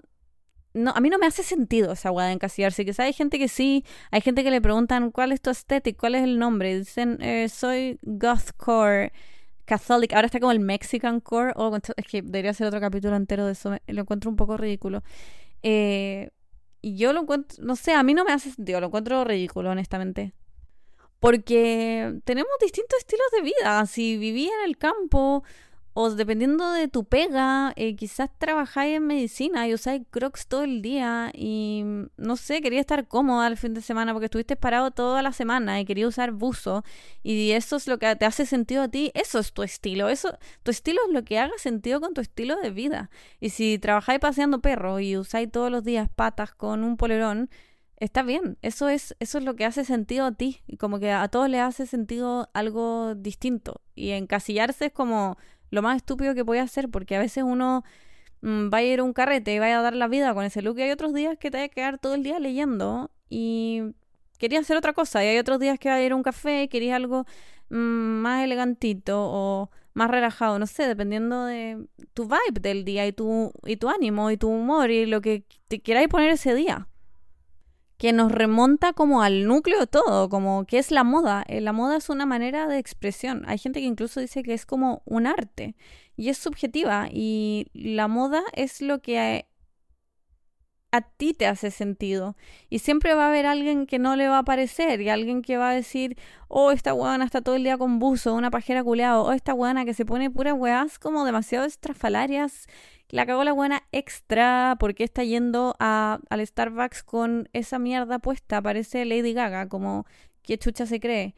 no, 0.73 0.93
a 0.93 1.01
mí 1.03 1.11
no 1.11 1.19
me 1.19 1.27
hace 1.27 1.43
sentido 1.43 1.93
esa 1.93 2.11
wea 2.11 2.29
de 2.29 2.33
encasillarse, 2.33 2.87
que 2.87 2.95
hay 2.97 3.13
gente 3.13 3.39
que 3.39 3.49
sí, 3.49 3.85
hay 4.11 4.23
gente 4.23 4.43
que 4.43 4.51
le 4.51 4.63
preguntan 4.63 5.11
cuál 5.11 5.33
es 5.33 5.43
tu 5.43 5.51
estética, 5.51 6.01
cuál 6.01 6.15
es 6.15 6.23
el 6.23 6.39
nombre, 6.39 6.79
dicen, 6.79 7.19
eh, 7.21 7.51
soy 7.51 7.99
gothcore, 8.01 9.13
Catholic, 9.65 10.13
ahora 10.13 10.27
está 10.27 10.41
como 10.41 10.53
el 10.53 10.61
Mexican 10.61 11.21
Core. 11.21 11.53
Oh, 11.57 11.77
es 11.77 12.07
que 12.07 12.23
debería 12.23 12.55
ser 12.55 12.67
otro 12.67 12.81
capítulo 12.81 13.17
entero 13.17 13.47
de 13.47 13.53
eso. 13.53 13.77
Lo 13.87 14.03
encuentro 14.03 14.31
un 14.31 14.37
poco 14.37 14.57
ridículo. 14.57 15.03
Eh, 15.63 16.31
y 16.81 16.97
yo 16.97 17.13
lo 17.13 17.21
encuentro, 17.23 17.63
no 17.65 17.77
sé, 17.77 17.93
a 17.93 18.03
mí 18.03 18.13
no 18.13 18.25
me 18.25 18.33
hace 18.33 18.51
sentido, 18.51 18.81
lo 18.81 18.89
encuentro 18.89 19.25
ridículo, 19.25 19.71
honestamente. 19.71 20.35
Porque 21.21 22.21
tenemos 22.25 22.51
distintos 22.61 22.99
estilos 22.99 23.27
de 23.37 23.43
vida. 23.43 23.87
Si 23.87 24.17
viví 24.19 24.47
en 24.47 24.69
el 24.69 24.77
campo 24.77 25.45
o 25.95 26.11
dependiendo 26.11 26.73
de 26.73 26.89
tu 26.89 27.05
pega, 27.05 27.73
eh, 27.77 27.97
quizás 27.97 28.31
trabajáis 28.39 28.97
en 28.97 29.07
medicina 29.07 29.69
y 29.69 29.75
usáis 29.75 30.03
crocs 30.11 30.47
todo 30.47 30.65
el 30.65 30.81
día 30.81 31.31
y 31.35 31.83
mm, 31.85 32.07
no 32.17 32.37
sé, 32.37 32.63
quería 32.63 32.81
estar 32.81 33.07
cómoda 33.09 33.47
el 33.47 33.57
fin 33.57 33.75
de 33.75 33.83
semana 33.83 34.13
porque 34.13 34.27
estuviste 34.27 34.57
parado 34.57 34.91
toda 34.91 35.23
la 35.23 35.33
semana 35.33 35.81
y 35.81 35.85
quería 35.85 36.09
usar 36.09 36.33
buzo 36.33 36.85
y 37.23 37.51
eso 37.53 37.77
es 37.77 37.87
lo 37.87 37.99
que 37.99 38.17
te 38.17 38.25
hace 38.25 38.47
sentido 38.47 38.83
a 38.83 38.89
ti, 38.89 39.11
eso 39.15 39.39
es 39.39 39.53
tu 39.53 39.63
estilo, 39.63 40.09
eso, 40.09 40.39
tu 40.63 40.71
estilo 40.71 41.01
es 41.07 41.13
lo 41.13 41.25
que 41.25 41.39
haga 41.39 41.59
sentido 41.59 42.01
con 42.01 42.15
tu 42.15 42.21
estilo 42.21 42.57
de 42.57 42.71
vida. 42.71 43.11
Y 43.41 43.51
si 43.51 43.79
trabajáis 43.79 44.21
paseando 44.21 44.61
perro 44.61 45.01
y 45.01 45.17
usáis 45.17 45.51
todos 45.51 45.71
los 45.71 45.85
días 45.85 46.09
patas 46.15 46.55
con 46.55 46.85
un 46.85 46.97
polerón, 46.97 47.51
está 47.97 48.23
bien, 48.23 48.59
eso 48.63 48.89
es, 48.89 49.15
eso 49.21 49.39
es 49.39 49.45
lo 49.45 49.55
que 49.57 49.65
hace 49.65 49.85
sentido 49.85 50.27
a 50.27 50.33
ti 50.33 50.61
y 50.67 50.77
como 50.77 50.99
que 50.99 51.13
a 51.13 51.29
todos 51.29 51.49
les 51.49 51.61
hace 51.61 51.87
sentido 51.87 52.51
algo 52.53 53.15
distinto 53.15 53.81
y 53.95 54.11
encasillarse 54.11 54.87
es 54.87 54.93
como 54.93 55.37
lo 55.73 55.83
más 55.83 55.97
estúpido 55.97 56.35
que 56.35 56.45
puede 56.45 56.61
hacer 56.61 56.89
porque 56.91 57.17
a 57.17 57.19
veces 57.19 57.43
uno 57.43 57.83
mm, 58.43 58.71
va 58.73 58.79
a 58.79 58.83
ir 58.83 59.01
a 59.01 59.03
un 59.03 59.13
carrete 59.13 59.55
y 59.55 59.59
va 59.59 59.67
a 59.67 59.83
dar 59.83 59.97
la 59.97 60.07
vida 60.07 60.33
con 60.35 60.45
ese 60.45 60.63
look 60.63 60.79
y 60.79 60.83
hay 60.83 60.91
otros 60.93 61.15
días 61.15 61.37
que 61.39 61.51
te 61.51 61.59
vas 61.59 61.65
a 61.65 61.69
quedar 61.69 61.99
todo 61.99 62.15
el 62.15 62.23
día 62.23 62.39
leyendo 62.39 63.11
y 63.29 63.83
quería 64.39 64.61
hacer 64.61 64.77
otra 64.77 64.93
cosa 64.93 65.25
y 65.25 65.29
hay 65.29 65.39
otros 65.39 65.59
días 65.59 65.79
que 65.79 65.89
va 65.89 65.97
a 65.97 66.03
ir 66.03 66.13
a 66.13 66.17
un 66.17 66.23
café 66.23 66.65
y 66.65 66.69
querías 66.69 66.97
algo 66.97 67.25
mm, 67.71 67.77
más 67.77 68.45
elegantito 68.45 69.19
o 69.19 69.71
más 69.95 70.11
relajado, 70.11 70.59
no 70.59 70.67
sé, 70.67 70.87
dependiendo 70.87 71.45
de 71.47 71.87
tu 72.15 72.25
vibe 72.25 72.61
del 72.61 72.85
día 72.85 73.07
y 73.07 73.13
tu, 73.13 73.53
y 73.65 73.77
tu 73.77 73.89
ánimo 73.89 74.31
y 74.31 74.37
tu 74.37 74.49
humor 74.49 74.91
y 74.91 75.07
lo 75.07 75.23
que 75.23 75.45
te 75.69 75.81
queráis 75.81 76.09
poner 76.09 76.31
ese 76.31 76.55
día 76.55 76.87
que 78.03 78.13
nos 78.13 78.33
remonta 78.33 78.95
como 78.95 79.23
al 79.23 79.47
núcleo 79.47 79.79
de 79.79 79.87
todo, 79.87 80.29
como 80.29 80.65
que 80.67 80.79
es 80.79 80.91
la 80.91 81.05
moda. 81.05 81.45
Eh, 81.47 81.61
La 81.61 81.73
moda 81.73 81.97
es 81.97 82.09
una 82.09 82.27
manera 82.27 82.67
de 82.67 82.79
expresión. 82.79 83.45
Hay 83.47 83.59
gente 83.59 83.79
que 83.79 83.87
incluso 83.87 84.19
dice 84.19 84.43
que 84.43 84.55
es 84.55 84.67
como 84.67 85.03
un 85.05 85.29
arte 85.29 85.77
y 86.17 86.29
es 86.29 86.37
subjetiva 86.37 87.07
y 87.13 87.69
la 87.75 88.09
moda 88.09 88.43
es 88.55 88.83
lo 88.83 89.01
que 89.01 89.21
a, 89.21 89.45
a 90.91 91.01
ti 91.03 91.33
te 91.33 91.47
hace 91.47 91.71
sentido. 91.71 92.37
Y 92.69 92.81
siempre 92.81 93.15
va 93.15 93.27
a 93.27 93.29
haber 93.29 93.47
alguien 93.47 93.87
que 93.87 94.01
no 94.01 94.17
le 94.17 94.27
va 94.27 94.39
a 94.39 94.45
parecer 94.45 95.01
y 95.01 95.09
alguien 95.09 95.41
que 95.41 95.57
va 95.57 95.71
a 95.71 95.75
decir, 95.75 96.17
oh, 96.49 96.73
esta 96.73 96.95
huevona 96.95 97.25
está 97.25 97.41
todo 97.41 97.55
el 97.55 97.63
día 97.63 97.79
con 97.79 98.01
buzo, 98.01 98.35
una 98.35 98.51
pajera 98.51 98.83
culeado, 98.83 99.23
oh, 99.23 99.33
esta 99.33 99.55
huevona 99.55 99.85
que 99.85 99.95
se 99.95 100.05
pone 100.05 100.29
puras 100.29 100.55
weas 100.55 100.99
como 100.99 101.25
demasiado 101.25 101.67
estrafalarias 101.67 102.67
la 103.13 103.27
cagó 103.27 103.45
la 103.45 103.53
buena 103.53 103.85
extra 103.93 104.77
porque 104.81 105.05
está 105.05 105.23
yendo 105.25 105.77
a, 105.79 106.21
al 106.31 106.47
Starbucks 106.47 107.05
con 107.05 107.49
esa 107.53 107.79
mierda 107.79 108.19
puesta. 108.19 108.63
Parece 108.63 109.05
Lady 109.05 109.35
Gaga, 109.35 109.69
como 109.69 110.07
que 110.43 110.59
chucha 110.59 110.87
se 110.87 110.99
cree. 111.01 111.35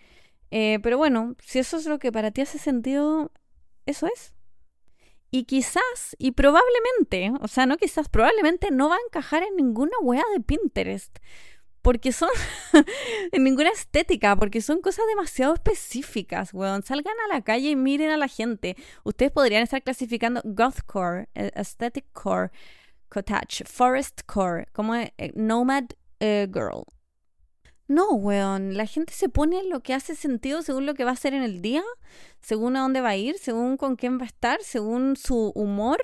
Eh, 0.51 0.79
pero 0.83 0.99
bueno, 0.99 1.37
si 1.43 1.59
eso 1.59 1.77
es 1.79 1.87
lo 1.87 1.99
que 1.99 2.13
para 2.13 2.31
ti 2.31 2.43
hace 2.43 2.59
sentido, 2.59 3.33
eso 3.87 4.07
es. 4.07 4.35
y 5.31 5.45
quizás, 5.45 6.15
y 6.19 6.33
probablemente, 6.33 7.33
o 7.41 7.49
sea, 7.49 7.67
no 7.67 7.77
quizás, 7.77 8.09
probablemente 8.09 8.71
no 8.71 8.89
va 8.89 8.97
a 8.97 8.99
encajar 9.07 9.43
en 9.43 9.57
ninguna 9.57 9.93
wea 10.03 10.23
de 10.35 10.41
Pinterest. 10.41 11.19
Porque 11.85 12.13
son 12.13 12.31
en 13.33 13.45
ninguna 13.45 13.69
estética, 13.69 14.35
porque 14.37 14.63
son 14.63 14.81
cosas 14.81 15.05
demasiado 15.07 15.53
específicas, 15.53 16.55
weón. 16.55 16.83
Salgan 16.83 17.15
a 17.27 17.35
la 17.35 17.43
calle 17.43 17.69
y 17.69 17.77
miren 17.77 18.09
a 18.09 18.17
la 18.17 18.27
gente. 18.27 18.75
Ustedes 19.05 19.31
podrían 19.31 19.63
estar 19.63 19.83
clasificando 19.83 20.41
gothcore, 20.45 21.29
eh, 21.35 21.51
aesthetic 21.55 22.07
core, 22.15 22.51
cottage, 23.11 23.65
forest 23.67 24.23
core, 24.25 24.65
como 24.73 24.95
eh, 24.95 25.13
nomad 25.35 25.85
eh, 26.21 26.49
girl. 26.51 26.85
No, 27.87 28.13
weón. 28.13 28.79
La 28.79 28.87
gente 28.87 29.13
se 29.13 29.29
pone 29.29 29.63
lo 29.65 29.81
que 29.81 29.93
hace 29.93 30.15
sentido 30.15 30.63
según 30.63 30.87
lo 30.87 30.95
que 30.95 31.05
va 31.05 31.11
a 31.11 31.13
hacer 31.13 31.35
en 31.35 31.43
el 31.43 31.61
día, 31.61 31.83
según 32.41 32.77
a 32.77 32.81
dónde 32.81 33.03
va 33.03 33.11
a 33.11 33.17
ir, 33.17 33.37
según 33.37 33.77
con 33.77 33.97
quién 33.97 34.19
va 34.19 34.23
a 34.23 34.29
estar, 34.29 34.63
según 34.63 35.17
su 35.17 35.53
humor, 35.55 36.01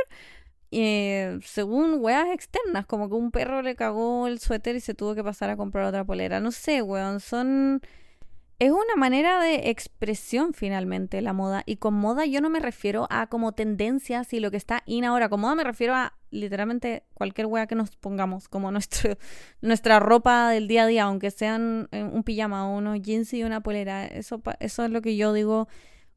eh, 0.70 1.38
según 1.42 1.96
weas 2.00 2.28
externas, 2.32 2.86
como 2.86 3.08
que 3.08 3.14
un 3.14 3.30
perro 3.30 3.62
le 3.62 3.74
cagó 3.76 4.26
el 4.26 4.38
suéter 4.38 4.76
y 4.76 4.80
se 4.80 4.94
tuvo 4.94 5.14
que 5.14 5.24
pasar 5.24 5.50
a 5.50 5.56
comprar 5.56 5.86
otra 5.86 6.04
polera. 6.04 6.40
No 6.40 6.52
sé, 6.52 6.82
weón. 6.82 7.20
Son 7.20 7.80
es 8.60 8.70
una 8.70 8.94
manera 8.94 9.40
de 9.42 9.70
expresión 9.70 10.52
finalmente 10.52 11.22
la 11.22 11.32
moda. 11.32 11.62
Y 11.64 11.76
con 11.76 11.94
moda 11.94 12.26
yo 12.26 12.42
no 12.42 12.50
me 12.50 12.60
refiero 12.60 13.06
a 13.08 13.26
como 13.28 13.52
tendencias 13.52 14.34
y 14.34 14.38
lo 14.38 14.50
que 14.50 14.58
está 14.58 14.82
in 14.84 15.06
ahora. 15.06 15.30
Con 15.30 15.40
moda 15.40 15.54
me 15.54 15.64
refiero 15.64 15.94
a 15.94 16.12
literalmente 16.30 17.04
cualquier 17.14 17.46
wea 17.46 17.66
que 17.66 17.74
nos 17.74 17.96
pongamos, 17.96 18.48
como 18.48 18.70
nuestro, 18.70 19.16
nuestra 19.62 19.98
ropa 19.98 20.50
del 20.50 20.68
día 20.68 20.82
a 20.82 20.86
día, 20.86 21.04
aunque 21.04 21.30
sean 21.30 21.88
eh, 21.90 22.04
un 22.04 22.22
pijama 22.22 22.68
o 22.68 22.76
unos 22.76 23.00
jeans 23.00 23.32
y 23.32 23.44
una 23.44 23.62
polera. 23.62 24.06
Eso, 24.06 24.42
eso 24.60 24.84
es 24.84 24.90
lo 24.90 25.00
que 25.00 25.16
yo 25.16 25.32
digo 25.32 25.66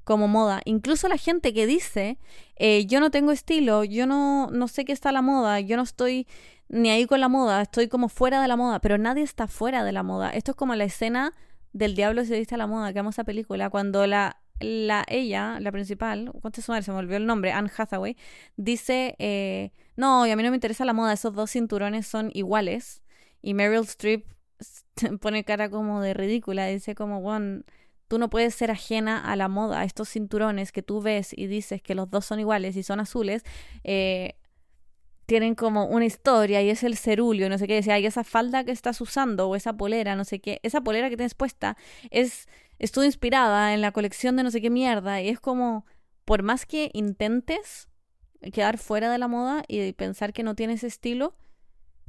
como 0.04 0.28
moda. 0.28 0.62
Incluso 0.66 1.08
la 1.08 1.18
gente 1.18 1.54
que 1.54 1.66
dice, 1.66 2.18
eh, 2.56 2.86
yo 2.86 3.00
no 3.00 3.12
tengo 3.12 3.32
estilo, 3.32 3.84
yo 3.84 4.08
no, 4.08 4.50
no 4.52 4.68
sé 4.68 4.86
qué 4.86 4.92
está 4.92 5.12
la 5.12 5.22
moda, 5.22 5.60
yo 5.60 5.78
no 5.78 5.84
estoy 5.84 6.28
ni 6.70 6.90
ahí 6.90 7.06
con 7.06 7.20
la 7.20 7.30
moda, 7.30 7.62
estoy 7.62 7.88
como 7.88 8.10
fuera 8.10 8.42
de 8.42 8.48
la 8.48 8.56
moda, 8.58 8.80
pero 8.80 8.98
nadie 8.98 9.24
está 9.24 9.48
fuera 9.48 9.84
de 9.84 9.92
la 9.92 10.04
moda. 10.04 10.30
Esto 10.32 10.52
es 10.52 10.58
como 10.58 10.76
la 10.76 10.86
escena 10.86 11.34
del 11.72 11.96
Diablo 11.96 12.24
se 12.26 12.38
viste 12.38 12.56
a 12.56 12.58
la 12.58 12.68
moda, 12.68 12.94
que 12.94 13.00
amo 13.00 13.10
esa 13.10 13.24
película, 13.24 13.70
cuando 13.70 14.08
la, 14.08 14.42
la 14.60 15.06
ella, 15.08 15.60
la 15.60 15.72
principal, 15.72 16.32
¿cuánto 16.42 16.62
se 16.62 16.72
me 16.92 16.98
olvidó 16.98 17.18
el 17.18 17.26
nombre? 17.26 17.52
Anne 17.52 17.72
Hathaway, 17.76 18.16
dice, 18.56 19.16
eh, 19.20 19.72
no, 19.96 20.26
y 20.26 20.32
a 20.32 20.36
mí 20.36 20.44
no 20.44 20.50
me 20.50 20.56
interesa 20.56 20.86
la 20.86 20.94
moda, 20.94 21.14
esos 21.14 21.34
dos 21.34 21.52
cinturones 21.52 22.08
son 22.08 22.32
iguales. 22.34 23.02
Y 23.42 23.54
Meryl 23.54 23.82
Streep 23.82 24.26
pone 25.22 25.44
cara 25.44 25.70
como 25.70 26.02
de 26.02 26.14
ridícula, 26.14 26.68
dice 26.68 26.96
como, 26.96 27.22
bueno, 27.22 27.64
tú 28.08 28.18
no 28.18 28.30
puedes 28.30 28.54
ser 28.56 28.72
ajena 28.72 29.20
a 29.20 29.36
la 29.36 29.48
moda, 29.48 29.84
estos 29.84 30.10
cinturones 30.10 30.72
que 30.72 30.84
tú 30.84 31.02
ves 31.02 31.34
y 31.36 31.48
dices 31.48 31.82
que 31.82 31.96
los 31.96 32.10
dos 32.10 32.26
son 32.26 32.40
iguales 32.40 32.76
y 32.76 32.84
son 32.84 33.00
azules, 33.00 33.44
eh, 33.84 34.36
tienen 35.26 35.56
como 35.56 35.86
una 35.86 36.06
historia 36.06 36.62
y 36.62 36.70
es 36.70 36.84
el 36.84 36.98
cerulio, 36.98 37.50
no 37.50 37.58
sé 37.58 37.68
qué, 37.68 37.76
decía, 37.76 37.98
y 38.00 38.06
esa 38.06 38.24
falda 38.24 38.64
que 38.64 38.72
estás 38.72 39.00
usando 39.02 39.48
o 39.50 39.56
esa 39.56 39.74
polera, 39.74 40.16
no 40.16 40.26
sé 40.26 40.40
qué, 40.40 40.60
esa 40.64 40.82
polera 40.82 41.10
que 41.10 41.18
tienes 41.18 41.34
puesta 41.34 41.78
es 42.12 42.48
estuvo 42.80 43.06
inspirada 43.06 43.74
en 43.74 43.82
la 43.82 43.92
colección 43.92 44.36
de 44.36 44.44
no 44.44 44.52
sé 44.52 44.62
qué 44.62 44.70
mierda 44.70 45.22
y 45.22 45.30
es 45.30 45.40
como 45.40 45.86
por 46.26 46.44
más 46.44 46.66
que 46.66 46.90
intentes 46.94 47.88
quedar 48.52 48.78
fuera 48.78 49.10
de 49.12 49.18
la 49.18 49.28
moda 49.28 49.64
y 49.68 49.94
pensar 49.94 50.34
que 50.34 50.44
no 50.44 50.56
tienes 50.56 50.84
estilo, 50.84 51.36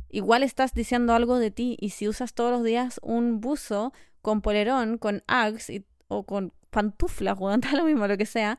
igual 0.08 0.42
estás 0.42 0.74
diciendo 0.74 1.14
algo 1.14 1.38
de 1.38 1.50
ti 1.50 1.76
y 1.80 1.90
si 1.90 2.08
usas 2.08 2.34
todos 2.34 2.50
los 2.50 2.64
días 2.64 2.98
un 3.02 3.40
buzo 3.40 3.92
con 4.24 4.40
polerón, 4.40 4.98
con 4.98 5.22
Uggs 5.28 5.70
o 6.08 6.26
con 6.26 6.52
pantuflas, 6.70 7.36
o 7.40 7.56
da 7.56 7.72
lo 7.76 7.84
mismo, 7.84 8.08
lo 8.08 8.16
que 8.16 8.26
sea, 8.26 8.58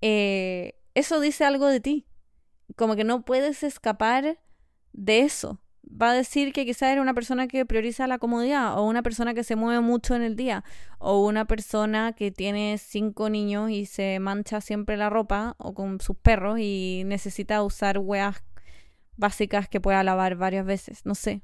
eh, 0.00 0.80
eso 0.94 1.20
dice 1.20 1.44
algo 1.44 1.66
de 1.66 1.80
ti 1.80 2.06
como 2.76 2.96
que 2.96 3.04
no 3.04 3.24
puedes 3.24 3.62
escapar 3.62 4.38
de 4.92 5.20
eso. 5.20 5.60
Va 5.86 6.10
a 6.10 6.14
decir 6.14 6.52
que 6.52 6.64
quizás 6.64 6.90
eres 6.90 7.02
una 7.02 7.14
persona 7.14 7.46
que 7.46 7.66
prioriza 7.66 8.06
la 8.06 8.18
comodidad, 8.18 8.78
o 8.78 8.86
una 8.86 9.02
persona 9.02 9.34
que 9.34 9.44
se 9.44 9.54
mueve 9.54 9.80
mucho 9.80 10.16
en 10.16 10.22
el 10.22 10.34
día, 10.34 10.64
o 10.98 11.24
una 11.26 11.44
persona 11.44 12.14
que 12.14 12.30
tiene 12.30 12.78
cinco 12.78 13.28
niños 13.28 13.70
y 13.70 13.86
se 13.86 14.18
mancha 14.18 14.60
siempre 14.60 14.96
la 14.96 15.10
ropa, 15.10 15.56
o 15.58 15.74
con 15.74 16.00
sus 16.00 16.16
perros 16.16 16.58
y 16.58 17.02
necesita 17.06 17.62
usar 17.62 17.98
weas 17.98 18.42
básicas 19.16 19.68
que 19.68 19.80
pueda 19.80 20.02
lavar 20.02 20.36
varias 20.36 20.64
veces. 20.64 21.04
No 21.04 21.14
sé. 21.14 21.42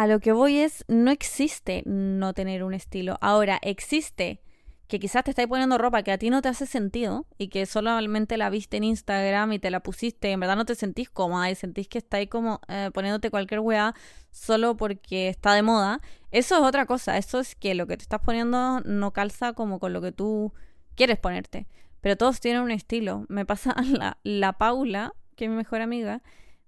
A 0.00 0.06
lo 0.06 0.18
que 0.18 0.32
voy 0.32 0.56
es, 0.60 0.82
no 0.88 1.10
existe 1.10 1.82
no 1.84 2.32
tener 2.32 2.64
un 2.64 2.72
estilo. 2.72 3.18
Ahora, 3.20 3.58
existe 3.60 4.40
que 4.88 4.98
quizás 4.98 5.24
te 5.24 5.30
estáis 5.30 5.46
poniendo 5.46 5.76
ropa 5.76 6.02
que 6.02 6.10
a 6.10 6.16
ti 6.16 6.30
no 6.30 6.40
te 6.40 6.48
hace 6.48 6.64
sentido 6.64 7.26
y 7.36 7.48
que 7.48 7.66
solamente 7.66 8.38
la 8.38 8.48
viste 8.48 8.78
en 8.78 8.84
Instagram 8.84 9.52
y 9.52 9.58
te 9.58 9.70
la 9.70 9.80
pusiste 9.80 10.30
y 10.30 10.32
en 10.32 10.40
verdad 10.40 10.56
no 10.56 10.64
te 10.64 10.74
sentís 10.74 11.10
cómoda 11.10 11.50
y 11.50 11.54
sentís 11.54 11.86
que 11.86 11.98
estáis 11.98 12.30
como 12.30 12.62
eh, 12.68 12.90
poniéndote 12.94 13.30
cualquier 13.30 13.60
weá 13.60 13.94
solo 14.30 14.74
porque 14.74 15.28
está 15.28 15.52
de 15.52 15.60
moda, 15.60 16.00
eso 16.30 16.54
es 16.54 16.62
otra 16.62 16.86
cosa. 16.86 17.18
Eso 17.18 17.38
es 17.38 17.54
que 17.54 17.74
lo 17.74 17.86
que 17.86 17.98
te 17.98 18.02
estás 18.02 18.22
poniendo 18.22 18.80
no 18.80 19.12
calza 19.12 19.52
como 19.52 19.80
con 19.80 19.92
lo 19.92 20.00
que 20.00 20.12
tú 20.12 20.54
quieres 20.94 21.18
ponerte. 21.18 21.66
Pero 22.00 22.16
todos 22.16 22.40
tienen 22.40 22.62
un 22.62 22.70
estilo. 22.70 23.26
Me 23.28 23.44
pasa 23.44 23.76
la, 23.84 24.16
la 24.22 24.54
Paula, 24.54 25.12
que 25.36 25.44
es 25.44 25.50
mi 25.50 25.56
mejor 25.58 25.82
amiga, 25.82 26.22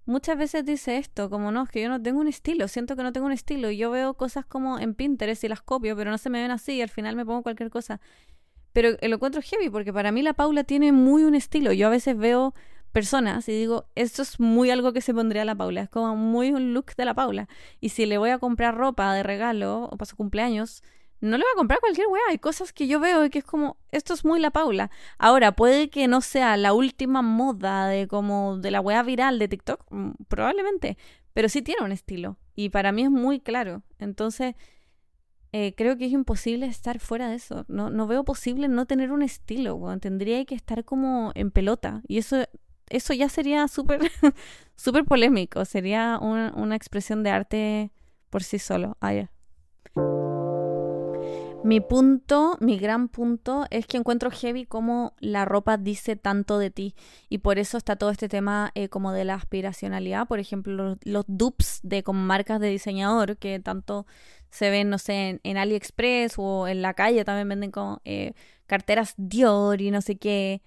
muchas 0.05 0.37
veces 0.37 0.65
dice 0.65 0.97
esto, 0.97 1.29
como 1.29 1.51
no, 1.51 1.63
es 1.63 1.69
que 1.69 1.81
yo 1.81 1.89
no 1.89 2.01
tengo 2.01 2.19
un 2.19 2.27
estilo, 2.27 2.67
siento 2.67 2.95
que 2.95 3.03
no 3.03 3.13
tengo 3.13 3.25
un 3.25 3.31
estilo. 3.31 3.71
Y 3.71 3.77
yo 3.77 3.91
veo 3.91 4.13
cosas 4.15 4.45
como 4.45 4.79
en 4.79 4.95
Pinterest 4.95 5.43
y 5.43 5.47
las 5.47 5.61
copio, 5.61 5.95
pero 5.95 6.11
no 6.11 6.17
se 6.17 6.29
me 6.29 6.41
ven 6.41 6.51
así 6.51 6.73
y 6.73 6.81
al 6.81 6.89
final 6.89 7.15
me 7.15 7.25
pongo 7.25 7.43
cualquier 7.43 7.69
cosa. 7.69 7.99
Pero 8.73 8.89
lo 9.01 9.15
encuentro 9.15 9.41
heavy 9.41 9.69
porque 9.69 9.93
para 9.93 10.11
mí 10.11 10.21
la 10.21 10.33
Paula 10.33 10.63
tiene 10.63 10.91
muy 10.91 11.23
un 11.23 11.35
estilo. 11.35 11.73
Yo 11.73 11.87
a 11.87 11.91
veces 11.91 12.17
veo 12.17 12.53
personas 12.91 13.49
y 13.49 13.51
digo, 13.51 13.85
esto 13.95 14.21
es 14.21 14.39
muy 14.39 14.69
algo 14.69 14.93
que 14.93 15.01
se 15.01 15.13
pondría 15.13 15.41
a 15.41 15.45
la 15.45 15.55
Paula, 15.55 15.81
es 15.81 15.89
como 15.89 16.15
muy 16.15 16.51
un 16.51 16.73
look 16.73 16.95
de 16.95 17.05
la 17.05 17.13
Paula. 17.13 17.49
Y 17.81 17.89
si 17.89 18.05
le 18.05 18.17
voy 18.17 18.29
a 18.29 18.39
comprar 18.39 18.75
ropa 18.75 19.13
de 19.13 19.23
regalo 19.23 19.85
o 19.85 19.97
para 19.97 20.09
su 20.09 20.15
cumpleaños, 20.15 20.83
no 21.23 21.37
le 21.37 21.43
voy 21.43 21.51
a 21.53 21.57
comprar 21.57 21.79
cualquier 21.79 22.07
weá. 22.07 22.21
Hay 22.29 22.37
cosas 22.37 22.73
que 22.73 22.87
yo 22.87 22.99
veo 22.99 23.25
y 23.25 23.29
que 23.29 23.39
es 23.39 23.45
como, 23.45 23.77
esto 23.91 24.13
es 24.13 24.25
muy 24.25 24.39
la 24.41 24.51
Paula. 24.51 24.91
Ahora, 25.17 25.53
puede 25.53 25.89
que 25.89 26.07
no 26.09 26.19
sea 26.19 26.57
la 26.57 26.73
última 26.73 27.21
moda 27.21 27.87
de 27.87 28.07
como 28.07 28.57
de 28.57 28.71
la 28.71 28.81
weá 28.81 29.01
viral 29.03 29.39
de 29.39 29.47
TikTok, 29.47 29.85
mm, 29.89 30.11
probablemente, 30.27 30.97
pero 31.33 31.47
sí 31.47 31.61
tiene 31.61 31.85
un 31.85 31.93
estilo. 31.93 32.37
Y 32.55 32.69
para 32.69 32.91
mí 32.91 33.03
es 33.03 33.09
muy 33.09 33.39
claro. 33.39 33.83
Entonces, 33.99 34.55
eh, 35.53 35.73
creo 35.77 35.97
que 35.97 36.07
es 36.07 36.11
imposible 36.11 36.65
estar 36.65 36.99
fuera 36.99 37.29
de 37.29 37.35
eso. 37.35 37.63
No, 37.69 37.89
no 37.89 38.05
veo 38.05 38.25
posible 38.25 38.67
no 38.67 38.85
tener 38.85 39.11
un 39.11 39.21
estilo. 39.21 39.79
Tendría 40.01 40.43
que 40.45 40.55
estar 40.55 40.83
como 40.83 41.31
en 41.35 41.51
pelota. 41.51 42.01
Y 42.07 42.17
eso, 42.17 42.43
eso 42.89 43.13
ya 43.13 43.29
sería 43.29 43.67
súper, 43.69 44.01
súper 44.75 45.05
polémico. 45.05 45.63
Sería 45.63 46.19
una, 46.21 46.75
expresión 46.75 47.23
de 47.23 47.29
arte 47.29 47.91
por 48.29 48.43
sí 48.43 48.59
solo. 48.59 48.97
Ah. 48.99 49.29
Mi 51.63 51.79
punto, 51.79 52.57
mi 52.59 52.77
gran 52.77 53.07
punto, 53.07 53.65
es 53.69 53.87
que 53.87 53.95
encuentro 53.95 54.29
heavy 54.31 54.65
cómo 54.65 55.13
la 55.19 55.45
ropa 55.45 55.77
dice 55.77 56.17
tanto 56.17 56.59
de 56.59 56.71
ti. 56.71 56.93
Y 57.29 57.37
por 57.37 57.57
eso 57.57 57.77
está 57.77 57.95
todo 57.95 58.09
este 58.09 58.27
tema 58.27 58.71
eh, 58.75 58.89
como 58.89 59.13
de 59.13 59.23
la 59.23 59.35
aspiracionalidad. 59.35 60.27
Por 60.27 60.39
ejemplo, 60.39 60.97
los, 61.03 61.25
dupes 61.27 61.79
de 61.83 62.03
con 62.03 62.17
marcas 62.17 62.59
de 62.59 62.67
diseñador 62.67 63.37
que 63.37 63.59
tanto 63.61 64.05
se 64.49 64.69
ven, 64.69 64.89
no 64.89 64.97
sé, 64.97 65.39
en, 65.41 65.57
AliExpress 65.57 66.33
o 66.37 66.67
en 66.67 66.81
la 66.81 66.93
calle 66.95 67.23
también 67.23 67.47
venden 67.47 67.71
como 67.71 68.01
eh, 68.03 68.33
carteras 68.67 69.13
Dior 69.17 69.81
y 69.81 69.89
no 69.89 70.01
sé 70.01 70.17
qué. 70.17 70.61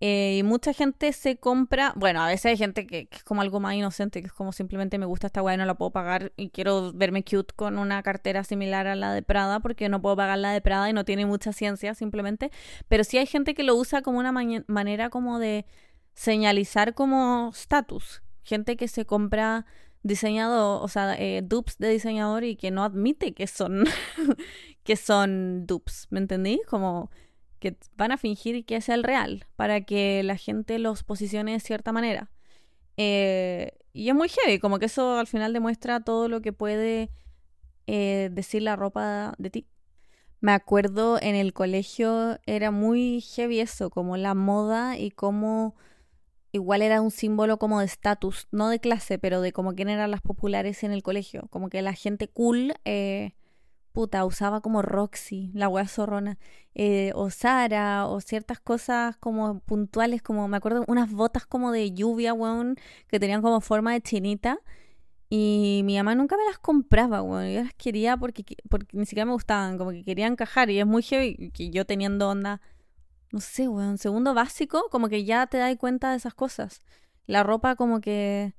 Eh, 0.00 0.36
y 0.38 0.42
mucha 0.44 0.72
gente 0.72 1.12
se 1.12 1.38
compra, 1.38 1.92
bueno, 1.96 2.22
a 2.22 2.28
veces 2.28 2.46
hay 2.46 2.56
gente 2.56 2.86
que, 2.86 3.08
es 3.10 3.24
como 3.24 3.40
algo 3.40 3.58
más 3.58 3.74
inocente, 3.74 4.20
que 4.20 4.28
es 4.28 4.32
como 4.32 4.52
simplemente 4.52 4.96
me 4.96 5.06
gusta 5.06 5.26
esta 5.26 5.42
weá 5.42 5.54
y 5.54 5.58
no 5.58 5.64
la 5.64 5.74
puedo 5.74 5.90
pagar 5.90 6.32
y 6.36 6.50
quiero 6.50 6.92
verme 6.92 7.24
cute 7.24 7.52
con 7.56 7.78
una 7.78 8.02
cartera 8.04 8.44
similar 8.44 8.86
a 8.86 8.94
la 8.94 9.12
de 9.12 9.22
Prada 9.22 9.58
porque 9.58 9.88
no 9.88 10.00
puedo 10.00 10.16
pagar 10.16 10.38
la 10.38 10.52
de 10.52 10.60
Prada 10.60 10.88
y 10.88 10.92
no 10.92 11.04
tiene 11.04 11.26
mucha 11.26 11.52
ciencia 11.52 11.94
simplemente. 11.94 12.52
Pero 12.86 13.02
sí 13.02 13.18
hay 13.18 13.26
gente 13.26 13.54
que 13.54 13.64
lo 13.64 13.74
usa 13.74 14.02
como 14.02 14.18
una 14.20 14.32
manera 14.32 15.10
como 15.10 15.40
de 15.40 15.66
señalizar 16.14 16.94
como 16.94 17.50
status. 17.54 18.22
Gente 18.44 18.76
que 18.76 18.88
se 18.88 19.04
compra 19.04 19.66
diseñado, 20.02 20.80
o 20.80 20.88
sea, 20.88 21.14
eh, 21.18 21.42
dupes 21.44 21.78
de 21.78 21.90
diseñador 21.90 22.44
y 22.44 22.56
que 22.56 22.70
no 22.70 22.84
admite 22.84 23.34
que 23.34 23.46
son, 23.46 23.84
que 24.84 24.96
son 24.96 25.66
dupes, 25.66 26.06
¿me 26.10 26.20
entendí? 26.20 26.60
Como 26.68 27.10
que 27.58 27.76
van 27.96 28.12
a 28.12 28.18
fingir 28.18 28.64
que 28.64 28.76
es 28.76 28.88
el 28.88 29.02
real 29.02 29.46
para 29.56 29.80
que 29.82 30.22
la 30.22 30.36
gente 30.36 30.78
los 30.78 31.02
posicione 31.04 31.52
de 31.52 31.60
cierta 31.60 31.92
manera. 31.92 32.30
Eh, 32.96 33.72
y 33.92 34.08
es 34.08 34.14
muy 34.14 34.28
heavy, 34.28 34.58
como 34.58 34.78
que 34.78 34.86
eso 34.86 35.18
al 35.18 35.26
final 35.26 35.52
demuestra 35.52 36.00
todo 36.00 36.28
lo 36.28 36.40
que 36.40 36.52
puede 36.52 37.10
eh, 37.86 38.30
decir 38.32 38.62
la 38.62 38.76
ropa 38.76 39.34
de 39.38 39.50
ti. 39.50 39.66
Me 40.40 40.52
acuerdo 40.52 41.18
en 41.20 41.34
el 41.34 41.52
colegio 41.52 42.38
era 42.46 42.70
muy 42.70 43.20
heavy 43.20 43.60
eso, 43.60 43.90
como 43.90 44.16
la 44.16 44.34
moda 44.34 44.96
y 44.96 45.10
cómo 45.10 45.74
igual 46.52 46.82
era 46.82 47.00
un 47.00 47.10
símbolo 47.10 47.58
como 47.58 47.80
de 47.80 47.86
estatus, 47.86 48.46
no 48.50 48.68
de 48.68 48.78
clase, 48.78 49.18
pero 49.18 49.40
de 49.40 49.52
como 49.52 49.74
quién 49.74 49.88
eran 49.88 50.10
las 50.10 50.20
populares 50.20 50.84
en 50.84 50.92
el 50.92 51.02
colegio, 51.02 51.48
como 51.50 51.68
que 51.68 51.82
la 51.82 51.92
gente 51.92 52.28
cool 52.28 52.74
eh, 52.84 53.32
puta, 53.98 54.24
usaba 54.24 54.60
como 54.60 54.80
Roxy, 54.80 55.50
la 55.54 55.68
wea 55.68 55.88
zorrona, 55.88 56.38
eh, 56.72 57.10
o 57.16 57.30
Sara, 57.30 58.06
o 58.06 58.20
ciertas 58.20 58.60
cosas 58.60 59.16
como 59.16 59.58
puntuales, 59.58 60.22
como 60.22 60.46
me 60.46 60.56
acuerdo, 60.56 60.84
unas 60.86 61.10
botas 61.10 61.46
como 61.46 61.72
de 61.72 61.90
lluvia, 61.90 62.32
weón, 62.32 62.76
que 63.08 63.18
tenían 63.18 63.42
como 63.42 63.60
forma 63.60 63.92
de 63.92 64.00
chinita. 64.00 64.60
Y 65.28 65.82
mi 65.84 65.96
mamá 65.96 66.14
nunca 66.14 66.36
me 66.36 66.44
las 66.44 66.58
compraba, 66.60 67.22
weón. 67.22 67.50
Yo 67.52 67.64
las 67.64 67.74
quería 67.74 68.16
porque, 68.16 68.44
porque 68.70 68.96
ni 68.96 69.04
siquiera 69.04 69.26
me 69.26 69.32
gustaban, 69.32 69.78
como 69.78 69.90
que 69.90 70.04
quería 70.04 70.28
encajar. 70.28 70.70
Y 70.70 70.78
es 70.78 70.86
muy 70.86 71.02
heavy 71.02 71.50
que 71.50 71.70
yo 71.70 71.84
teniendo 71.84 72.28
onda, 72.28 72.60
no 73.32 73.40
sé, 73.40 73.66
weón, 73.68 73.98
segundo 73.98 74.32
básico, 74.32 74.88
como 74.92 75.08
que 75.08 75.24
ya 75.24 75.48
te 75.48 75.58
das 75.58 75.76
cuenta 75.76 76.12
de 76.12 76.18
esas 76.18 76.34
cosas. 76.34 76.82
La 77.26 77.42
ropa 77.42 77.74
como 77.74 78.00
que 78.00 78.54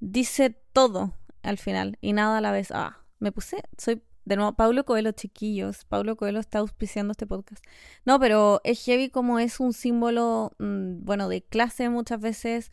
dice 0.00 0.50
todo 0.72 1.14
al 1.42 1.58
final 1.58 1.98
y 2.00 2.14
nada 2.14 2.38
a 2.38 2.40
la 2.40 2.50
vez. 2.50 2.72
Ah, 2.72 2.98
me 3.20 3.30
puse, 3.30 3.62
soy 3.78 4.02
de 4.24 4.36
nuevo 4.36 4.52
Pablo 4.54 4.84
Coelho, 4.84 5.12
chiquillos. 5.12 5.84
Pablo 5.84 6.16
Coelho 6.16 6.40
está 6.40 6.58
auspiciando 6.58 7.12
este 7.12 7.26
podcast. 7.26 7.64
No, 8.04 8.20
pero 8.20 8.60
es 8.64 8.84
heavy 8.84 9.10
como 9.10 9.38
es 9.38 9.60
un 9.60 9.72
símbolo, 9.72 10.52
mm, 10.58 11.04
bueno, 11.04 11.28
de 11.28 11.42
clase 11.42 11.88
muchas 11.88 12.20
veces, 12.20 12.70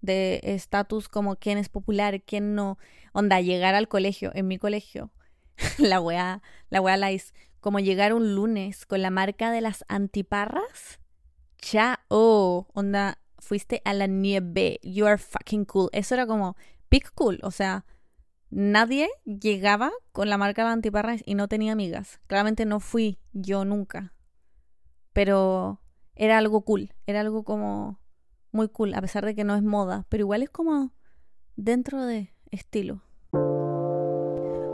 de 0.00 0.40
estatus 0.42 1.08
como 1.08 1.36
quién 1.36 1.58
es 1.58 1.68
popular, 1.68 2.22
quién 2.22 2.54
no. 2.54 2.78
Onda, 3.12 3.40
llegar 3.40 3.74
al 3.74 3.88
colegio, 3.88 4.30
en 4.34 4.48
mi 4.48 4.58
colegio, 4.58 5.10
la 5.78 6.00
weá, 6.00 6.42
la 6.70 6.80
weá 6.80 6.96
la 6.96 7.10
es 7.10 7.34
como 7.60 7.78
llegar 7.78 8.14
un 8.14 8.34
lunes 8.34 8.86
con 8.86 9.02
la 9.02 9.10
marca 9.10 9.50
de 9.50 9.60
las 9.60 9.84
antiparras. 9.88 11.00
Chao, 11.58 12.68
onda, 12.72 13.18
fuiste 13.38 13.82
a 13.84 13.92
la 13.92 14.06
nieve, 14.06 14.80
you 14.82 15.06
are 15.06 15.18
fucking 15.18 15.64
cool. 15.66 15.90
Eso 15.92 16.14
era 16.14 16.26
como 16.26 16.56
pick 16.88 17.12
cool, 17.14 17.38
o 17.42 17.50
sea, 17.50 17.84
nadie 18.50 19.08
llegaba 19.24 19.92
con 20.12 20.28
la 20.28 20.38
marca 20.38 20.64
de 20.64 20.70
antiparras 20.70 21.22
y 21.24 21.34
no 21.34 21.48
tenía 21.48 21.72
amigas. 21.72 22.20
Claramente 22.26 22.66
no 22.66 22.80
fui 22.80 23.18
yo 23.32 23.64
nunca. 23.64 24.12
Pero 25.12 25.80
era 26.14 26.38
algo 26.38 26.62
cool, 26.62 26.92
era 27.06 27.20
algo 27.20 27.44
como 27.44 28.00
muy 28.52 28.68
cool, 28.68 28.94
a 28.94 29.00
pesar 29.00 29.24
de 29.24 29.34
que 29.34 29.44
no 29.44 29.54
es 29.54 29.62
moda, 29.62 30.06
pero 30.08 30.22
igual 30.22 30.42
es 30.42 30.50
como 30.50 30.92
dentro 31.56 32.04
de 32.04 32.34
estilo. 32.50 33.02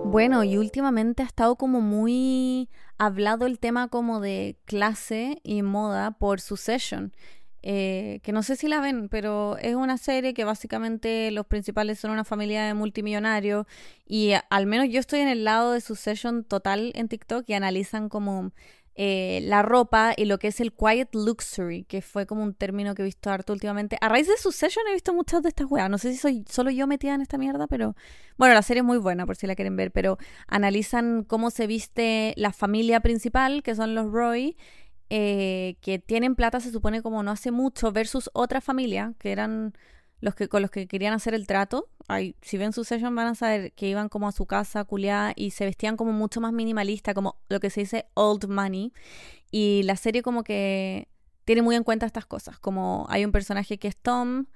Bueno, 0.08 0.44
y 0.44 0.56
últimamente 0.56 1.22
ha 1.22 1.26
estado 1.26 1.56
como 1.56 1.80
muy 1.80 2.70
hablado 2.96 3.44
el 3.46 3.58
tema 3.58 3.88
como 3.88 4.20
de 4.20 4.58
clase 4.64 5.40
y 5.42 5.62
moda 5.62 6.12
por 6.12 6.40
Succession. 6.40 7.12
Eh, 7.68 8.20
que 8.22 8.30
no 8.30 8.44
sé 8.44 8.54
si 8.54 8.68
la 8.68 8.80
ven, 8.80 9.08
pero 9.08 9.58
es 9.58 9.74
una 9.74 9.98
serie 9.98 10.34
que 10.34 10.44
básicamente 10.44 11.32
los 11.32 11.46
principales 11.46 11.98
son 11.98 12.12
una 12.12 12.22
familia 12.22 12.64
de 12.64 12.74
multimillonarios 12.74 13.66
y 14.06 14.34
al 14.50 14.66
menos 14.66 14.86
yo 14.88 15.00
estoy 15.00 15.18
en 15.18 15.26
el 15.26 15.42
lado 15.42 15.72
de 15.72 15.80
Succession 15.80 16.44
total 16.44 16.92
en 16.94 17.08
TikTok 17.08 17.44
y 17.48 17.54
analizan 17.54 18.08
como 18.08 18.52
eh, 18.94 19.40
la 19.42 19.62
ropa 19.62 20.14
y 20.16 20.26
lo 20.26 20.38
que 20.38 20.46
es 20.46 20.60
el 20.60 20.72
quiet 20.72 21.12
luxury, 21.12 21.82
que 21.82 22.02
fue 22.02 22.24
como 22.24 22.44
un 22.44 22.54
término 22.54 22.94
que 22.94 23.02
he 23.02 23.04
visto 23.04 23.30
harto 23.30 23.52
últimamente. 23.52 23.98
A 24.00 24.08
raíz 24.08 24.28
de 24.28 24.36
Succession 24.36 24.84
he 24.88 24.92
visto 24.92 25.12
muchas 25.12 25.42
de 25.42 25.48
estas 25.48 25.68
weas. 25.68 25.90
No 25.90 25.98
sé 25.98 26.12
si 26.12 26.18
soy 26.18 26.44
solo 26.48 26.70
yo 26.70 26.86
metida 26.86 27.14
en 27.14 27.20
esta 27.20 27.36
mierda, 27.36 27.66
pero 27.66 27.96
bueno, 28.36 28.54
la 28.54 28.62
serie 28.62 28.82
es 28.82 28.86
muy 28.86 28.98
buena 28.98 29.26
por 29.26 29.34
si 29.34 29.48
la 29.48 29.56
quieren 29.56 29.74
ver, 29.74 29.90
pero 29.90 30.18
analizan 30.46 31.24
cómo 31.24 31.50
se 31.50 31.66
viste 31.66 32.32
la 32.36 32.52
familia 32.52 33.00
principal, 33.00 33.64
que 33.64 33.74
son 33.74 33.96
los 33.96 34.12
Roy, 34.12 34.56
eh, 35.10 35.76
que 35.80 35.98
tienen 35.98 36.34
plata, 36.34 36.60
se 36.60 36.70
supone 36.70 37.02
como 37.02 37.22
no 37.22 37.30
hace 37.30 37.50
mucho, 37.50 37.92
versus 37.92 38.30
otra 38.32 38.60
familia, 38.60 39.14
que 39.18 39.32
eran 39.32 39.74
los 40.20 40.34
que 40.34 40.48
con 40.48 40.62
los 40.62 40.70
que 40.70 40.86
querían 40.86 41.12
hacer 41.12 41.34
el 41.34 41.46
trato. 41.46 41.88
Ay, 42.08 42.36
si 42.40 42.56
ven 42.56 42.72
su 42.72 42.84
session 42.84 43.14
van 43.14 43.28
a 43.28 43.34
saber 43.34 43.72
que 43.72 43.88
iban 43.88 44.08
como 44.08 44.28
a 44.28 44.32
su 44.32 44.46
casa, 44.46 44.84
culiada, 44.84 45.32
y 45.36 45.50
se 45.50 45.64
vestían 45.64 45.96
como 45.96 46.12
mucho 46.12 46.40
más 46.40 46.52
minimalista, 46.52 47.14
como 47.14 47.36
lo 47.48 47.60
que 47.60 47.70
se 47.70 47.80
dice 47.80 48.06
old 48.14 48.48
money. 48.48 48.92
Y 49.50 49.82
la 49.84 49.96
serie 49.96 50.22
como 50.22 50.42
que 50.44 51.08
tiene 51.44 51.62
muy 51.62 51.76
en 51.76 51.84
cuenta 51.84 52.06
estas 52.06 52.26
cosas, 52.26 52.58
como 52.58 53.06
hay 53.08 53.24
un 53.24 53.32
personaje 53.32 53.78
que 53.78 53.88
es 53.88 53.96
Tom, 53.96 54.46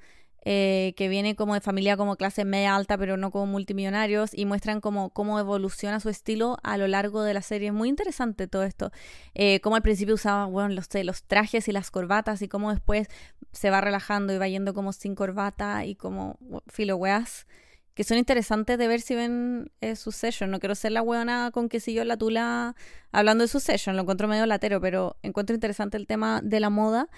eh, 0.45 0.95
que 0.97 1.09
viene 1.09 1.37
como 1.37 1.55
de 1.55 1.61
familia 1.61 1.97
como 1.97 2.17
clase 2.17 2.45
media 2.45 2.75
alta, 2.75 2.97
pero 2.97 3.17
no 3.17 3.31
como 3.31 3.47
multimillonarios, 3.47 4.31
y 4.33 4.47
muestran 4.47 4.81
como 4.81 5.11
cómo 5.11 5.39
evoluciona 5.39 6.01
su 6.01 6.09
estilo 6.09 6.59
a 6.63 6.79
lo 6.79 6.89
largo 6.89 7.23
de 7.23 7.35
la 7.35 7.43
serie. 7.43 7.69
Es 7.69 7.75
muy 7.75 7.89
interesante 7.89 8.47
todo 8.47 8.63
esto. 8.63 8.91
Eh, 9.35 9.61
como 9.61 9.77
al 9.77 9.83
principio 9.83 10.15
usaba, 10.15 10.47
bueno, 10.47 10.71
los, 10.71 10.89
los 11.05 11.25
trajes 11.25 11.69
y 11.69 11.73
las 11.73 11.91
corbatas, 11.91 12.43
y 12.43 12.49
cómo 12.49 12.71
después 12.71 13.09
se 13.53 13.71
va 13.71 13.81
relajando 13.81 14.33
y 14.33 14.39
va 14.39 14.49
yendo 14.49 14.75
como 14.75 14.93
sin 14.93 15.15
corbata 15.15 15.85
y 15.85 15.95
como 15.95 16.39
filo 16.69 16.97
weas 16.97 17.47
que 17.95 18.05
son 18.05 18.17
interesantes 18.17 18.79
de 18.79 18.89
ver 18.89 19.03
si 19.03 19.15
ven 19.15 19.71
eh, 19.83 19.95
su 19.95 20.11
session. 20.11 20.51
No 20.51 20.59
quiero 20.59 20.75
ser 20.75 20.93
la 20.93 21.03
weona 21.03 21.51
con 21.51 21.69
que 21.69 21.81
siguió 21.81 22.05
la 22.05 22.17
tula 22.17 22.75
hablando 23.13 23.43
de 23.45 23.49
su 23.49 23.61
session, 23.61 23.97
lo 23.97 24.03
encuentro 24.03 24.29
medio 24.29 24.47
latero, 24.47 24.81
pero 24.81 25.17
encuentro 25.23 25.55
interesante 25.55 25.99
el 25.99 26.07
tema 26.07 26.41
de 26.43 26.61
la 26.61 26.71
moda 26.71 27.11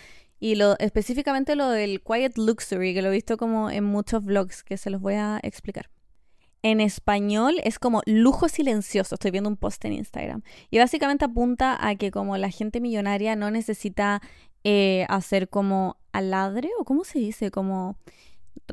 y 0.42 0.56
lo, 0.56 0.76
específicamente 0.80 1.54
lo 1.54 1.68
del 1.68 2.02
Quiet 2.02 2.36
Luxury, 2.36 2.94
que 2.94 3.00
lo 3.00 3.10
he 3.10 3.12
visto 3.12 3.36
como 3.36 3.70
en 3.70 3.84
muchos 3.84 4.24
vlogs, 4.24 4.64
que 4.64 4.76
se 4.76 4.90
los 4.90 5.00
voy 5.00 5.14
a 5.14 5.38
explicar. 5.40 5.88
En 6.62 6.80
español 6.80 7.60
es 7.62 7.78
como 7.78 8.02
lujo 8.06 8.48
silencioso. 8.48 9.14
Estoy 9.14 9.30
viendo 9.30 9.48
un 9.48 9.56
post 9.56 9.84
en 9.84 9.92
Instagram. 9.92 10.42
Y 10.68 10.78
básicamente 10.78 11.24
apunta 11.24 11.78
a 11.80 11.94
que 11.94 12.10
como 12.10 12.36
la 12.38 12.50
gente 12.50 12.80
millonaria 12.80 13.36
no 13.36 13.52
necesita 13.52 14.20
eh, 14.64 15.06
hacer 15.08 15.48
como 15.48 15.96
aladre, 16.10 16.70
o 16.80 16.84
cómo 16.84 17.04
se 17.04 17.20
dice, 17.20 17.52
como 17.52 17.96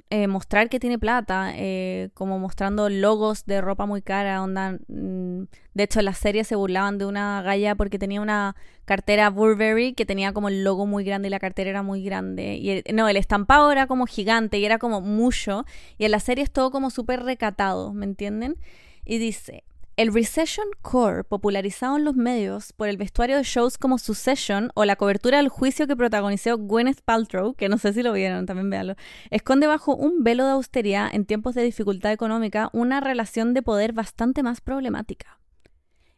eh, 0.10 0.28
mostrar 0.28 0.70
que 0.70 0.80
tiene 0.80 1.00
plata, 1.00 1.52
eh, 1.56 2.10
como 2.14 2.40
mostrando 2.40 2.90
logos 2.90 3.46
de 3.46 3.62
ropa 3.62 3.86
muy 3.86 4.02
cara, 4.02 4.42
onda, 4.42 4.78
mm, 4.88 5.44
de 5.74 5.84
hecho 5.84 6.00
en 6.00 6.06
la 6.06 6.14
serie 6.14 6.44
se 6.44 6.56
burlaban 6.56 6.98
de 6.98 7.06
una 7.06 7.42
galla 7.42 7.76
porque 7.76 8.00
tenía 8.00 8.22
una 8.22 8.56
cartera 8.86 9.30
Burberry 9.30 9.94
que 9.94 10.06
tenía 10.06 10.34
como 10.34 10.50
el 10.50 10.64
logo 10.64 10.86
muy 10.86 11.04
grande 11.04 11.28
y 11.28 11.32
la 11.32 11.40
cartera 11.40 11.70
era 11.70 11.84
muy 11.84 12.04
grande, 12.04 12.56
y 12.56 12.84
no, 12.94 13.08
el 13.08 13.18
estampado 13.18 13.72
era 13.72 13.88
como 13.88 14.06
gigante 14.06 14.58
y 14.60 14.66
era 14.66 14.78
como 14.80 15.02
mucho, 15.02 15.66
y 15.98 16.06
en 16.06 16.12
la 16.12 16.20
serie 16.20 16.44
es 16.44 16.52
todo 16.52 16.72
como 16.72 16.90
súper 16.90 17.24
recatado, 17.24 17.94
¿me 17.94 18.06
entienden? 18.06 18.58
Y 19.06 19.18
dice, 19.18 19.64
el 20.00 20.14
recession 20.14 20.68
core, 20.82 21.26
popularizado 21.26 21.98
en 21.98 22.06
los 22.06 22.16
medios 22.16 22.72
por 22.72 22.88
el 22.88 22.96
vestuario 22.96 23.36
de 23.36 23.44
shows 23.44 23.78
como 23.78 23.98
Succession 23.98 24.72
o 24.74 24.86
la 24.86 24.96
cobertura 24.96 25.40
del 25.40 25.50
juicio 25.50 25.88
que 25.88 25.98
protagonizó 25.98 26.58
Gwyneth 26.58 27.02
Paltrow, 27.02 27.54
que 27.54 27.68
no 27.68 27.78
sé 27.78 27.92
si 27.92 28.02
lo 28.02 28.14
vieron, 28.14 28.46
también 28.46 28.70
véanlo, 28.70 28.96
esconde 29.30 29.68
bajo 29.68 29.98
un 29.98 30.24
velo 30.24 30.46
de 30.46 30.52
austeridad 30.52 31.10
en 31.12 31.26
tiempos 31.26 31.54
de 31.54 31.64
dificultad 31.64 32.14
económica 32.14 32.70
una 32.72 33.02
relación 33.02 33.54
de 33.54 33.62
poder 33.62 33.92
bastante 33.92 34.42
más 34.42 34.62
problemática. 34.62 35.39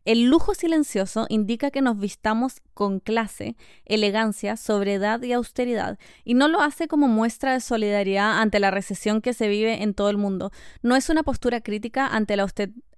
El 0.03 0.23
lujo 0.23 0.55
silencioso 0.55 1.27
indica 1.29 1.69
que 1.69 1.81
nos 1.81 1.99
vistamos 1.99 2.61
con 2.73 2.99
clase, 2.99 3.55
elegancia, 3.85 4.57
sobriedad 4.57 5.21
y 5.21 5.31
austeridad, 5.31 5.99
y 6.23 6.33
no 6.33 6.47
lo 6.47 6.61
hace 6.61 6.87
como 6.87 7.07
muestra 7.07 7.53
de 7.53 7.59
solidaridad 7.59 8.41
ante 8.41 8.59
la 8.59 8.71
recesión 8.71 9.21
que 9.21 9.33
se 9.33 9.47
vive 9.47 9.83
en 9.83 9.93
todo 9.93 10.09
el 10.09 10.17
mundo. 10.17 10.51
No 10.81 10.95
es 10.95 11.09
una 11.09 11.21
postura 11.21 11.61
crítica 11.61 12.07
ante 12.07 12.35
la 12.35 12.47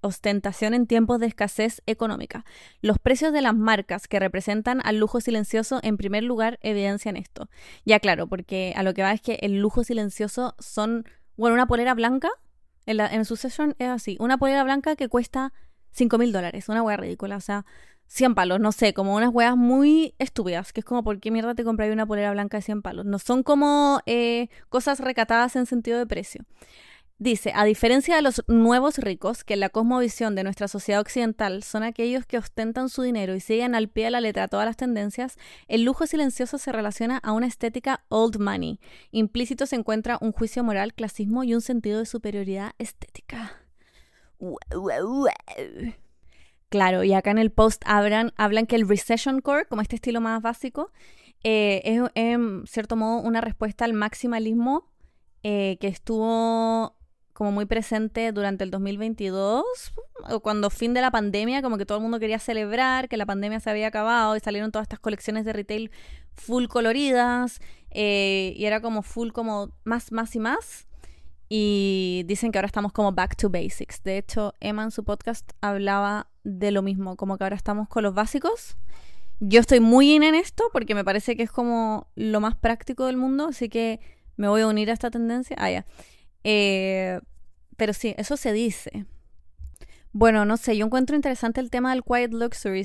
ostentación 0.00 0.72
en 0.72 0.86
tiempos 0.86 1.20
de 1.20 1.26
escasez 1.26 1.82
económica. 1.84 2.46
Los 2.80 2.98
precios 2.98 3.34
de 3.34 3.42
las 3.42 3.54
marcas 3.54 4.08
que 4.08 4.18
representan 4.18 4.80
al 4.82 4.96
lujo 4.96 5.20
silencioso 5.20 5.80
en 5.82 5.98
primer 5.98 6.24
lugar 6.24 6.58
evidencian 6.62 7.18
esto. 7.18 7.50
Ya 7.84 8.00
claro, 8.00 8.28
porque 8.28 8.72
a 8.76 8.82
lo 8.82 8.94
que 8.94 9.02
va 9.02 9.12
es 9.12 9.20
que 9.20 9.38
el 9.42 9.60
lujo 9.60 9.84
silencioso 9.84 10.54
son, 10.58 11.04
bueno, 11.36 11.52
una 11.52 11.66
polera 11.66 11.92
blanca, 11.92 12.30
en, 12.86 12.96
la, 12.98 13.06
en 13.06 13.24
Succession 13.24 13.74
es 13.78 13.88
así, 13.88 14.16
una 14.20 14.38
polera 14.38 14.64
blanca 14.64 14.96
que 14.96 15.08
cuesta 15.08 15.52
5 15.94 16.18
mil 16.18 16.32
dólares, 16.32 16.68
una 16.68 16.82
wea 16.82 16.96
ridícula, 16.96 17.36
o 17.36 17.40
sea, 17.40 17.64
100 18.06 18.34
palos, 18.34 18.60
no 18.60 18.72
sé, 18.72 18.92
como 18.92 19.14
unas 19.14 19.30
weas 19.32 19.56
muy 19.56 20.14
estúpidas, 20.18 20.72
que 20.72 20.80
es 20.80 20.84
como, 20.84 21.02
¿por 21.02 21.20
qué 21.20 21.30
mierda 21.30 21.54
te 21.54 21.64
compré 21.64 21.90
una 21.92 22.06
polera 22.06 22.32
blanca 22.32 22.58
de 22.58 22.62
100 22.62 22.82
palos? 22.82 23.06
No 23.06 23.18
son 23.18 23.42
como 23.42 24.00
eh, 24.06 24.48
cosas 24.68 25.00
recatadas 25.00 25.56
en 25.56 25.66
sentido 25.66 25.98
de 25.98 26.06
precio. 26.06 26.44
Dice, 27.18 27.52
a 27.54 27.64
diferencia 27.64 28.16
de 28.16 28.22
los 28.22 28.42
nuevos 28.48 28.98
ricos, 28.98 29.44
que 29.44 29.54
en 29.54 29.60
la 29.60 29.68
cosmovisión 29.68 30.34
de 30.34 30.42
nuestra 30.42 30.66
sociedad 30.66 31.00
occidental 31.00 31.62
son 31.62 31.84
aquellos 31.84 32.26
que 32.26 32.38
ostentan 32.38 32.88
su 32.88 33.02
dinero 33.02 33.36
y 33.36 33.40
siguen 33.40 33.76
al 33.76 33.88
pie 33.88 34.06
de 34.06 34.10
la 34.10 34.20
letra 34.20 34.48
todas 34.48 34.66
las 34.66 34.76
tendencias, 34.76 35.38
el 35.68 35.84
lujo 35.84 36.08
silencioso 36.08 36.58
se 36.58 36.72
relaciona 36.72 37.18
a 37.18 37.32
una 37.32 37.46
estética 37.46 38.04
old 38.08 38.40
money. 38.40 38.80
Implícito 39.12 39.64
se 39.66 39.76
encuentra 39.76 40.18
un 40.20 40.32
juicio 40.32 40.64
moral, 40.64 40.92
clasismo 40.92 41.44
y 41.44 41.54
un 41.54 41.60
sentido 41.60 42.00
de 42.00 42.06
superioridad 42.06 42.72
estética. 42.78 43.63
Claro, 46.68 47.04
y 47.04 47.12
acá 47.12 47.30
en 47.30 47.38
el 47.38 47.52
post 47.52 47.82
hablan, 47.86 48.32
hablan 48.36 48.66
que 48.66 48.76
el 48.76 48.88
recession 48.88 49.40
core, 49.40 49.66
como 49.66 49.80
este 49.80 49.96
estilo 49.96 50.20
más 50.20 50.42
básico, 50.42 50.90
eh, 51.44 51.82
es 51.84 52.02
en 52.14 52.66
cierto 52.66 52.96
modo 52.96 53.20
una 53.20 53.40
respuesta 53.40 53.84
al 53.84 53.92
maximalismo 53.92 54.90
eh, 55.42 55.76
que 55.80 55.88
estuvo 55.88 56.96
como 57.34 57.52
muy 57.52 57.66
presente 57.66 58.32
durante 58.32 58.64
el 58.64 58.70
2022, 58.70 59.64
cuando 60.42 60.70
fin 60.70 60.94
de 60.94 61.00
la 61.00 61.10
pandemia, 61.10 61.62
como 61.62 61.76
que 61.76 61.84
todo 61.84 61.98
el 61.98 62.02
mundo 62.02 62.20
quería 62.20 62.38
celebrar 62.38 63.08
que 63.08 63.16
la 63.16 63.26
pandemia 63.26 63.60
se 63.60 63.68
había 63.68 63.88
acabado 63.88 64.36
y 64.36 64.40
salieron 64.40 64.70
todas 64.70 64.84
estas 64.84 65.00
colecciones 65.00 65.44
de 65.44 65.52
retail 65.52 65.90
full 66.34 66.66
coloridas 66.66 67.60
eh, 67.90 68.54
y 68.56 68.64
era 68.64 68.80
como 68.80 69.02
full 69.02 69.30
como 69.32 69.72
más, 69.84 70.12
más 70.12 70.34
y 70.36 70.38
más. 70.38 70.86
Y 71.56 72.24
dicen 72.26 72.50
que 72.50 72.58
ahora 72.58 72.66
estamos 72.66 72.90
como 72.90 73.12
back 73.12 73.36
to 73.36 73.48
basics. 73.48 74.02
De 74.02 74.18
hecho, 74.18 74.54
Emma 74.58 74.82
en 74.82 74.90
su 74.90 75.04
podcast 75.04 75.52
hablaba 75.60 76.26
de 76.42 76.72
lo 76.72 76.82
mismo, 76.82 77.14
como 77.14 77.38
que 77.38 77.44
ahora 77.44 77.54
estamos 77.54 77.86
con 77.86 78.02
los 78.02 78.12
básicos. 78.12 78.76
Yo 79.38 79.60
estoy 79.60 79.78
muy 79.78 80.16
in 80.16 80.24
en 80.24 80.34
esto 80.34 80.64
porque 80.72 80.96
me 80.96 81.04
parece 81.04 81.36
que 81.36 81.44
es 81.44 81.52
como 81.52 82.08
lo 82.16 82.40
más 82.40 82.56
práctico 82.56 83.06
del 83.06 83.18
mundo, 83.18 83.46
así 83.50 83.68
que 83.68 84.00
me 84.36 84.48
voy 84.48 84.62
a 84.62 84.66
unir 84.66 84.90
a 84.90 84.94
esta 84.94 85.12
tendencia. 85.12 85.54
Ah, 85.60 85.70
ya. 85.70 85.86
Eh, 86.42 87.20
pero 87.76 87.92
sí, 87.92 88.16
eso 88.18 88.36
se 88.36 88.52
dice. 88.52 89.06
Bueno, 90.10 90.44
no 90.44 90.56
sé, 90.56 90.76
yo 90.76 90.86
encuentro 90.86 91.14
interesante 91.14 91.60
el 91.60 91.70
tema 91.70 91.92
del 91.92 92.02
quiet 92.02 92.32
luxury. 92.32 92.84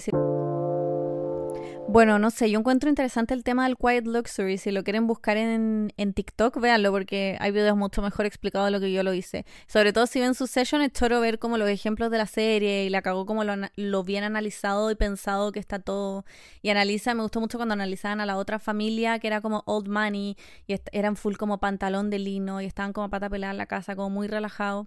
Bueno, 1.91 2.19
no 2.19 2.29
sé, 2.29 2.51
yo 2.51 2.59
encuentro 2.59 2.87
interesante 2.87 3.33
el 3.33 3.43
tema 3.43 3.65
del 3.65 3.75
quiet 3.75 4.05
luxury. 4.05 4.59
Si 4.59 4.69
lo 4.69 4.83
quieren 4.83 5.07
buscar 5.07 5.37
en, 5.37 5.91
en 5.97 6.13
TikTok, 6.13 6.59
véanlo, 6.59 6.91
porque 6.91 7.35
hay 7.39 7.49
videos 7.49 7.75
mucho 7.75 8.03
mejor 8.03 8.27
explicados 8.27 8.67
de 8.67 8.71
lo 8.71 8.79
que 8.79 8.91
yo 8.91 9.01
lo 9.01 9.11
hice. 9.11 9.43
Sobre 9.65 9.91
todo 9.91 10.05
si 10.05 10.19
ven 10.19 10.35
su 10.35 10.45
session, 10.45 10.83
es 10.83 10.93
choro 10.93 11.19
ver 11.19 11.39
como 11.39 11.57
los 11.57 11.67
ejemplos 11.67 12.11
de 12.11 12.19
la 12.19 12.27
serie 12.27 12.85
y 12.85 12.91
la 12.91 13.01
cagó 13.01 13.25
como 13.25 13.43
lo, 13.43 13.55
lo, 13.75 14.03
bien 14.03 14.23
analizado 14.23 14.91
y 14.91 14.95
pensado 14.95 15.51
que 15.51 15.59
está 15.59 15.79
todo. 15.79 16.25
Y 16.61 16.69
analiza, 16.69 17.15
me 17.15 17.23
gustó 17.23 17.39
mucho 17.39 17.57
cuando 17.57 17.73
analizaban 17.73 18.21
a 18.21 18.27
la 18.27 18.37
otra 18.37 18.59
familia 18.59 19.17
que 19.17 19.25
era 19.25 19.41
como 19.41 19.63
old 19.65 19.87
money 19.87 20.37
y 20.67 20.75
eran 20.91 21.15
full 21.15 21.37
como 21.37 21.59
pantalón 21.59 22.11
de 22.11 22.19
lino 22.19 22.61
y 22.61 22.65
estaban 22.67 22.93
como 22.93 23.09
pata 23.09 23.31
pelada 23.31 23.51
en 23.51 23.57
la 23.57 23.65
casa, 23.65 23.95
como 23.95 24.11
muy 24.11 24.27
relajados. 24.27 24.85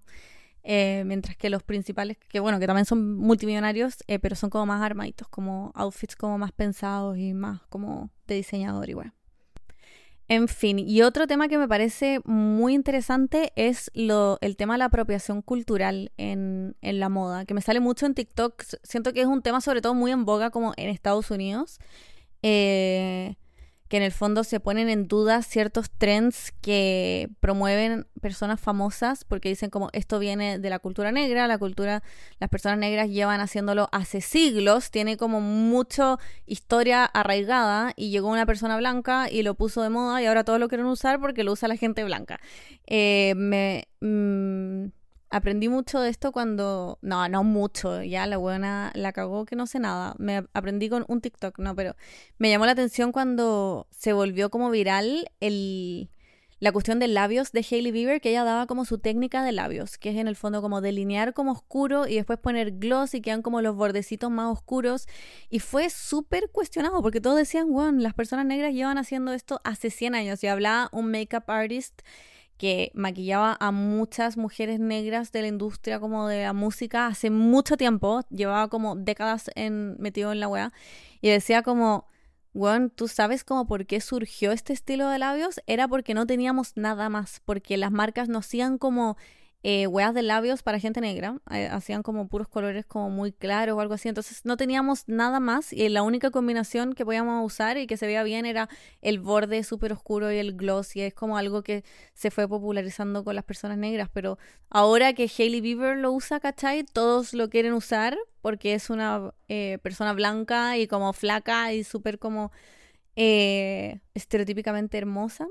Eh, 0.64 1.02
mientras 1.06 1.36
que 1.36 1.50
los 1.50 1.62
principales, 1.62 2.16
que 2.28 2.38
bueno, 2.38 2.60
que 2.60 2.66
también 2.66 2.84
son 2.84 3.16
multimillonarios, 3.16 3.96
eh, 4.06 4.18
pero 4.18 4.36
son 4.36 4.48
como 4.48 4.66
más 4.66 4.80
armaditos, 4.82 5.28
como 5.28 5.72
outfits 5.74 6.14
como 6.14 6.38
más 6.38 6.52
pensados 6.52 7.18
y 7.18 7.34
más 7.34 7.62
como 7.68 8.10
de 8.28 8.36
diseñador 8.36 8.88
igual. 8.88 9.12
En 10.28 10.48
fin, 10.48 10.78
y 10.78 11.02
otro 11.02 11.26
tema 11.26 11.48
que 11.48 11.58
me 11.58 11.68
parece 11.68 12.20
muy 12.24 12.74
interesante 12.74 13.52
es 13.56 13.90
lo, 13.92 14.38
el 14.40 14.56
tema 14.56 14.74
de 14.74 14.78
la 14.78 14.84
apropiación 14.86 15.42
cultural 15.42 16.12
en, 16.16 16.76
en 16.80 17.00
la 17.00 17.08
moda, 17.08 17.44
que 17.44 17.54
me 17.54 17.60
sale 17.60 17.80
mucho 17.80 18.06
en 18.06 18.14
TikTok. 18.14 18.62
Siento 18.82 19.12
que 19.12 19.20
es 19.20 19.26
un 19.26 19.42
tema 19.42 19.60
sobre 19.60 19.82
todo 19.82 19.94
muy 19.94 20.10
en 20.10 20.24
boga 20.24 20.50
como 20.50 20.72
en 20.76 20.88
Estados 20.88 21.30
Unidos. 21.30 21.80
Eh, 22.42 23.34
que 23.92 23.98
en 23.98 24.02
el 24.02 24.12
fondo 24.12 24.42
se 24.42 24.58
ponen 24.58 24.88
en 24.88 25.06
duda 25.06 25.42
ciertos 25.42 25.90
trends 25.90 26.54
que 26.62 27.28
promueven 27.40 28.06
personas 28.22 28.58
famosas 28.58 29.24
porque 29.24 29.50
dicen 29.50 29.68
como 29.68 29.90
esto 29.92 30.18
viene 30.18 30.58
de 30.58 30.70
la 30.70 30.78
cultura 30.78 31.12
negra, 31.12 31.46
la 31.46 31.58
cultura, 31.58 32.02
las 32.40 32.48
personas 32.48 32.78
negras 32.78 33.10
llevan 33.10 33.42
haciéndolo 33.42 33.90
hace 33.92 34.22
siglos, 34.22 34.90
tiene 34.90 35.18
como 35.18 35.42
mucha 35.42 36.16
historia 36.46 37.04
arraigada 37.04 37.92
y 37.94 38.08
llegó 38.08 38.30
una 38.30 38.46
persona 38.46 38.78
blanca 38.78 39.30
y 39.30 39.42
lo 39.42 39.56
puso 39.56 39.82
de 39.82 39.90
moda 39.90 40.22
y 40.22 40.24
ahora 40.24 40.42
todos 40.42 40.58
lo 40.58 40.68
quieren 40.68 40.86
usar 40.86 41.20
porque 41.20 41.44
lo 41.44 41.52
usa 41.52 41.68
la 41.68 41.76
gente 41.76 42.02
blanca. 42.02 42.40
Eh, 42.86 43.34
me... 43.36 43.88
Mm, 44.00 44.86
aprendí 45.32 45.68
mucho 45.68 45.98
de 46.00 46.10
esto 46.10 46.30
cuando. 46.30 46.98
No, 47.02 47.28
no 47.28 47.42
mucho. 47.42 48.02
Ya 48.02 48.26
la 48.26 48.36
buena 48.36 48.92
la 48.94 49.12
cagó 49.12 49.44
que 49.46 49.56
no 49.56 49.66
sé 49.66 49.80
nada. 49.80 50.14
Me 50.18 50.44
aprendí 50.52 50.88
con 50.88 51.04
un 51.08 51.20
TikTok, 51.20 51.58
no, 51.58 51.74
pero 51.74 51.96
me 52.38 52.50
llamó 52.50 52.66
la 52.66 52.72
atención 52.72 53.12
cuando 53.12 53.88
se 53.90 54.12
volvió 54.12 54.50
como 54.50 54.70
viral 54.70 55.30
el. 55.40 56.10
La 56.60 56.70
cuestión 56.70 57.00
de 57.00 57.08
labios 57.08 57.50
de 57.50 57.66
Hailey 57.68 57.90
Bieber, 57.90 58.20
que 58.20 58.30
ella 58.30 58.44
daba 58.44 58.68
como 58.68 58.84
su 58.84 58.98
técnica 58.98 59.42
de 59.42 59.50
labios, 59.50 59.98
que 59.98 60.10
es 60.10 60.16
en 60.16 60.28
el 60.28 60.36
fondo 60.36 60.62
como 60.62 60.80
delinear 60.80 61.34
como 61.34 61.50
oscuro 61.50 62.06
y 62.06 62.14
después 62.14 62.38
poner 62.38 62.78
gloss 62.78 63.14
y 63.14 63.20
quedan 63.20 63.42
como 63.42 63.60
los 63.62 63.74
bordecitos 63.74 64.30
más 64.30 64.46
oscuros. 64.46 65.08
Y 65.50 65.58
fue 65.58 65.90
súper 65.90 66.50
cuestionado 66.52 67.02
porque 67.02 67.20
todos 67.20 67.36
decían, 67.36 67.68
wow, 67.72 67.90
las 67.90 68.14
personas 68.14 68.46
negras 68.46 68.74
llevan 68.74 68.96
haciendo 68.96 69.32
esto 69.32 69.60
hace 69.64 69.90
100 69.90 70.14
años. 70.14 70.44
Y 70.44 70.46
hablaba 70.46 70.88
un 70.92 71.10
makeup 71.10 71.50
artist 71.50 72.02
que 72.62 72.92
maquillaba 72.94 73.56
a 73.58 73.72
muchas 73.72 74.36
mujeres 74.36 74.78
negras 74.78 75.32
de 75.32 75.40
la 75.40 75.48
industria 75.48 75.98
como 75.98 76.28
de 76.28 76.44
la 76.44 76.52
música 76.52 77.08
hace 77.08 77.28
mucho 77.28 77.76
tiempo, 77.76 78.20
llevaba 78.30 78.68
como 78.68 78.94
décadas 78.94 79.50
en, 79.56 79.96
metido 79.98 80.30
en 80.30 80.38
la 80.38 80.46
wea, 80.46 80.72
y 81.20 81.30
decía 81.30 81.64
como, 81.64 82.06
bueno, 82.52 82.88
tú 82.90 83.08
sabes 83.08 83.42
como 83.42 83.66
por 83.66 83.84
qué 83.84 84.00
surgió 84.00 84.52
este 84.52 84.72
estilo 84.72 85.08
de 85.08 85.18
labios, 85.18 85.60
era 85.66 85.88
porque 85.88 86.14
no 86.14 86.24
teníamos 86.24 86.76
nada 86.76 87.08
más, 87.08 87.42
porque 87.44 87.76
las 87.76 87.90
marcas 87.90 88.28
nos 88.28 88.46
hacían 88.46 88.78
como 88.78 89.16
eh, 89.64 89.86
hueas 89.86 90.12
de 90.12 90.22
labios 90.22 90.62
para 90.62 90.80
gente 90.80 91.00
negra. 91.00 91.38
Eh, 91.50 91.68
hacían 91.70 92.02
como 92.02 92.26
puros 92.28 92.48
colores 92.48 92.84
como 92.84 93.10
muy 93.10 93.32
claros 93.32 93.76
o 93.76 93.80
algo 93.80 93.94
así. 93.94 94.08
Entonces 94.08 94.44
no 94.44 94.56
teníamos 94.56 95.04
nada 95.06 95.38
más 95.38 95.72
y 95.72 95.88
la 95.88 96.02
única 96.02 96.30
combinación 96.30 96.94
que 96.94 97.04
podíamos 97.04 97.44
usar 97.46 97.78
y 97.78 97.86
que 97.86 97.96
se 97.96 98.06
veía 98.06 98.24
bien 98.24 98.44
era 98.44 98.68
el 99.02 99.20
borde 99.20 99.62
súper 99.62 99.92
oscuro 99.92 100.32
y 100.32 100.38
el 100.38 100.56
gloss. 100.56 100.96
Y 100.96 101.02
es 101.02 101.14
como 101.14 101.36
algo 101.36 101.62
que 101.62 101.84
se 102.14 102.32
fue 102.32 102.48
popularizando 102.48 103.22
con 103.24 103.36
las 103.36 103.44
personas 103.44 103.78
negras. 103.78 104.08
Pero 104.12 104.36
ahora 104.68 105.12
que 105.12 105.30
Hailey 105.38 105.60
Bieber 105.60 105.96
lo 105.96 106.10
usa, 106.12 106.40
¿cachai? 106.40 106.84
Todos 106.84 107.32
lo 107.32 107.48
quieren 107.48 107.72
usar 107.72 108.18
porque 108.40 108.74
es 108.74 108.90
una 108.90 109.32
eh, 109.48 109.78
persona 109.82 110.12
blanca 110.12 110.76
y 110.76 110.88
como 110.88 111.12
flaca 111.12 111.72
y 111.72 111.84
súper 111.84 112.18
como 112.18 112.50
estereotípicamente 113.14 114.96
hermosa 114.96 115.46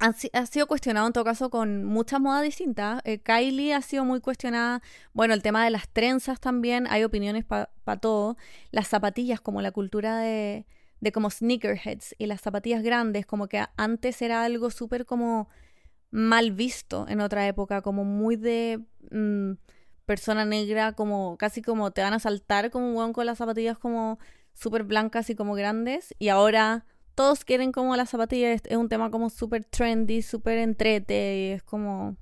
ha, 0.00 0.46
sido 0.46 0.66
cuestionado 0.66 1.06
en 1.06 1.12
todo 1.12 1.24
caso 1.24 1.50
con 1.50 1.84
muchas 1.84 2.20
modas 2.20 2.42
distintas. 2.42 3.00
Eh, 3.04 3.18
Kylie 3.20 3.74
ha 3.74 3.82
sido 3.82 4.04
muy 4.04 4.20
cuestionada. 4.20 4.82
Bueno, 5.12 5.34
el 5.34 5.42
tema 5.42 5.64
de 5.64 5.70
las 5.70 5.88
trenzas 5.88 6.40
también, 6.40 6.86
hay 6.88 7.04
opiniones 7.04 7.44
para 7.44 8.00
todo. 8.00 8.36
Las 8.70 8.88
zapatillas, 8.88 9.40
como 9.40 9.62
la 9.62 9.72
cultura 9.72 10.18
de, 10.18 10.66
de 11.00 11.12
como 11.12 11.30
sneakerheads 11.30 12.14
y 12.18 12.26
las 12.26 12.40
zapatillas 12.40 12.82
grandes, 12.82 13.26
como 13.26 13.46
que 13.46 13.64
antes 13.76 14.20
era 14.22 14.44
algo 14.44 14.70
súper 14.70 15.04
como 15.04 15.48
mal 16.10 16.52
visto 16.52 17.06
en 17.08 17.20
otra 17.20 17.46
época, 17.46 17.82
como 17.82 18.04
muy 18.04 18.36
de 18.36 18.80
mm, 19.10 19.52
persona 20.06 20.44
negra, 20.44 20.92
como 20.92 21.36
casi 21.38 21.62
como 21.62 21.90
te 21.92 22.02
van 22.02 22.14
a 22.14 22.18
saltar 22.20 22.70
como 22.70 23.04
un 23.04 23.12
con 23.12 23.26
las 23.26 23.38
zapatillas 23.38 23.78
como 23.78 24.18
súper 24.54 24.84
blancas 24.84 25.30
y 25.30 25.34
como 25.34 25.54
grandes. 25.54 26.14
Y 26.18 26.28
ahora 26.28 26.86
todos 27.14 27.44
quieren 27.44 27.72
como 27.72 27.96
las 27.96 28.10
zapatillas, 28.10 28.62
es 28.64 28.76
un 28.76 28.88
tema 28.88 29.10
como 29.10 29.30
súper 29.30 29.64
trendy, 29.64 30.22
súper 30.22 30.58
entrete, 30.58 31.36
y 31.38 31.52
es 31.52 31.62
como 31.62 32.16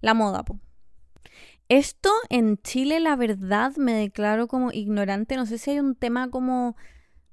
la 0.00 0.14
moda. 0.14 0.44
Po. 0.44 0.58
Esto 1.68 2.10
en 2.28 2.58
Chile, 2.58 3.00
la 3.00 3.16
verdad, 3.16 3.76
me 3.76 3.94
declaro 3.94 4.46
como 4.46 4.72
ignorante. 4.72 5.36
No 5.36 5.46
sé 5.46 5.58
si 5.58 5.70
hay 5.70 5.78
un 5.80 5.94
tema 5.94 6.30
como 6.30 6.76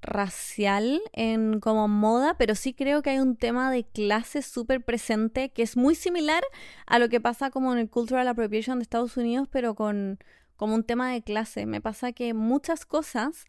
racial 0.02 1.02
en 1.12 1.60
como 1.60 1.88
moda, 1.88 2.36
pero 2.38 2.56
sí 2.56 2.74
creo 2.74 3.02
que 3.02 3.10
hay 3.10 3.20
un 3.20 3.36
tema 3.36 3.72
de 3.72 3.84
clase 3.84 4.42
súper 4.42 4.84
presente 4.84 5.50
que 5.50 5.62
es 5.62 5.76
muy 5.76 5.94
similar 5.94 6.42
a 6.86 7.00
lo 7.00 7.10
que 7.10 7.20
pasa 7.20 7.50
como 7.50 7.74
en 7.74 7.80
el 7.80 7.90
Cultural 7.90 8.28
Appropriation 8.28 8.80
de 8.80 8.84
Estados 8.84 9.18
Unidos, 9.18 9.48
pero 9.52 9.76
con 9.76 10.20
como 10.56 10.76
un 10.76 10.84
tema 10.84 11.12
de 11.12 11.22
clase. 11.22 11.66
Me 11.66 11.82
pasa 11.82 12.12
que 12.12 12.34
muchas 12.34 12.86
cosas 12.86 13.46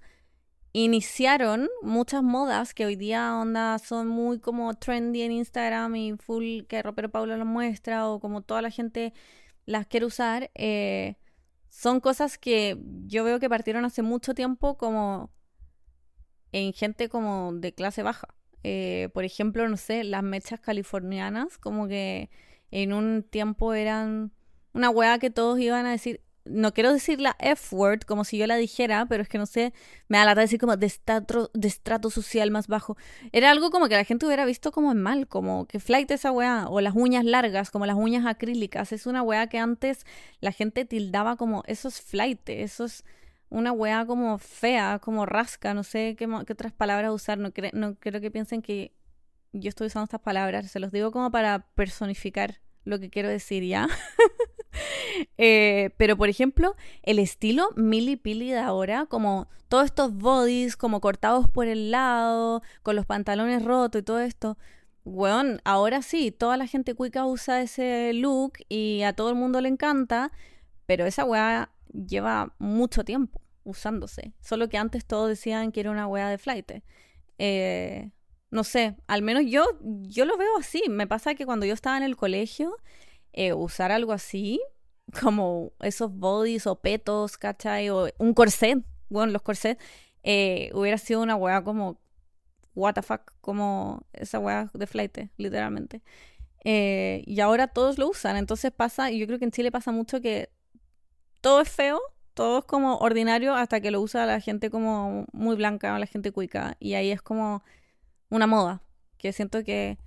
iniciaron 0.72 1.68
muchas 1.82 2.22
modas 2.22 2.74
que 2.74 2.86
hoy 2.86 2.96
día 2.96 3.36
onda 3.36 3.78
son 3.78 4.08
muy 4.08 4.38
como 4.38 4.74
trendy 4.74 5.22
en 5.22 5.32
Instagram 5.32 5.96
y 5.96 6.12
full 6.16 6.62
que 6.68 6.82
Ropero 6.82 7.10
Paulo 7.10 7.36
lo 7.36 7.44
muestra 7.44 8.08
o 8.08 8.20
como 8.20 8.42
toda 8.42 8.62
la 8.62 8.70
gente 8.70 9.12
las 9.66 9.86
quiere 9.86 10.06
usar, 10.06 10.50
eh, 10.54 11.16
son 11.68 12.00
cosas 12.00 12.38
que 12.38 12.78
yo 13.06 13.24
veo 13.24 13.38
que 13.38 13.48
partieron 13.48 13.84
hace 13.84 14.02
mucho 14.02 14.34
tiempo 14.34 14.76
como 14.76 15.30
en 16.52 16.72
gente 16.72 17.08
como 17.08 17.52
de 17.54 17.72
clase 17.72 18.02
baja. 18.02 18.28
Eh, 18.62 19.08
por 19.14 19.24
ejemplo, 19.24 19.68
no 19.68 19.76
sé, 19.76 20.04
las 20.04 20.22
mechas 20.22 20.60
californianas, 20.60 21.58
como 21.58 21.88
que 21.88 22.30
en 22.70 22.92
un 22.92 23.22
tiempo 23.22 23.72
eran 23.74 24.32
una 24.72 24.90
weá 24.90 25.18
que 25.18 25.30
todos 25.30 25.58
iban 25.60 25.86
a 25.86 25.92
decir, 25.92 26.22
no 26.44 26.72
quiero 26.72 26.92
decir 26.92 27.20
la 27.20 27.36
F-word 27.38 28.00
como 28.02 28.24
si 28.24 28.38
yo 28.38 28.46
la 28.46 28.56
dijera, 28.56 29.06
pero 29.06 29.22
es 29.22 29.28
que 29.28 29.38
no 29.38 29.46
sé, 29.46 29.72
me 30.08 30.18
da 30.18 30.24
la 30.24 30.34
de 30.34 30.42
decir 30.42 30.58
como 30.58 30.76
de 30.76 30.86
estrato, 30.86 31.50
de 31.54 31.68
estrato 31.68 32.10
social 32.10 32.50
más 32.50 32.66
bajo. 32.66 32.96
Era 33.32 33.50
algo 33.50 33.70
como 33.70 33.88
que 33.88 33.96
la 33.96 34.04
gente 34.04 34.26
hubiera 34.26 34.44
visto 34.44 34.72
como 34.72 34.94
mal, 34.94 35.28
como 35.28 35.66
que 35.66 35.80
flight 35.80 36.10
esa 36.10 36.32
weá, 36.32 36.66
o 36.68 36.80
las 36.80 36.94
uñas 36.94 37.24
largas, 37.24 37.70
como 37.70 37.86
las 37.86 37.96
uñas 37.96 38.26
acrílicas. 38.26 38.92
Es 38.92 39.06
una 39.06 39.22
weá 39.22 39.48
que 39.48 39.58
antes 39.58 40.04
la 40.40 40.52
gente 40.52 40.84
tildaba 40.84 41.36
como 41.36 41.62
eso 41.66 41.88
es 41.88 42.00
flight, 42.00 42.48
eso 42.48 42.84
es 42.84 43.04
una 43.50 43.72
weá 43.72 44.06
como 44.06 44.38
fea, 44.38 45.00
como 45.00 45.26
rasca, 45.26 45.74
no 45.74 45.82
sé 45.84 46.16
qué, 46.16 46.26
otras 46.26 46.72
palabras 46.72 47.12
usar, 47.12 47.38
no, 47.38 47.52
no 47.72 47.94
creo 47.96 48.20
que 48.20 48.30
piensen 48.30 48.62
que 48.62 48.92
yo 49.52 49.68
estoy 49.68 49.88
usando 49.88 50.04
estas 50.04 50.20
palabras, 50.20 50.70
se 50.70 50.78
los 50.78 50.92
digo 50.92 51.10
como 51.10 51.30
para 51.30 51.66
personificar 51.74 52.60
lo 52.84 52.98
que 53.00 53.10
quiero 53.10 53.28
decir 53.28 53.64
ya. 53.64 53.88
Eh, 55.42 55.90
pero, 55.96 56.16
por 56.16 56.28
ejemplo, 56.28 56.76
el 57.02 57.18
estilo 57.18 57.70
Milly 57.76 58.16
Pili 58.16 58.50
de 58.50 58.58
ahora, 58.58 59.06
como 59.06 59.48
todos 59.68 59.86
estos 59.86 60.14
bodies, 60.14 60.76
como 60.76 61.00
cortados 61.00 61.48
por 61.48 61.66
el 61.66 61.90
lado, 61.90 62.62
con 62.82 62.96
los 62.96 63.06
pantalones 63.06 63.64
rotos 63.64 64.00
y 64.00 64.04
todo 64.04 64.20
esto. 64.20 64.58
Weón, 65.04 65.60
ahora 65.64 66.02
sí, 66.02 66.30
toda 66.30 66.56
la 66.56 66.66
gente 66.66 66.94
cuica 66.94 67.26
usa 67.26 67.62
ese 67.62 68.12
look 68.12 68.54
y 68.68 69.02
a 69.02 69.14
todo 69.14 69.30
el 69.30 69.36
mundo 69.36 69.60
le 69.60 69.68
encanta, 69.68 70.30
pero 70.86 71.06
esa 71.06 71.24
weá 71.24 71.70
lleva 71.92 72.54
mucho 72.58 73.04
tiempo 73.04 73.40
usándose. 73.64 74.32
Solo 74.40 74.68
que 74.68 74.78
antes 74.78 75.04
todos 75.06 75.28
decían 75.28 75.72
que 75.72 75.80
era 75.80 75.90
una 75.90 76.06
weá 76.06 76.28
de 76.28 76.38
flight. 76.38 76.72
Eh, 77.38 78.10
no 78.50 78.64
sé, 78.64 78.96
al 79.06 79.22
menos 79.22 79.44
yo, 79.46 79.64
yo 79.82 80.24
lo 80.24 80.36
veo 80.36 80.58
así. 80.58 80.82
Me 80.88 81.06
pasa 81.06 81.34
que 81.34 81.46
cuando 81.46 81.66
yo 81.66 81.74
estaba 81.74 81.96
en 81.96 82.02
el 82.02 82.16
colegio, 82.16 82.76
eh, 83.32 83.52
usar 83.52 83.92
algo 83.92 84.12
así, 84.12 84.60
como 85.20 85.72
esos 85.80 86.12
bodies 86.12 86.66
o 86.66 86.80
petos, 86.80 87.38
¿cachai? 87.38 87.90
O 87.90 88.08
un 88.18 88.34
corset, 88.34 88.84
bueno, 89.08 89.32
los 89.32 89.42
corsets, 89.42 89.82
eh, 90.22 90.70
hubiera 90.74 90.98
sido 90.98 91.22
una 91.22 91.36
weá 91.36 91.62
como, 91.62 91.98
what 92.74 92.94
the 92.94 93.02
fuck, 93.02 93.32
como 93.40 94.06
esa 94.12 94.38
weá 94.38 94.70
de 94.72 94.86
flight, 94.86 95.18
literalmente. 95.36 96.02
Eh, 96.64 97.22
y 97.26 97.40
ahora 97.40 97.68
todos 97.68 97.98
lo 97.98 98.08
usan, 98.08 98.36
entonces 98.36 98.70
pasa, 98.70 99.10
y 99.10 99.18
yo 99.18 99.26
creo 99.26 99.38
que 99.38 99.46
en 99.46 99.50
Chile 99.50 99.72
pasa 99.72 99.92
mucho 99.92 100.20
que 100.20 100.50
todo 101.40 101.60
es 101.62 101.70
feo, 101.70 102.00
todo 102.34 102.58
es 102.60 102.64
como 102.66 102.96
ordinario 102.98 103.54
hasta 103.54 103.80
que 103.80 103.90
lo 103.90 104.00
usa 104.00 104.26
la 104.26 104.40
gente 104.40 104.70
como 104.70 105.26
muy 105.32 105.56
blanca, 105.56 105.98
la 105.98 106.06
gente 106.06 106.32
cuica, 106.32 106.76
y 106.78 106.94
ahí 106.94 107.10
es 107.10 107.22
como 107.22 107.62
una 108.28 108.46
moda, 108.46 108.82
que 109.16 109.32
siento 109.32 109.64
que 109.64 109.98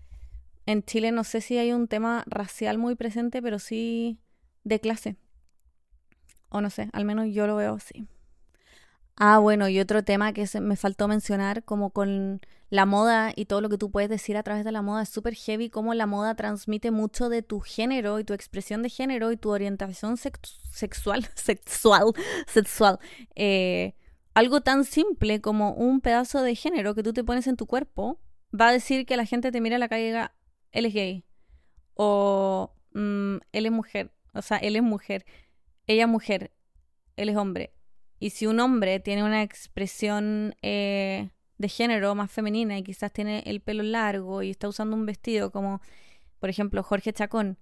en 0.66 0.84
Chile 0.84 1.12
no 1.12 1.24
sé 1.24 1.42
si 1.42 1.58
hay 1.58 1.74
un 1.74 1.88
tema 1.88 2.24
racial 2.28 2.78
muy 2.78 2.96
presente, 2.96 3.42
pero 3.42 3.60
sí 3.60 4.20
de 4.64 4.80
clase. 4.80 5.18
O 6.50 6.62
no 6.62 6.70
sé, 6.70 6.90
al 6.94 7.06
menos 7.06 7.28
yo 7.32 7.48
lo 7.48 7.56
veo 7.56 7.76
así. 7.76 8.08
Ah, 9.16 9.38
bueno, 9.38 9.68
y 9.68 9.80
otro 9.80 10.04
tema 10.04 10.34
que 10.34 10.48
se 10.48 10.60
me 10.60 10.76
faltó 10.76 11.08
mencionar, 11.08 11.64
como 11.64 11.92
con 11.92 12.42
la 12.70 12.88
moda 12.88 13.32
y 13.36 13.46
todo 13.46 13.62
lo 13.62 13.70
que 13.70 13.78
tú 13.78 13.92
puedes 13.92 14.10
decir 14.10 14.36
a 14.38 14.44
través 14.44 14.66
de 14.66 14.72
la 14.72 14.82
moda, 14.82 15.04
es 15.04 15.10
súper 15.10 15.36
heavy, 15.36 15.70
como 15.70 15.94
la 15.94 16.08
moda 16.08 16.36
transmite 16.36 16.90
mucho 16.90 17.30
de 17.30 17.44
tu 17.44 17.60
género 17.60 18.20
y 18.20 18.24
tu 18.24 18.34
expresión 18.34 18.82
de 18.82 18.90
género 18.90 19.32
y 19.32 19.38
tu 19.38 19.52
orientación 19.52 20.18
sexual, 20.18 21.28
sexual, 21.36 22.14
sexual. 22.48 23.00
Eh, 23.36 23.94
algo 24.34 24.62
tan 24.62 24.84
simple 24.84 25.42
como 25.42 25.74
un 25.74 26.02
pedazo 26.02 26.42
de 26.42 26.56
género 26.56 26.96
que 26.96 27.04
tú 27.04 27.14
te 27.14 27.24
pones 27.24 27.46
en 27.46 27.56
tu 27.56 27.68
cuerpo 27.68 28.20
va 28.60 28.70
a 28.70 28.72
decir 28.72 29.06
que 29.06 29.18
la 29.18 29.26
gente 29.26 29.52
te 29.52 29.62
mira 29.62 29.76
a 29.76 29.80
la 29.80 29.90
calle 29.90 30.04
y 30.04 30.08
diga, 30.08 30.34
él 30.74 30.86
es 30.86 30.94
gay. 30.94 31.26
O 31.94 32.74
mm, 32.94 33.38
él 33.52 33.66
es 33.66 33.72
mujer. 33.72 34.12
O 34.34 34.42
sea, 34.42 34.58
él 34.58 34.76
es 34.76 34.84
mujer. 34.84 35.26
Ella 35.88 36.04
es 36.04 36.10
mujer. 36.10 36.52
Él 37.16 37.30
es 37.30 37.38
hombre. 37.38 37.74
Y 38.20 38.32
si 38.32 38.48
un 38.48 38.60
hombre 38.60 39.00
tiene 39.00 39.24
una 39.24 39.44
expresión 39.44 40.56
eh, 40.62 41.30
de 41.58 41.70
género 41.70 42.16
más 42.16 42.32
femenina 42.32 42.78
y 42.78 42.84
quizás 42.84 43.12
tiene 43.12 43.44
el 43.46 43.62
pelo 43.62 43.84
largo 43.84 44.42
y 44.42 44.50
está 44.50 44.68
usando 44.68 44.96
un 44.96 45.06
vestido 45.06 45.52
como, 45.52 45.82
por 46.40 46.50
ejemplo, 46.50 46.84
Jorge 46.84 47.14
Chacón, 47.14 47.58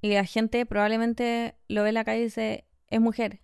y 0.00 0.12
la 0.12 0.24
gente 0.24 0.66
probablemente 0.66 1.56
lo 1.68 1.82
ve 1.82 1.90
en 1.90 1.94
la 1.94 2.04
calle 2.04 2.20
y 2.20 2.24
dice, 2.24 2.64
es 2.88 3.00
mujer. 3.00 3.40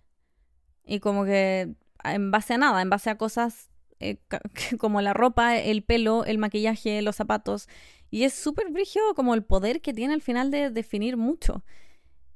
Y 0.85 0.99
como 0.99 1.25
que 1.25 1.75
en 2.03 2.31
base 2.31 2.55
a 2.55 2.57
nada, 2.57 2.81
en 2.81 2.89
base 2.89 3.09
a 3.09 3.17
cosas 3.17 3.69
eh, 3.99 4.17
como 4.79 5.01
la 5.01 5.13
ropa, 5.13 5.57
el 5.57 5.83
pelo, 5.83 6.25
el 6.25 6.37
maquillaje, 6.37 7.01
los 7.01 7.15
zapatos. 7.15 7.67
Y 8.13 8.25
es 8.25 8.35
súper 8.35 8.69
brígido 8.69 9.15
como 9.15 9.33
el 9.33 9.41
poder 9.41 9.81
que 9.81 9.91
tiene 9.91 10.13
al 10.13 10.21
final 10.21 10.51
de 10.51 10.69
definir 10.69 11.17
mucho. 11.17 11.63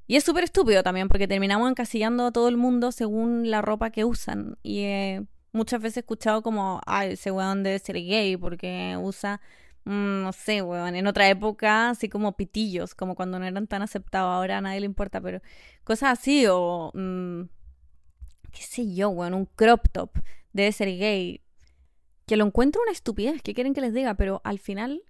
Y 0.07 0.15
es 0.15 0.23
súper 0.23 0.43
estúpido 0.43 0.81
también 0.81 1.07
porque 1.07 1.27
terminamos 1.27 1.69
encasillando 1.69 2.25
a 2.25 2.31
todo 2.31 2.47
el 2.47 2.57
mundo 2.57 2.91
según 2.91 3.51
la 3.51 3.61
ropa 3.61 3.91
que 3.91 4.03
usan. 4.03 4.57
Y 4.63 4.79
eh, 4.85 5.23
muchas 5.51 5.79
veces 5.79 5.97
he 5.97 5.99
escuchado 5.99 6.41
como, 6.41 6.81
ay, 6.87 7.11
ese 7.11 7.29
weón 7.29 7.61
debe 7.61 7.77
ser 7.77 7.95
gay 7.97 8.35
porque 8.37 8.97
usa, 8.99 9.39
mm, 9.83 10.23
no 10.23 10.33
sé, 10.33 10.63
weón, 10.63 10.95
en 10.95 11.05
otra 11.05 11.29
época 11.29 11.91
así 11.91 12.09
como 12.09 12.35
pitillos, 12.35 12.95
como 12.95 13.13
cuando 13.13 13.37
no 13.37 13.45
eran 13.45 13.67
tan 13.67 13.83
aceptados, 13.83 14.33
ahora 14.33 14.57
a 14.57 14.61
nadie 14.61 14.79
le 14.79 14.87
importa, 14.87 15.21
pero 15.21 15.43
cosas 15.83 16.17
así 16.17 16.47
o, 16.49 16.89
mm, 16.95 17.41
qué 18.51 18.63
sé 18.63 18.95
yo, 18.95 19.09
weón, 19.09 19.35
un 19.35 19.45
crop 19.45 19.89
top 19.91 20.09
debe 20.53 20.71
ser 20.71 20.87
gay 20.97 21.43
que 22.25 22.35
lo 22.35 22.45
encuentro 22.45 22.81
una 22.81 22.93
estupidez, 22.93 23.43
¿qué 23.43 23.53
quieren 23.53 23.75
que 23.75 23.81
les 23.81 23.93
diga? 23.93 24.15
Pero 24.15 24.41
al 24.43 24.57
final, 24.57 25.03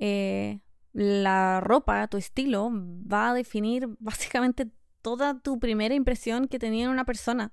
eh, 0.00 0.60
la 0.92 1.60
ropa, 1.60 2.08
tu 2.08 2.16
estilo, 2.16 2.70
va 2.72 3.30
a 3.30 3.34
definir 3.34 3.86
básicamente 4.00 4.68
toda 5.02 5.38
tu 5.40 5.60
primera 5.60 5.94
impresión 5.94 6.48
que 6.48 6.58
tenía 6.58 6.86
en 6.86 6.90
una 6.90 7.04
persona. 7.04 7.52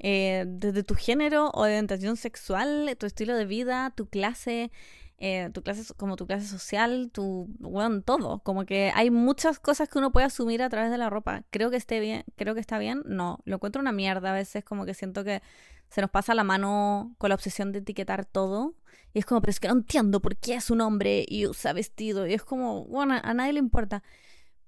Eh, 0.00 0.44
desde 0.46 0.84
tu 0.84 0.94
género 0.94 1.50
orientación 1.54 2.16
sexual, 2.16 2.96
tu 2.98 3.06
estilo 3.06 3.34
de 3.36 3.44
vida, 3.46 3.92
tu 3.96 4.08
clase, 4.08 4.70
eh, 5.18 5.50
tu 5.52 5.62
clase 5.62 5.92
como 5.94 6.14
tu 6.14 6.26
clase 6.26 6.46
social, 6.46 7.10
tu 7.12 7.48
bueno, 7.58 8.02
todo. 8.02 8.40
Como 8.40 8.64
que 8.64 8.92
hay 8.94 9.10
muchas 9.10 9.58
cosas 9.58 9.88
que 9.88 9.98
uno 9.98 10.12
puede 10.12 10.26
asumir 10.26 10.62
a 10.62 10.68
través 10.68 10.90
de 10.90 10.98
la 10.98 11.10
ropa. 11.10 11.42
Creo 11.50 11.70
que 11.70 11.76
esté 11.76 12.00
bien, 12.00 12.24
creo 12.36 12.54
que 12.54 12.60
está 12.60 12.78
bien. 12.78 13.02
No, 13.06 13.40
lo 13.44 13.56
encuentro 13.56 13.80
una 13.80 13.92
mierda 13.92 14.30
a 14.30 14.34
veces, 14.34 14.64
como 14.64 14.86
que 14.86 14.94
siento 14.94 15.24
que 15.24 15.42
se 15.88 16.00
nos 16.00 16.10
pasa 16.10 16.34
la 16.34 16.44
mano 16.44 17.14
con 17.18 17.28
la 17.30 17.34
obsesión 17.34 17.72
de 17.72 17.80
etiquetar 17.80 18.24
todo. 18.24 18.74
Y 19.14 19.20
es 19.20 19.26
como, 19.26 19.40
pero 19.40 19.50
es 19.50 19.60
que 19.60 19.68
no 19.68 19.74
entiendo 19.74 20.20
por 20.20 20.36
qué 20.36 20.54
es 20.54 20.70
un 20.70 20.80
hombre 20.80 21.24
y 21.26 21.46
usa 21.46 21.72
vestido. 21.72 22.26
Y 22.26 22.34
es 22.34 22.44
como, 22.44 22.84
bueno, 22.84 23.14
a 23.22 23.34
nadie 23.34 23.54
le 23.54 23.58
importa. 23.58 24.02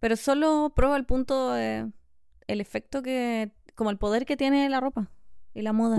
Pero 0.00 0.16
solo 0.16 0.72
prueba 0.74 0.96
el 0.96 1.04
punto 1.04 1.54
el 1.56 2.60
efecto 2.60 3.02
que, 3.02 3.52
como 3.74 3.90
el 3.90 3.98
poder 3.98 4.26
que 4.26 4.36
tiene 4.36 4.68
la 4.68 4.80
ropa 4.80 5.10
y 5.54 5.62
la 5.62 5.72
moda. 5.72 5.98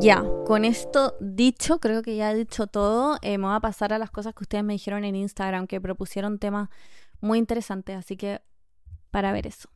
Ya, 0.00 0.24
con 0.46 0.64
esto 0.64 1.14
dicho, 1.20 1.78
creo 1.78 2.02
que 2.02 2.16
ya 2.16 2.32
he 2.32 2.34
dicho 2.34 2.66
todo. 2.66 3.18
Eh, 3.22 3.38
me 3.38 3.46
voy 3.46 3.56
a 3.56 3.60
pasar 3.60 3.92
a 3.92 3.98
las 3.98 4.10
cosas 4.10 4.34
que 4.34 4.42
ustedes 4.42 4.64
me 4.64 4.72
dijeron 4.72 5.04
en 5.04 5.14
Instagram, 5.14 5.66
que 5.66 5.80
propusieron 5.80 6.38
temas 6.38 6.68
muy 7.20 7.38
interesantes. 7.38 7.96
Así 7.96 8.16
que, 8.16 8.40
para 9.10 9.32
ver 9.32 9.46
eso. 9.46 9.68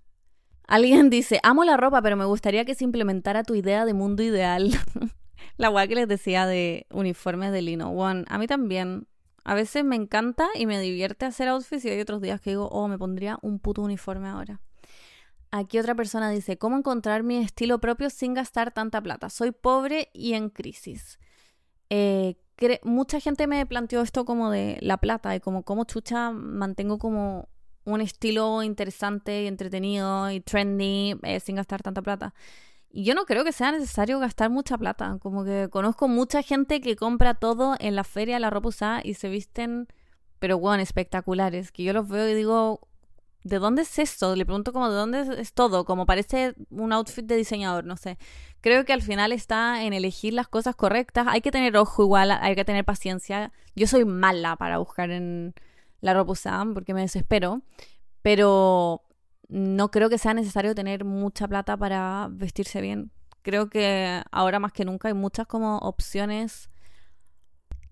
Alguien 0.68 1.10
dice, 1.10 1.40
amo 1.42 1.64
la 1.64 1.76
ropa, 1.76 2.00
pero 2.00 2.16
me 2.16 2.26
gustaría 2.26 2.64
que 2.64 2.76
se 2.76 2.84
implementara 2.84 3.42
tu 3.42 3.56
idea 3.56 3.84
de 3.84 3.94
mundo 3.94 4.22
ideal. 4.22 4.70
la 5.56 5.70
weá 5.70 5.88
que 5.88 5.96
les 5.96 6.06
decía 6.06 6.46
de 6.46 6.86
uniformes 6.90 7.50
de 7.50 7.62
lino. 7.62 7.90
One, 7.90 8.24
a 8.28 8.38
mí 8.38 8.46
también. 8.46 9.08
A 9.44 9.54
veces 9.54 9.82
me 9.82 9.96
encanta 9.96 10.46
y 10.54 10.66
me 10.66 10.78
divierte 10.78 11.24
hacer 11.24 11.48
outfits 11.48 11.84
y 11.86 11.88
hay 11.88 12.00
otros 12.00 12.20
días 12.20 12.38
que 12.40 12.50
digo, 12.50 12.68
oh, 12.68 12.86
me 12.86 12.98
pondría 12.98 13.38
un 13.40 13.58
puto 13.58 13.80
uniforme 13.80 14.28
ahora. 14.28 14.60
Aquí 15.50 15.78
otra 15.78 15.94
persona 15.94 16.30
dice, 16.30 16.58
¿cómo 16.58 16.76
encontrar 16.76 17.22
mi 17.22 17.38
estilo 17.38 17.78
propio 17.78 18.10
sin 18.10 18.34
gastar 18.34 18.72
tanta 18.72 19.00
plata? 19.00 19.30
Soy 19.30 19.52
pobre 19.52 20.10
y 20.12 20.34
en 20.34 20.50
crisis. 20.50 21.18
Eh, 21.88 22.36
mucha 22.82 23.20
gente 23.20 23.46
me 23.46 23.64
planteó 23.64 24.02
esto 24.02 24.26
como 24.26 24.50
de 24.50 24.76
la 24.82 24.98
plata 24.98 25.34
y 25.34 25.40
como 25.40 25.62
cómo 25.62 25.84
chucha 25.84 26.30
mantengo 26.30 26.98
como 26.98 27.48
un 27.88 28.00
estilo 28.00 28.62
interesante 28.62 29.42
y 29.42 29.46
entretenido 29.46 30.30
y 30.30 30.40
trendy 30.40 31.16
eh, 31.22 31.40
sin 31.40 31.56
gastar 31.56 31.82
tanta 31.82 32.02
plata. 32.02 32.34
Y 32.90 33.04
yo 33.04 33.14
no 33.14 33.24
creo 33.24 33.44
que 33.44 33.52
sea 33.52 33.72
necesario 33.72 34.18
gastar 34.18 34.50
mucha 34.50 34.78
plata. 34.78 35.18
Como 35.20 35.44
que 35.44 35.68
conozco 35.70 36.08
mucha 36.08 36.42
gente 36.42 36.80
que 36.80 36.96
compra 36.96 37.34
todo 37.34 37.76
en 37.80 37.96
la 37.96 38.04
feria, 38.04 38.38
la 38.38 38.50
ropa 38.50 38.68
usada 38.68 39.00
y 39.04 39.14
se 39.14 39.28
visten, 39.28 39.88
pero 40.38 40.58
bueno, 40.58 40.82
espectaculares. 40.82 41.72
Que 41.72 41.82
yo 41.84 41.92
los 41.92 42.08
veo 42.08 42.28
y 42.28 42.34
digo, 42.34 42.80
¿de 43.44 43.58
dónde 43.58 43.82
es 43.82 43.98
esto? 43.98 44.36
Le 44.36 44.44
pregunto 44.46 44.72
como, 44.72 44.90
¿de 44.90 44.96
dónde 44.96 45.40
es 45.40 45.52
todo? 45.52 45.84
Como 45.84 46.06
parece 46.06 46.54
un 46.70 46.92
outfit 46.92 47.24
de 47.26 47.36
diseñador, 47.36 47.84
no 47.84 47.96
sé. 47.96 48.18
Creo 48.60 48.84
que 48.84 48.92
al 48.92 49.02
final 49.02 49.32
está 49.32 49.82
en 49.84 49.92
elegir 49.92 50.34
las 50.34 50.48
cosas 50.48 50.76
correctas. 50.76 51.26
Hay 51.28 51.40
que 51.40 51.50
tener 51.50 51.76
ojo 51.76 52.02
igual, 52.02 52.30
hay 52.32 52.54
que 52.54 52.64
tener 52.64 52.84
paciencia. 52.84 53.52
Yo 53.76 53.86
soy 53.86 54.04
mala 54.04 54.56
para 54.56 54.78
buscar 54.78 55.10
en 55.10 55.54
la 56.00 56.14
ropa 56.14 56.32
usada 56.32 56.64
porque 56.74 56.94
me 56.94 57.02
desespero, 57.02 57.62
pero 58.22 59.02
no 59.48 59.90
creo 59.90 60.08
que 60.08 60.18
sea 60.18 60.34
necesario 60.34 60.74
tener 60.74 61.04
mucha 61.04 61.48
plata 61.48 61.76
para 61.76 62.28
vestirse 62.30 62.80
bien. 62.80 63.10
Creo 63.42 63.70
que 63.70 64.22
ahora 64.30 64.58
más 64.58 64.72
que 64.72 64.84
nunca 64.84 65.08
hay 65.08 65.14
muchas 65.14 65.46
como 65.46 65.78
opciones 65.78 66.70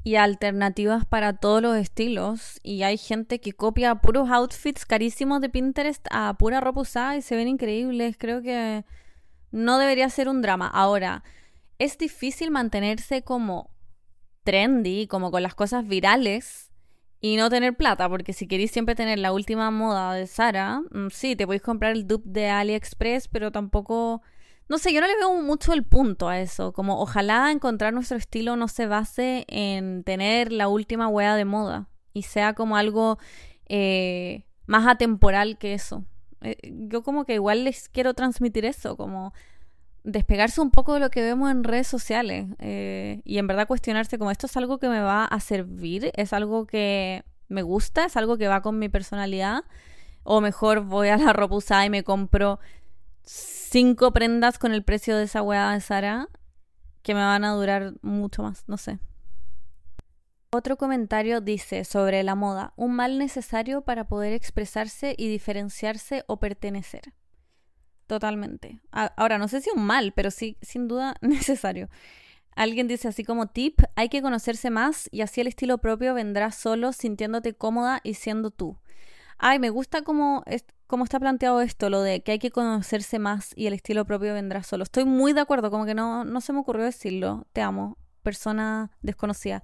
y 0.04 0.16
alternativas 0.16 1.04
para 1.04 1.32
todos 1.38 1.60
los 1.62 1.76
estilos 1.76 2.60
y 2.62 2.82
hay 2.82 2.96
gente 2.96 3.40
que 3.40 3.52
copia 3.52 3.96
puros 3.96 4.30
outfits 4.30 4.86
carísimos 4.86 5.40
de 5.40 5.48
Pinterest 5.48 6.06
a 6.10 6.34
pura 6.38 6.60
ropa 6.60 6.82
usada 6.82 7.16
y 7.16 7.22
se 7.22 7.34
ven 7.34 7.48
increíbles. 7.48 8.16
Creo 8.18 8.42
que 8.42 8.84
no 9.50 9.78
debería 9.78 10.08
ser 10.10 10.28
un 10.28 10.42
drama. 10.42 10.68
Ahora, 10.68 11.24
es 11.78 11.98
difícil 11.98 12.50
mantenerse 12.50 13.22
como 13.22 13.70
trendy, 14.44 15.08
como 15.08 15.30
con 15.30 15.42
las 15.42 15.54
cosas 15.54 15.88
virales 15.88 16.65
y 17.32 17.36
no 17.36 17.50
tener 17.50 17.76
plata, 17.76 18.08
porque 18.08 18.32
si 18.32 18.46
queréis 18.46 18.70
siempre 18.70 18.94
tener 18.94 19.18
la 19.18 19.32
última 19.32 19.72
moda 19.72 20.14
de 20.14 20.28
Sara, 20.28 20.80
mm, 20.92 21.08
sí, 21.10 21.34
te 21.34 21.44
podéis 21.44 21.62
comprar 21.62 21.92
el 21.92 22.06
dupe 22.06 22.28
de 22.30 22.48
AliExpress, 22.48 23.28
pero 23.28 23.50
tampoco... 23.50 24.22
No 24.68 24.78
sé, 24.78 24.92
yo 24.92 25.00
no 25.00 25.06
le 25.08 25.16
veo 25.16 25.42
mucho 25.42 25.72
el 25.72 25.84
punto 25.84 26.28
a 26.28 26.40
eso. 26.40 26.72
Como 26.72 27.00
ojalá 27.00 27.50
encontrar 27.52 27.92
nuestro 27.92 28.16
estilo 28.16 28.56
no 28.56 28.68
se 28.68 28.86
base 28.86 29.44
en 29.48 30.02
tener 30.04 30.52
la 30.52 30.68
última 30.68 31.08
wea 31.08 31.36
de 31.36 31.44
moda 31.44 31.88
y 32.12 32.22
sea 32.22 32.54
como 32.54 32.76
algo 32.76 33.18
eh, 33.68 34.44
más 34.66 34.86
atemporal 34.86 35.58
que 35.58 35.74
eso. 35.74 36.04
Eh, 36.42 36.56
yo 36.88 37.02
como 37.02 37.24
que 37.24 37.34
igual 37.34 37.64
les 37.64 37.88
quiero 37.88 38.14
transmitir 38.14 38.64
eso, 38.64 38.96
como 38.96 39.32
despegarse 40.06 40.60
un 40.60 40.70
poco 40.70 40.94
de 40.94 41.00
lo 41.00 41.10
que 41.10 41.20
vemos 41.20 41.50
en 41.50 41.64
redes 41.64 41.88
sociales 41.88 42.46
eh, 42.60 43.20
y 43.24 43.38
en 43.38 43.48
verdad 43.48 43.66
cuestionarse 43.66 44.18
como 44.18 44.30
esto 44.30 44.46
es 44.46 44.56
algo 44.56 44.78
que 44.78 44.88
me 44.88 45.00
va 45.00 45.24
a 45.24 45.40
servir, 45.40 46.12
es 46.14 46.32
algo 46.32 46.64
que 46.64 47.24
me 47.48 47.62
gusta, 47.62 48.04
es 48.04 48.16
algo 48.16 48.38
que 48.38 48.46
va 48.46 48.62
con 48.62 48.78
mi 48.78 48.88
personalidad 48.88 49.64
o 50.22 50.40
mejor 50.40 50.84
voy 50.84 51.08
a 51.08 51.16
la 51.16 51.32
ropa 51.32 51.56
usada 51.56 51.84
y 51.84 51.90
me 51.90 52.04
compro 52.04 52.60
cinco 53.24 54.12
prendas 54.12 54.60
con 54.60 54.72
el 54.72 54.84
precio 54.84 55.16
de 55.16 55.24
esa 55.24 55.42
weá 55.42 55.72
de 55.72 55.80
Sara 55.80 56.28
que 57.02 57.12
me 57.12 57.20
van 57.20 57.44
a 57.44 57.54
durar 57.54 57.94
mucho 58.02 58.44
más, 58.44 58.62
no 58.68 58.76
sé. 58.76 59.00
Otro 60.50 60.76
comentario 60.76 61.40
dice 61.40 61.84
sobre 61.84 62.22
la 62.22 62.36
moda, 62.36 62.72
un 62.76 62.94
mal 62.94 63.18
necesario 63.18 63.82
para 63.82 64.06
poder 64.06 64.32
expresarse 64.34 65.16
y 65.18 65.28
diferenciarse 65.28 66.22
o 66.28 66.38
pertenecer. 66.38 67.12
Totalmente. 68.06 68.80
Ahora, 68.92 69.38
no 69.38 69.48
sé 69.48 69.60
si 69.60 69.70
un 69.74 69.84
mal, 69.84 70.12
pero 70.12 70.30
sí, 70.30 70.56
sin 70.62 70.86
duda, 70.86 71.16
necesario. 71.20 71.88
Alguien 72.54 72.88
dice 72.88 73.08
así 73.08 73.24
como 73.24 73.48
tip, 73.48 73.80
hay 73.96 74.08
que 74.08 74.22
conocerse 74.22 74.70
más 74.70 75.08
y 75.12 75.20
así 75.20 75.40
el 75.40 75.46
estilo 75.46 75.78
propio 75.78 76.14
vendrá 76.14 76.52
solo 76.52 76.92
sintiéndote 76.92 77.52
cómoda 77.52 78.00
y 78.02 78.14
siendo 78.14 78.50
tú. 78.50 78.78
Ay, 79.38 79.58
me 79.58 79.68
gusta 79.70 80.02
cómo, 80.02 80.42
cómo 80.86 81.04
está 81.04 81.20
planteado 81.20 81.60
esto, 81.60 81.90
lo 81.90 82.00
de 82.00 82.22
que 82.22 82.32
hay 82.32 82.38
que 82.38 82.50
conocerse 82.50 83.18
más 83.18 83.52
y 83.56 83.66
el 83.66 83.74
estilo 83.74 84.06
propio 84.06 84.32
vendrá 84.32 84.62
solo. 84.62 84.84
Estoy 84.84 85.04
muy 85.04 85.34
de 85.34 85.40
acuerdo, 85.42 85.70
como 85.70 85.84
que 85.84 85.94
no, 85.94 86.24
no 86.24 86.40
se 86.40 86.52
me 86.54 86.60
ocurrió 86.60 86.84
decirlo. 86.84 87.46
Te 87.52 87.60
amo, 87.60 87.98
persona 88.22 88.90
desconocida. 89.02 89.62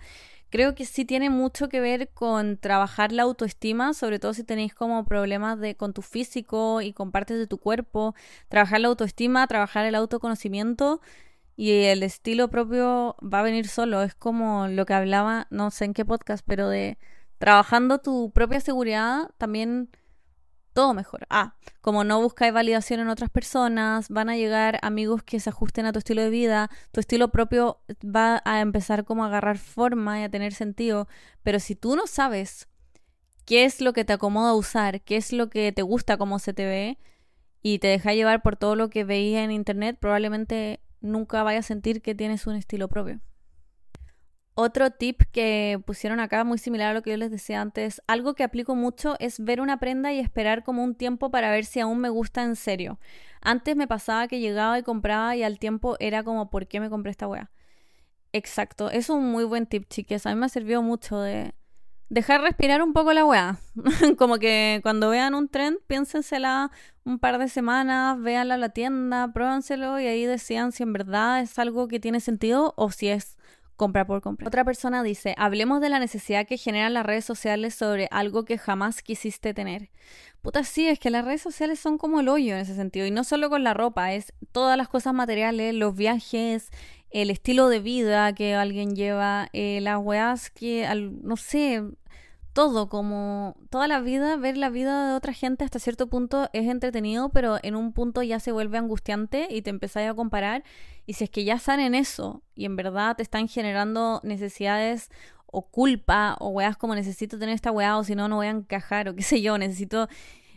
Creo 0.53 0.75
que 0.75 0.85
sí 0.85 1.07
tiene 1.07 1.31
mucho 1.31 1.71
que 1.71 1.81
ver 1.81 2.11
con 2.11 2.59
trabajar 2.59 3.11
la 3.11 3.23
autoestima, 3.23 3.95
sobre 3.95 4.19
todo 4.19 4.35
si 4.35 4.45
tenéis 4.45 4.75
como 4.75 5.07
problemas 5.07 5.59
de, 5.59 5.77
con 5.77 5.95
tu 5.95 6.03
físico 6.03 6.83
y 6.83 6.93
con 6.93 7.11
partes 7.11 7.39
de 7.39 7.47
tu 7.47 7.57
cuerpo. 7.57 8.15
Trabajar 8.51 8.81
la 8.83 8.89
autoestima, 8.89 9.47
trabajar 9.47 9.87
el 9.87 9.95
autoconocimiento 9.95 11.01
y 11.57 11.85
el 11.85 12.03
estilo 12.03 12.51
propio 12.51 13.17
va 13.23 13.41
a 13.41 13.43
venir 13.43 13.67
solo. 13.67 14.03
Es 14.03 14.15
como 14.15 14.69
lo 14.69 14.85
que 14.85 14.93
hablaba, 14.93 15.47
no 15.49 15.71
sé 15.71 15.87
en 15.87 15.95
qué 15.95 16.05
podcast, 16.05 16.45
pero 16.47 16.69
de 16.69 16.99
trabajando 17.39 18.01
tu 18.01 18.31
propia 18.31 18.61
seguridad 18.61 19.31
también 19.39 19.89
todo 20.73 20.95
mejora. 20.95 21.27
Ah, 21.31 21.55
como 21.81 22.05
no 22.05 22.21
buscáis 22.21 22.53
validación 22.53 23.01
en 23.01 23.09
otras 23.09 23.31
personas, 23.31 24.09
van 24.09 24.29
a 24.29 24.37
llegar 24.37 24.79
amigos 24.83 25.23
que 25.23 25.41
se 25.41 25.51
ajusten 25.51 25.87
a 25.87 25.93
tu 25.93 25.99
estilo 25.99 26.23
de 26.23 26.31
vida, 26.31 26.71
tu 26.93 27.01
estilo 27.01 27.29
propio 27.29 27.81
va 28.05 28.43
a 28.45 28.61
empezar 28.61 29.05
como 29.05 29.25
a 29.25 29.29
agarrar 29.29 29.59
forma 29.59 30.21
y 30.21 30.25
a 30.25 30.31
tener 30.31 30.55
sentido, 30.55 31.09
pero 31.43 31.61
si 31.61 31.75
tú 31.75 31.97
no 31.97 32.07
sabes 32.07 32.69
qué 33.45 33.65
es 33.65 33.81
lo 33.81 33.93
que 33.93 34.05
te 34.05 34.13
acomoda 34.13 34.55
usar, 34.55 35.03
qué 35.03 35.17
es 35.17 35.33
lo 35.33 35.51
que 35.51 35.73
te 35.73 35.83
gusta 35.83 36.17
cómo 36.17 36.39
se 36.39 36.53
te 36.53 36.67
ve 36.67 36.99
y 37.63 37.79
te 37.79 37.89
deja 37.89 38.15
llevar 38.15 38.43
por 38.43 38.57
todo 38.57 38.77
lo 38.77 38.91
que 38.91 39.05
veía 39.05 39.45
en 39.45 39.51
internet, 39.51 39.97
probablemente 40.01 40.81
nunca 41.01 41.43
vayas 41.43 41.67
a 41.67 41.69
sentir 41.69 42.03
que 42.03 42.15
tienes 42.15 42.47
un 42.47 42.57
estilo 42.57 42.89
propio. 42.89 43.21
Otro 44.55 44.91
tip 44.91 45.23
que 45.33 45.81
pusieron 45.87 46.21
acá, 46.21 46.45
muy 46.45 46.59
similar 46.59 46.91
a 46.91 46.95
lo 46.95 47.03
que 47.03 47.11
yo 47.11 47.17
les 47.17 47.31
decía 47.31 47.63
antes, 47.63 48.03
algo 48.07 48.35
que 48.35 48.45
aplico 48.45 48.75
mucho 48.75 49.17
es 49.19 49.41
ver 49.43 49.63
una 49.63 49.79
prenda 49.79 50.13
y 50.13 50.19
esperar 50.19 50.63
como 50.63 50.85
un 50.85 50.95
tiempo 50.95 51.31
para 51.31 51.51
ver 51.51 51.65
si 51.65 51.81
aún 51.81 52.01
me 52.01 52.11
gusta 52.11 52.43
en 52.43 52.57
serio. 52.57 52.99
Antes 53.41 53.77
me 53.77 53.89
pasaba 53.89 54.29
que 54.29 54.41
llegaba 54.41 54.79
y 54.79 54.83
compraba 54.83 55.35
y 55.37 55.43
al 55.43 55.59
tiempo 55.59 55.97
era 56.01 56.23
como, 56.23 56.51
¿por 56.51 56.67
qué 56.67 56.81
me 56.81 56.91
compré 56.91 57.13
esta 57.13 57.27
wea? 57.27 57.51
Exacto, 58.33 58.91
es 58.91 59.09
un 59.09 59.25
muy 59.31 59.45
buen 59.45 59.67
tip, 59.67 59.89
chiques. 59.89 60.27
A 60.27 60.31
mí 60.31 60.37
me 60.37 60.47
ha 60.47 60.51
servido 60.51 60.83
mucho 60.83 61.19
de 61.19 61.55
dejar 62.11 62.43
respirar 62.43 62.83
un 62.83 62.93
poco 62.93 63.15
la 63.15 63.25
wea. 63.25 63.59
como 64.19 64.39
que 64.39 64.81
cuando 64.83 65.09
vean 65.09 65.35
un 65.35 65.49
trend, 65.49 65.79
piénsensela 65.87 66.71
un 67.05 67.19
par 67.19 67.39
de 67.39 67.49
semanas, 67.49 68.21
véanla 68.21 68.55
a 68.55 68.59
la 68.59 68.69
tienda, 68.69 69.33
pruébenselo 69.33 69.99
y 69.99 70.07
ahí 70.07 70.27
decían 70.27 70.73
si 70.73 70.83
en 70.83 70.93
verdad 70.93 71.41
es 71.41 71.59
algo 71.59 71.89
que 71.89 72.01
tiene 72.01 72.21
sentido 72.21 72.75
o 72.77 72.91
si 72.91 73.09
es 73.09 73.39
compra 73.83 74.07
por 74.07 74.21
compra. 74.21 74.47
Otra 74.47 74.65
persona 74.65 75.03
dice, 75.03 75.35
hablemos 75.37 75.81
de 75.81 75.89
la 75.89 75.99
necesidad 75.99 76.47
que 76.47 76.57
generan 76.57 76.95
las 76.95 77.05
redes 77.05 77.25
sociales 77.25 77.75
sobre 77.75 78.07
algo 78.13 78.45
que 78.45 78.57
jamás 78.57 79.03
quisiste 79.03 79.55
tener. 79.55 79.91
Puta, 80.41 80.63
sí, 80.63 80.87
es 80.87 81.01
que 81.01 81.11
las 81.11 81.25
redes 81.25 81.43
sociales 81.43 81.81
son 81.81 81.99
como 81.99 82.21
el 82.21 82.29
hoyo 82.29 82.55
en 82.55 82.61
ese 82.61 82.77
sentido. 82.77 83.07
Y 83.07 83.11
no 83.11 83.25
solo 83.25 83.51
con 83.51 83.65
la 83.65 83.75
ropa, 83.75 84.13
es 84.13 84.33
todas 84.53 84.77
las 84.77 84.87
cosas 84.87 85.15
materiales, 85.15 85.75
los 85.75 85.97
viajes, 85.97 86.71
el 87.11 87.29
estilo 87.29 87.69
de 87.69 87.81
vida 87.81 88.33
que 88.35 88.55
alguien 88.55 88.95
lleva, 88.95 89.49
eh, 89.53 89.81
las 89.83 89.99
weas 89.99 90.51
que, 90.51 90.89
no 90.95 91.37
sé, 91.37 91.83
todo, 92.53 92.89
como 92.89 93.57
toda 93.71 93.89
la 93.89 94.01
vida, 94.01 94.37
ver 94.37 94.57
la 94.57 94.69
vida 94.69 95.09
de 95.09 95.15
otra 95.15 95.33
gente 95.33 95.65
hasta 95.65 95.79
cierto 95.79 96.09
punto 96.09 96.49
es 96.53 96.69
entretenido, 96.69 97.31
pero 97.31 97.59
en 97.63 97.75
un 97.77 97.93
punto 97.93 98.23
ya 98.23 98.41
se 98.41 98.53
vuelve 98.53 98.79
angustiante 98.79 99.49
y 99.51 99.63
te 99.63 99.71
empezáis 99.71 100.11
a 100.11 100.15
comparar. 100.15 100.63
Y 101.07 101.15
si 101.15 101.25
es 101.25 101.31
que 101.31 101.45
ya 101.45 101.55
están 101.55 101.81
en 101.81 101.95
eso 101.95 102.43
y 102.55 102.65
en 102.67 102.77
verdad 102.77 103.17
te 103.17 103.23
están 103.23 103.49
generando 103.49 104.21
necesidades 104.23 105.11
o 105.47 105.63
culpa 105.63 106.37
o 106.41 106.49
weas 106.49 106.77
como 106.77 106.95
necesito 106.95 107.39
tener 107.39 107.55
esta 107.55 107.71
wea 107.71 107.99
o 107.99 108.05
si 108.05 108.15
no, 108.15 108.29
no 108.29 108.37
voy 108.37 108.47
a 108.47 108.51
encajar 108.51 109.09
o 109.09 109.15
qué 109.15 109.23
sé 109.23 109.43
yo, 109.43 109.59
necesito, 109.59 110.09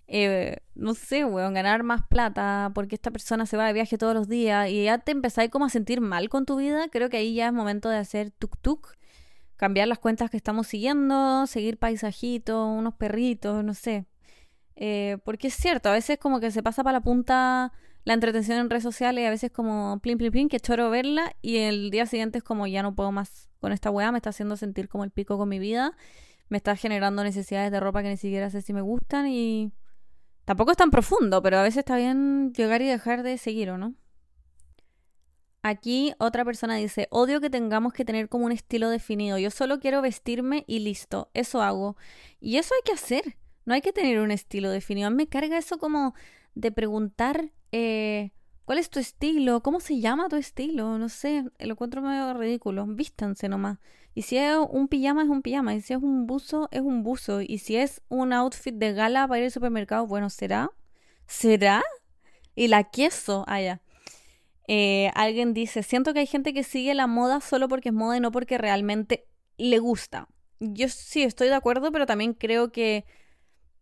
eh, 0.08 0.58
no 0.76 0.93
sé, 0.96 1.26
weón, 1.26 1.54
ganar 1.54 1.84
más 1.84 2.02
plata 2.08 2.72
porque 2.74 2.96
esta 2.96 3.12
persona 3.12 3.46
se 3.46 3.58
va 3.58 3.68
de 3.68 3.74
viaje 3.74 3.98
todos 3.98 4.14
los 4.14 4.28
días 4.28 4.70
y 4.70 4.86
ya 4.86 4.98
te 5.00 5.12
empezáis 5.12 5.50
como 5.50 5.66
a 5.66 5.70
sentir 5.70 6.02
mal 6.02 6.30
con 6.30 6.46
tu 6.46 6.58
vida, 6.58 6.88
creo 6.89 7.10
que 7.10 7.18
ahí 7.18 7.36
ya 7.36 7.48
es 7.48 7.54
momento 7.54 7.89
de 7.89 7.98
hacer 7.98 8.32
tuk 8.32 8.58
tuk 8.62 8.96
cambiar 9.58 9.88
las 9.88 9.99
cuentas 9.99 10.30
que 10.30 10.38
estamos 10.38 10.68
siguiendo, 10.68 11.47
seguir 11.47 11.78
paisajitos, 11.78 12.68
unos 12.68 12.93
perritos, 12.95 13.64
no 13.64 13.74
sé. 13.74 14.06
Eh, 14.76 15.18
porque 15.24 15.47
es 15.47 15.56
cierto, 15.56 15.89
a 15.89 15.93
veces 15.93 16.18
como 16.18 16.39
que 16.39 16.51
se 16.51 16.62
pasa 16.62 16.84
para 16.84 16.99
la 16.99 17.03
punta 17.03 17.72
la 18.06 18.14
entretención 18.14 18.60
en 18.60 18.70
redes 18.70 18.84
sociales 18.84 19.28
a 19.28 19.32
veces 19.32 19.51
como 19.51 19.99
plin, 19.99 20.18
plin, 20.18 20.32
plin, 20.32 20.49
que 20.49 20.60
choro 20.60 20.89
verla 20.91 21.36
y 21.41 21.58
el 21.58 21.89
día 21.89 22.06
siguiente 22.06 22.38
es 22.38 22.43
como 22.43 22.68
ya 22.68 22.84
no 22.84 22.95
puedo 22.95 23.12
más 23.12 23.49
con 23.60 23.72
esta 23.72 23.89
weá, 23.89 24.12
me 24.12 24.20
está 24.20 24.30
haciendo 24.30 24.56
sentir 24.58 24.88
como 24.88 25.03
el 25.03 25.12
pico 25.12 25.38
con 25.39 25.49
mi 25.49 25.58
vida, 25.58 25.97
me 26.47 26.58
está 26.58 26.76
generando 26.76 27.24
necesidades 27.24 27.72
de 27.72 27.80
ropa 27.80 28.03
que 28.03 28.10
ni 28.10 28.18
siquiera 28.18 28.51
sé 28.51 28.62
si 28.62 28.74
me 28.74 28.82
gustan 28.82 29.28
y 29.28 29.74
tampoco 30.45 30.72
es 30.72 30.78
tan 30.78 30.91
profundo, 30.91 31.41
pero 31.41 31.58
a 31.58 31.64
veces 31.64 31.80
está 31.80 31.97
bien 31.97 32.53
llegar 32.53 32.84
y 32.84 32.88
dejar 32.88 33.24
de 33.24 33.39
seguir, 33.39 33.72
¿o 33.72 33.78
no? 33.80 33.95
Aquí 35.68 36.13
otra 36.20 36.45
persona 36.45 36.76
dice, 36.76 37.07
odio 37.09 37.41
que 37.41 37.49
tengamos 37.49 37.91
que 37.91 38.05
tener 38.05 38.30
como 38.30 38.45
un 38.45 38.51
estilo 38.51 38.88
definido. 38.88 39.39
Yo 39.39 39.49
solo 39.49 39.80
quiero 39.80 39.99
vestirme 39.99 40.63
y 40.68 40.78
listo. 40.78 41.32
Eso 41.34 41.63
hago. 41.63 41.97
Y 42.39 42.57
eso 42.57 42.76
hay 42.76 42.82
que 42.86 42.91
hacer. 42.91 43.36
No 43.66 43.74
hay 43.74 43.82
que 43.82 43.91
tener 43.91 44.20
un 44.20 44.30
estilo 44.30 44.70
definido. 44.70 45.09
Me 45.09 45.26
carga 45.26 45.57
eso 45.57 45.80
como 45.80 46.13
de 46.53 46.72
preguntar, 46.72 47.49
eh, 47.72 48.30
¿cuál 48.66 48.78
es 48.78 48.91
tu 48.91 48.99
estilo? 48.99 49.63
¿Cómo 49.63 49.80
se 49.80 49.99
llama 49.99 50.30
tu 50.30 50.36
estilo? 50.36 50.99
No 50.99 51.09
sé, 51.09 51.45
lo 51.57 51.72
encuentro 51.72 52.03
medio 52.03 52.36
ridículo. 52.36 52.86
Vístanse 52.86 53.49
nomás. 53.49 53.80
Y 54.13 54.22
si 54.22 54.38
es 54.38 54.55
un 54.70 54.88
pijama, 54.88 55.24
es 55.24 55.30
un 55.30 55.41
pijama. 55.41 55.74
Y 55.74 55.82
si 55.82 55.93
es 55.93 55.99
un 55.99 56.28
buzo, 56.28 56.70
es 56.70 56.82
un 56.82 57.01
buzo. 57.01 57.41
Y 57.41 57.57
si 57.57 57.76
es 57.76 58.03
un 58.07 58.34
outfit 58.34 58.76
de 58.76 58.93
gala 58.93 59.28
para 59.28 59.39
ir 59.39 59.45
al 59.45 59.51
supermercado, 59.51 60.05
bueno, 60.05 60.30
¿será? 60.30 60.70
¿Será? 61.26 61.82
Y 62.53 62.68
la 62.68 62.84
queso, 62.84 63.45
allá. 63.47 63.82
Eh, 64.68 65.11
alguien 65.13 65.53
dice, 65.53 65.84
siento 65.84 66.13
que 66.13 66.20
hay 66.22 66.28
gente 66.28 66.53
que 66.53 66.63
sigue 66.63 66.93
la 66.93 67.07
moda 67.07 67.41
solo 67.41 67.68
porque 67.68 67.89
es 67.89 67.95
moda 67.95 68.18
y 68.18 68.20
no 68.20 68.32
porque 68.32 68.57
realmente 68.57 69.28
le 69.57 69.80
gusta. 69.80 70.28
Yo 70.59 70.88
sí 70.89 71.24
estoy 71.24 71.49
de 71.49 71.55
acuerdo, 71.55 71.91
pero 71.91 72.05
también 72.05 72.34
creo 72.34 72.72
que 72.72 73.05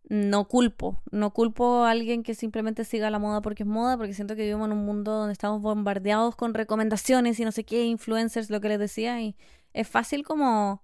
no 0.09 0.47
culpo, 0.47 1.01
no 1.11 1.31
culpo 1.31 1.85
a 1.85 1.91
alguien 1.91 2.23
que 2.23 2.35
simplemente 2.35 2.83
siga 2.83 3.09
la 3.09 3.19
moda 3.19 3.41
porque 3.41 3.63
es 3.63 3.69
moda, 3.69 3.97
porque 3.97 4.13
siento 4.13 4.35
que 4.35 4.43
vivimos 4.43 4.67
en 4.67 4.73
un 4.73 4.85
mundo 4.85 5.11
donde 5.13 5.33
estamos 5.33 5.61
bombardeados 5.61 6.35
con 6.35 6.53
recomendaciones 6.53 7.39
y 7.39 7.45
no 7.45 7.51
sé 7.51 7.63
qué, 7.63 7.85
influencers, 7.85 8.49
lo 8.49 8.59
que 8.59 8.69
les 8.69 8.79
decía, 8.79 9.21
y 9.21 9.35
es 9.73 9.87
fácil 9.87 10.23
como 10.23 10.82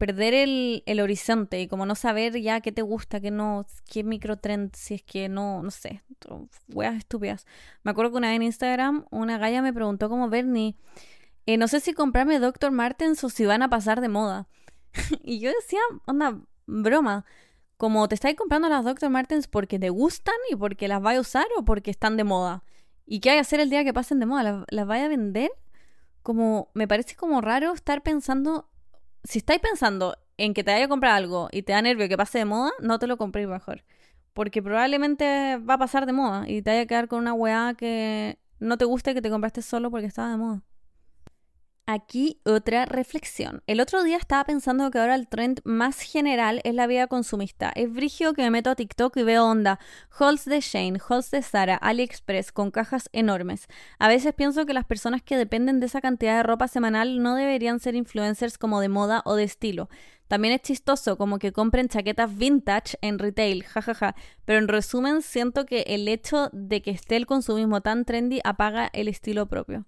perder 0.00 0.32
el, 0.32 0.82
el, 0.86 0.98
horizonte 0.98 1.60
y 1.60 1.68
como 1.68 1.84
no 1.84 1.94
saber 1.94 2.40
ya 2.40 2.62
qué 2.62 2.72
te 2.72 2.80
gusta, 2.80 3.20
qué 3.20 3.30
no, 3.30 3.66
qué 3.84 4.02
microtrend, 4.02 4.74
si 4.74 4.94
es 4.94 5.02
que 5.02 5.28
no, 5.28 5.62
no 5.62 5.70
sé, 5.70 6.02
weas 6.68 6.96
estúpidas. 6.96 7.44
Me 7.82 7.90
acuerdo 7.90 8.12
que 8.12 8.16
una 8.16 8.28
vez 8.28 8.36
en 8.36 8.42
Instagram 8.44 9.04
una 9.10 9.36
galla 9.36 9.60
me 9.60 9.74
preguntó 9.74 10.08
como 10.08 10.30
Bernie, 10.30 10.74
eh, 11.44 11.58
no 11.58 11.68
sé 11.68 11.80
si 11.80 11.92
comprarme 11.92 12.38
Dr. 12.38 12.70
Martens 12.70 13.22
o 13.24 13.28
si 13.28 13.44
van 13.44 13.62
a 13.62 13.68
pasar 13.68 14.00
de 14.00 14.08
moda. 14.08 14.48
y 15.22 15.38
yo 15.38 15.50
decía, 15.50 15.80
onda, 16.06 16.40
broma, 16.64 17.26
como 17.76 18.08
te 18.08 18.14
estáis 18.14 18.36
comprando 18.36 18.70
las 18.70 18.86
Dr. 18.86 19.10
Martens 19.10 19.48
porque 19.48 19.78
te 19.78 19.90
gustan 19.90 20.36
y 20.50 20.56
porque 20.56 20.88
las 20.88 21.02
vais 21.02 21.18
a 21.18 21.20
usar 21.20 21.46
o 21.58 21.64
porque 21.66 21.90
están 21.90 22.16
de 22.16 22.24
moda. 22.24 22.64
¿Y 23.04 23.20
qué 23.20 23.32
hay 23.32 23.36
a 23.38 23.42
hacer 23.42 23.60
el 23.60 23.68
día 23.68 23.84
que 23.84 23.92
pasen 23.92 24.18
de 24.18 24.24
moda? 24.24 24.44
¿Las, 24.44 24.64
las 24.70 24.86
vais 24.86 25.04
a 25.04 25.08
vender? 25.08 25.50
Como, 26.22 26.70
me 26.72 26.88
parece 26.88 27.16
como 27.16 27.42
raro 27.42 27.74
estar 27.74 28.02
pensando 28.02 28.69
si 29.24 29.38
estáis 29.38 29.60
pensando 29.60 30.16
en 30.36 30.54
que 30.54 30.64
te 30.64 30.72
vaya 30.72 30.86
a 30.86 30.88
comprar 30.88 31.12
algo 31.12 31.48
y 31.52 31.62
te 31.62 31.72
da 31.72 31.82
nervio 31.82 32.08
que 32.08 32.16
pase 32.16 32.38
de 32.38 32.44
moda, 32.44 32.70
no 32.80 32.98
te 32.98 33.06
lo 33.06 33.16
compréis 33.16 33.48
mejor. 33.48 33.84
Porque 34.32 34.62
probablemente 34.62 35.58
va 35.58 35.74
a 35.74 35.78
pasar 35.78 36.06
de 36.06 36.12
moda 36.12 36.48
y 36.48 36.62
te 36.62 36.70
vaya 36.70 36.82
a 36.82 36.86
quedar 36.86 37.08
con 37.08 37.20
una 37.20 37.34
weá 37.34 37.74
que 37.76 38.38
no 38.58 38.78
te 38.78 38.84
guste 38.84 39.14
que 39.14 39.22
te 39.22 39.30
compraste 39.30 39.62
solo 39.62 39.90
porque 39.90 40.06
estaba 40.06 40.30
de 40.30 40.36
moda. 40.36 40.62
Aquí 41.92 42.38
otra 42.44 42.86
reflexión. 42.86 43.64
El 43.66 43.80
otro 43.80 44.04
día 44.04 44.16
estaba 44.16 44.44
pensando 44.44 44.92
que 44.92 45.00
ahora 45.00 45.16
el 45.16 45.26
trend 45.26 45.60
más 45.64 46.00
general 46.00 46.60
es 46.62 46.72
la 46.72 46.86
vida 46.86 47.08
consumista. 47.08 47.72
Es 47.74 47.92
brigio 47.92 48.32
que 48.32 48.42
me 48.42 48.50
meto 48.52 48.70
a 48.70 48.76
TikTok 48.76 49.16
y 49.16 49.24
veo 49.24 49.44
onda. 49.44 49.80
Halls 50.16 50.44
de 50.44 50.60
Shane, 50.60 51.00
halls 51.08 51.32
de 51.32 51.42
Zara, 51.42 51.74
AliExpress 51.74 52.52
con 52.52 52.70
cajas 52.70 53.10
enormes. 53.12 53.66
A 53.98 54.06
veces 54.06 54.34
pienso 54.34 54.66
que 54.66 54.72
las 54.72 54.84
personas 54.84 55.20
que 55.20 55.36
dependen 55.36 55.80
de 55.80 55.86
esa 55.86 56.00
cantidad 56.00 56.36
de 56.36 56.44
ropa 56.44 56.68
semanal 56.68 57.24
no 57.24 57.34
deberían 57.34 57.80
ser 57.80 57.96
influencers 57.96 58.56
como 58.56 58.80
de 58.80 58.88
moda 58.88 59.22
o 59.24 59.34
de 59.34 59.42
estilo. 59.42 59.88
También 60.28 60.54
es 60.54 60.62
chistoso 60.62 61.18
como 61.18 61.40
que 61.40 61.50
compren 61.50 61.88
chaquetas 61.88 62.38
vintage 62.38 62.98
en 63.00 63.18
retail, 63.18 63.64
jajaja. 63.64 64.14
Pero 64.44 64.60
en 64.60 64.68
resumen, 64.68 65.22
siento 65.22 65.66
que 65.66 65.80
el 65.88 66.06
hecho 66.06 66.50
de 66.52 66.82
que 66.82 66.92
esté 66.92 67.16
el 67.16 67.26
consumismo 67.26 67.80
tan 67.80 68.04
trendy 68.04 68.40
apaga 68.44 68.88
el 68.92 69.08
estilo 69.08 69.46
propio. 69.46 69.86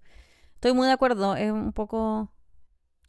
Estoy 0.62 0.74
muy 0.74 0.86
de 0.86 0.92
acuerdo, 0.92 1.34
es 1.34 1.50
un 1.50 1.72
poco 1.72 2.30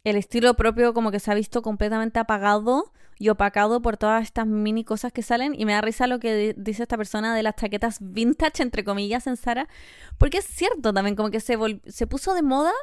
el 0.04 0.16
estilo 0.16 0.56
propio 0.56 0.91
como 0.95 1.12
que 1.12 1.20
se 1.20 1.30
ha 1.30 1.36
visto 1.36 1.62
completamente 1.62 2.18
apagado 2.18 2.91
y 3.20 3.30
opacado 3.30 3.80
por 3.80 3.95
todas 3.95 4.24
estas 4.24 4.47
mini 4.47 4.84
cosas 4.84 5.12
que 5.12 5.22
salen 5.22 5.54
y 5.56 5.66
me 5.66 5.74
da 5.74 5.82
risa 5.82 6.08
lo 6.08 6.18
que 6.18 6.56
dice 6.58 6.82
esta 6.82 6.97
persona 6.97 7.36
de 7.36 7.43
las 7.43 7.56
chaquetas 7.56 7.99
vintage 8.01 8.64
entre 8.64 8.84
comillas 8.84 9.28
en 9.28 9.38
Sara 9.38 9.70
porque 10.18 10.39
es 10.39 10.45
cierto 10.45 10.91
también 10.93 11.16
como 11.16 11.30
que 11.30 11.39
se, 11.39 11.56
se 11.86 12.08
puso 12.08 12.34
de 12.34 12.41
moda 12.41 12.74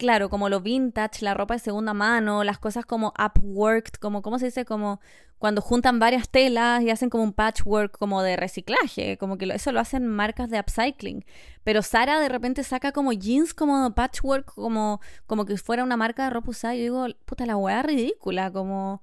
claro, 0.00 0.30
como 0.30 0.48
lo 0.48 0.62
vintage, 0.62 1.22
la 1.22 1.34
ropa 1.34 1.54
de 1.54 1.60
segunda 1.60 1.92
mano, 1.92 2.42
las 2.42 2.58
cosas 2.58 2.86
como 2.86 3.12
upworked, 3.18 3.92
como, 4.00 4.22
¿cómo 4.22 4.38
se 4.38 4.46
dice? 4.46 4.64
Como 4.64 4.98
cuando 5.38 5.60
juntan 5.60 5.98
varias 5.98 6.30
telas 6.30 6.82
y 6.82 6.88
hacen 6.88 7.10
como 7.10 7.22
un 7.22 7.34
patchwork 7.34 7.98
como 7.98 8.22
de 8.22 8.36
reciclaje, 8.36 9.18
como 9.18 9.36
que 9.36 9.44
eso 9.52 9.72
lo 9.72 9.80
hacen 9.80 10.06
marcas 10.06 10.48
de 10.48 10.58
upcycling. 10.58 11.26
Pero 11.64 11.82
Sara 11.82 12.18
de 12.18 12.30
repente 12.30 12.64
saca 12.64 12.92
como 12.92 13.12
jeans 13.12 13.52
como 13.52 13.94
patchwork, 13.94 14.54
como, 14.54 15.02
como 15.26 15.44
que 15.44 15.58
fuera 15.58 15.84
una 15.84 15.98
marca 15.98 16.24
de 16.24 16.30
ropa 16.30 16.50
usada. 16.50 16.74
Yo 16.74 16.80
digo, 16.80 17.06
puta, 17.26 17.44
la 17.44 17.56
weá 17.58 17.82
ridícula, 17.82 18.50
como... 18.50 19.02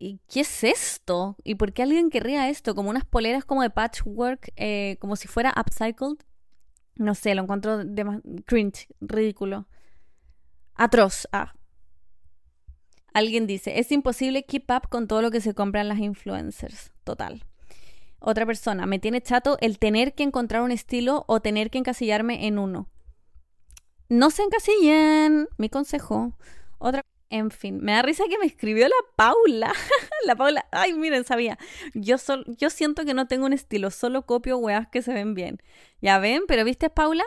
¿Y 0.00 0.18
qué 0.28 0.40
es 0.40 0.64
esto? 0.64 1.36
¿Y 1.44 1.54
por 1.54 1.72
qué 1.72 1.84
alguien 1.84 2.10
querría 2.10 2.48
esto? 2.48 2.74
Como 2.74 2.90
unas 2.90 3.04
poleras 3.04 3.44
como 3.44 3.62
de 3.62 3.70
patchwork, 3.70 4.50
eh, 4.56 4.96
como 5.00 5.14
si 5.14 5.28
fuera 5.28 5.54
upcycled. 5.56 6.18
No 6.96 7.14
sé, 7.14 7.34
lo 7.36 7.42
encuentro 7.42 7.78
de 7.78 8.42
cringe, 8.44 8.88
ridículo. 9.00 9.66
Atroz. 10.80 11.28
Ah. 11.30 11.52
Alguien 13.12 13.46
dice, 13.46 13.78
es 13.80 13.92
imposible 13.92 14.46
keep 14.46 14.64
up 14.70 14.88
con 14.88 15.08
todo 15.08 15.20
lo 15.20 15.30
que 15.30 15.42
se 15.42 15.52
compran 15.52 15.88
las 15.88 15.98
influencers. 15.98 16.90
Total. 17.04 17.44
Otra 18.18 18.46
persona, 18.46 18.86
me 18.86 18.98
tiene 18.98 19.20
chato 19.20 19.58
el 19.60 19.78
tener 19.78 20.14
que 20.14 20.22
encontrar 20.22 20.62
un 20.62 20.70
estilo 20.70 21.26
o 21.28 21.40
tener 21.40 21.70
que 21.70 21.76
encasillarme 21.76 22.46
en 22.46 22.58
uno. 22.58 22.88
No 24.08 24.30
se 24.30 24.42
encasillen, 24.42 25.50
mi 25.58 25.68
consejo. 25.68 26.32
Otra, 26.78 27.02
en 27.28 27.50
fin, 27.50 27.78
me 27.82 27.92
da 27.92 28.00
risa 28.00 28.24
que 28.30 28.38
me 28.38 28.46
escribió 28.46 28.88
la 28.88 28.94
Paula. 29.16 29.74
la 30.24 30.34
Paula, 30.34 30.66
ay, 30.72 30.94
miren, 30.94 31.24
sabía. 31.24 31.58
Yo, 31.92 32.16
yo 32.46 32.70
siento 32.70 33.04
que 33.04 33.12
no 33.12 33.26
tengo 33.26 33.44
un 33.44 33.52
estilo, 33.52 33.90
solo 33.90 34.24
copio 34.24 34.56
weas 34.56 34.88
que 34.88 35.02
se 35.02 35.12
ven 35.12 35.34
bien. 35.34 35.60
Ya 36.00 36.18
ven, 36.18 36.44
pero 36.48 36.64
viste, 36.64 36.88
Paula, 36.88 37.24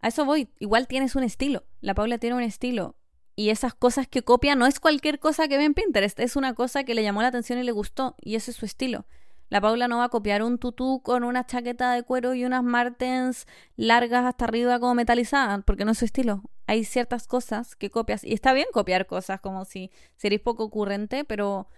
a 0.00 0.08
eso 0.08 0.24
voy. 0.24 0.48
Igual 0.58 0.88
tienes 0.88 1.14
un 1.16 1.22
estilo. 1.22 1.64
La 1.80 1.94
Paula 1.94 2.18
tiene 2.18 2.36
un 2.36 2.42
estilo. 2.42 2.96
Y 3.36 3.50
esas 3.50 3.74
cosas 3.74 4.08
que 4.08 4.22
copia 4.22 4.54
no 4.54 4.66
es 4.66 4.80
cualquier 4.80 5.18
cosa 5.18 5.48
que 5.48 5.56
ve 5.56 5.64
en 5.64 5.74
Pinterest. 5.74 6.18
Es 6.20 6.36
una 6.36 6.54
cosa 6.54 6.84
que 6.84 6.94
le 6.94 7.02
llamó 7.02 7.22
la 7.22 7.28
atención 7.28 7.58
y 7.58 7.62
le 7.62 7.72
gustó. 7.72 8.16
Y 8.20 8.34
ese 8.34 8.50
es 8.50 8.56
su 8.56 8.66
estilo. 8.66 9.06
La 9.48 9.60
Paula 9.60 9.88
no 9.88 9.98
va 9.98 10.04
a 10.04 10.08
copiar 10.10 10.42
un 10.42 10.58
tutú 10.58 11.02
con 11.02 11.24
una 11.24 11.44
chaqueta 11.44 11.92
de 11.92 12.04
cuero 12.04 12.34
y 12.34 12.44
unas 12.44 12.62
martens 12.62 13.46
largas 13.76 14.24
hasta 14.24 14.44
arriba 14.44 14.78
como 14.78 14.94
metalizadas, 14.94 15.62
porque 15.64 15.84
no 15.84 15.90
es 15.90 15.98
su 15.98 16.04
estilo. 16.04 16.42
Hay 16.66 16.84
ciertas 16.84 17.26
cosas 17.26 17.74
que 17.74 17.90
copias. 17.90 18.22
Y 18.22 18.32
está 18.32 18.52
bien 18.52 18.68
copiar 18.72 19.06
cosas 19.06 19.40
como 19.40 19.64
si 19.64 19.90
seréis 20.16 20.40
poco 20.40 20.64
ocurrente, 20.64 21.24
pero 21.24 21.68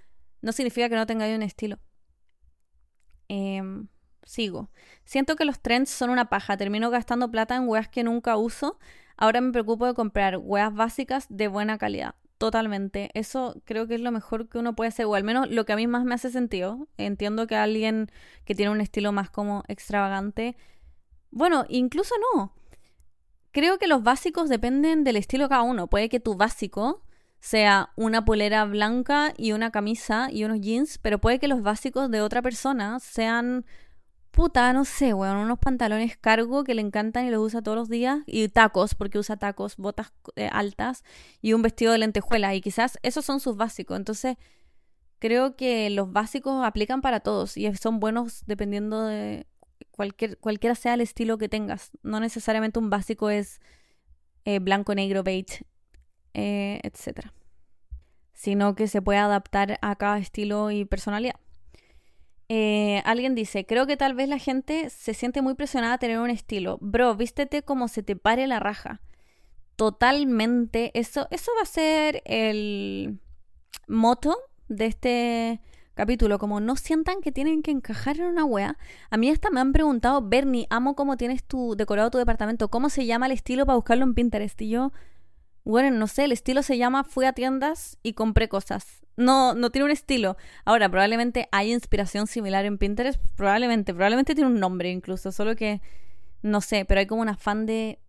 no 0.43 0.53
significa 0.53 0.89
que 0.89 0.97
no 0.97 1.07
tengáis 1.07 1.35
un 1.35 1.43
estilo. 1.43 1.79
Eh, 3.29 3.63
sigo. 4.25 4.71
Siento 5.05 5.37
que 5.37 5.45
los 5.45 5.61
trends 5.61 5.91
son 5.91 6.11
una 6.11 6.27
paja. 6.29 6.57
Termino 6.57 6.91
gastando 6.91 7.31
plata 7.31 7.57
en 7.57 7.69
weas 7.69 7.89
que 7.89 8.05
nunca 8.05 8.37
uso. 8.37 8.79
Ahora 9.17 9.41
me 9.41 9.53
preocupo 9.53 9.87
de 9.87 9.95
comprar 9.95 10.39
weas 10.39 10.75
básicas 10.75 11.27
de 11.29 11.49
buena 11.49 11.79
calidad. 11.79 12.15
Totalmente. 12.39 13.11
Eso 13.15 13.63
creo 13.65 13.87
que 13.87 13.95
es 13.95 14.01
lo 14.01 14.11
mejor 14.11 14.49
que 14.49 14.59
uno 14.59 14.75
puede 14.75 14.89
hacer, 14.89 15.07
o 15.07 15.15
al 15.15 15.23
menos 15.23 15.49
lo 15.49 15.65
que 15.65 15.73
a 15.73 15.77
mí 15.77 15.87
más 15.87 16.05
me 16.05 16.15
hace 16.15 16.31
sentido. 16.31 16.89
Entiendo 16.97 17.47
que 17.47 17.55
alguien 17.55 18.11
que 18.45 18.55
tiene 18.55 18.73
un 18.73 18.81
estilo 18.81 19.13
más 19.13 19.31
como 19.31 19.63
extravagante. 19.69 20.57
Bueno, 21.31 21.65
incluso 21.69 22.15
no. 22.35 22.53
Creo 23.53 23.79
que 23.79 23.87
los 23.87 24.03
básicos 24.03 24.49
dependen 24.49 25.05
del 25.05 25.17
estilo 25.17 25.45
de 25.45 25.51
cada 25.51 25.63
uno. 25.63 25.87
Puede 25.87 26.09
que 26.09 26.21
tu 26.21 26.35
básico 26.35 27.05
sea 27.39 27.91
una 27.97 28.25
polera 28.25 28.65
blanca 28.65 29.35
y 29.37 29.53
una 29.53 29.71
camisa 29.71 30.29
y 30.31 30.45
unos 30.45 30.61
jeans, 30.61 30.99
pero 30.99 31.21
puede 31.21 31.39
que 31.39 31.49
los 31.49 31.63
básicos 31.63 32.11
de 32.11 32.23
otra 32.23 32.41
persona 32.41 32.99
sean 33.01 33.67
puta, 34.33 34.73
no 34.73 34.85
sé, 34.85 35.15
weón, 35.15 35.37
unos 35.37 35.59
pantalones 35.59 36.17
cargo 36.17 36.65
que 36.65 36.75
le 36.75 36.83
encantan 36.83 37.27
y 37.27 37.31
los 37.31 37.41
usa 37.41 37.63
todos 37.63 37.77
los 37.77 37.89
días, 37.89 38.21
y 38.27 38.49
tacos, 38.49 38.95
porque 38.95 39.19
usa 39.19 39.37
tacos, 39.37 39.77
botas 39.77 40.13
eh, 40.37 40.49
altas, 40.51 41.05
y 41.43 41.53
un 41.53 41.63
vestido 41.63 41.93
de 41.93 41.99
lentejuela, 41.99 42.55
y 42.55 42.61
quizás 42.61 42.99
esos 43.03 43.25
son 43.25 43.41
sus 43.41 43.57
básicos. 43.57 43.97
Entonces, 43.97 44.37
creo 45.19 45.55
que 45.57 45.91
los 45.91 46.13
básicos 46.13 46.65
aplican 46.65 47.03
para 47.03 47.21
todos, 47.21 47.57
y 47.57 47.73
son 47.77 48.01
buenos 48.01 48.45
dependiendo 48.47 49.05
de 49.05 49.47
cualquier, 49.91 50.39
cualquiera 50.39 50.75
sea 50.75 50.95
el 50.95 51.03
estilo 51.03 51.39
que 51.39 51.49
tengas. 51.49 51.91
No 52.03 52.19
necesariamente 52.19 52.79
un 52.79 52.91
básico 52.91 53.31
es 53.31 53.61
eh, 54.45 54.59
blanco, 54.59 54.95
negro, 54.95 55.23
beige, 55.23 55.67
eh, 56.35 56.81
etc. 56.83 57.27
Sino 58.33 58.75
que 58.75 58.89
se 58.89 59.03
puede 59.03 59.19
adaptar 59.19 59.79
a 59.83 59.97
cada 59.97 60.19
estilo 60.19 60.71
y 60.71 60.85
personalidad. 60.87 61.37
Eh, 62.55 63.01
alguien 63.07 63.35
dice, 63.35 63.65
creo 63.65 63.87
que 63.87 63.97
tal 63.97 64.13
vez 64.13 64.29
la 64.29 64.37
gente 64.37 64.91
se 64.91 65.15
siente 65.15 65.41
muy 65.41 65.55
presionada 65.55 65.95
a 65.95 65.99
tener 65.99 66.19
un 66.19 66.29
estilo. 66.29 66.77
Bro, 66.83 67.17
vístete 67.17 67.63
como 67.63 67.89
se 67.89 68.03
te 68.03 68.15
pare 68.15 68.47
la 68.47 68.61
raja. 68.61 69.01
Totalmente. 69.75 70.91
Eso, 70.93 71.29
eso 71.31 71.51
va 71.57 71.63
a 71.63 71.65
ser 71.65 72.23
el 72.27 73.21
moto 73.89 74.37
de 74.69 74.85
este 74.85 75.61
capítulo. 75.95 76.39
Como 76.39 76.61
no 76.61 76.77
sientan 76.77 77.23
que 77.23 77.33
tienen 77.33 77.63
que 77.63 77.71
encajar 77.71 78.21
en 78.21 78.27
una 78.27 78.45
wea. 78.45 78.77
A 79.09 79.17
mí 79.17 79.31
hasta 79.31 79.49
me 79.49 79.61
han 79.61 79.73
preguntado, 79.73 80.21
Bernie, 80.21 80.67
amo 80.69 80.95
cómo 80.95 81.17
tienes 81.17 81.43
tu 81.45 81.75
decorado 81.75 82.11
tu 82.11 82.19
departamento. 82.19 82.69
¿Cómo 82.69 82.91
se 82.91 83.07
llama 83.07 83.25
el 83.25 83.33
estilo 83.33 83.65
para 83.65 83.77
buscarlo 83.77 84.05
en 84.05 84.13
Pinterest? 84.13 84.61
Y 84.61 84.69
yo, 84.69 84.93
bueno, 85.65 85.97
no 85.97 86.07
sé, 86.07 86.25
el 86.25 86.33
estilo 86.33 86.63
se 86.63 86.77
llama 86.77 87.05
fui 87.05 87.25
a 87.25 87.33
tiendas 87.33 87.99
y 88.03 88.15
compré 88.15 88.49
cosas. 88.49 89.03
No, 89.17 89.55
no 89.55 89.71
tiene 89.71 89.85
un 89.85 89.91
estilo. 89.91 90.37
Ahora, 90.65 90.89
probablemente 90.89 91.49
hay 91.53 91.73
inspiración 91.73 92.27
similar 92.27 92.65
en 92.65 92.79
Pinterest. 92.79 93.21
Probablemente, 93.37 93.93
probablemente 93.93 94.35
tiene 94.35 94.51
un 94.51 94.59
nombre 94.59 94.91
incluso. 94.91 95.31
Solo 95.33 95.55
que, 95.55 95.81
no 96.43 96.61
sé, 96.61 96.85
pero 96.85 97.01
hay 97.01 97.07
como 97.07 97.23
un 97.23 97.29
afán 97.29 97.67
de, 97.67 98.01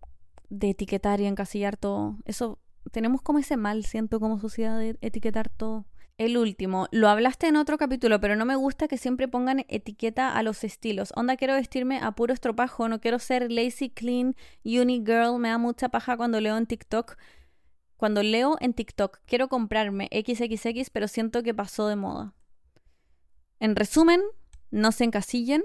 de 0.50 0.72
etiquetar 0.72 1.20
y 1.20 1.26
encasillar 1.26 1.78
todo. 1.78 2.18
Eso, 2.26 2.60
tenemos 2.92 3.22
como 3.22 3.40
ese 3.40 3.58
mal, 3.58 3.86
siento, 3.86 4.20
como 4.20 4.40
sociedad 4.40 4.80
de 4.80 4.98
etiquetar 5.02 5.50
todo. 5.50 5.86
El 6.18 6.38
último, 6.38 6.88
lo 6.92 7.10
hablaste 7.10 7.48
en 7.48 7.56
otro 7.56 7.80
capítulo, 7.80 8.20
pero 8.20 8.36
no 8.36 8.46
me 8.46 8.56
gusta 8.56 8.88
que 8.88 9.00
siempre 9.00 9.28
pongan 9.28 9.66
etiqueta 9.68 10.38
a 10.38 10.44
los 10.44 10.64
estilos. 10.64 11.12
Onda, 11.16 11.38
quiero 11.38 11.56
vestirme 11.56 12.00
a 12.00 12.12
puro 12.12 12.34
estropajo, 12.34 12.88
no 12.88 13.02
quiero 13.02 13.18
ser 13.18 13.52
lazy, 13.52 13.90
clean, 13.90 14.36
uni 14.64 15.00
girl. 15.04 15.40
Me 15.40 15.50
da 15.50 15.58
mucha 15.58 15.90
paja 15.90 16.16
cuando 16.16 16.40
leo 16.40 16.56
en 16.56 16.68
TikTok 16.68 17.18
cuando 18.04 18.22
leo 18.22 18.58
en 18.60 18.74
TikTok, 18.74 19.20
quiero 19.26 19.48
comprarme 19.48 20.10
XXX, 20.12 20.90
pero 20.90 21.08
siento 21.08 21.42
que 21.42 21.54
pasó 21.54 21.88
de 21.88 21.96
moda. 21.96 22.34
En 23.62 23.78
resumen, 23.78 24.20
no 24.72 24.92
se 24.92 25.06
encasillen. 25.06 25.64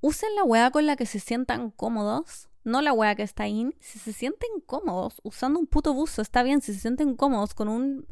Usen 0.00 0.34
la 0.36 0.44
weá 0.44 0.70
con 0.70 0.86
la 0.86 0.96
que 0.96 1.04
se 1.04 1.20
sientan 1.20 1.70
cómodos. 1.70 2.48
No 2.64 2.80
la 2.80 2.94
weá 2.94 3.14
que 3.14 3.24
está 3.24 3.42
ahí. 3.42 3.68
Si 3.78 3.98
se 3.98 4.14
sienten 4.14 4.48
cómodos 4.64 5.20
usando 5.22 5.60
un 5.60 5.66
puto 5.66 5.92
buzo, 5.92 6.22
está 6.22 6.42
bien. 6.42 6.62
Si 6.62 6.72
se 6.72 6.80
sienten 6.80 7.14
cómodos 7.14 7.52
con 7.52 7.68
un 7.68 8.06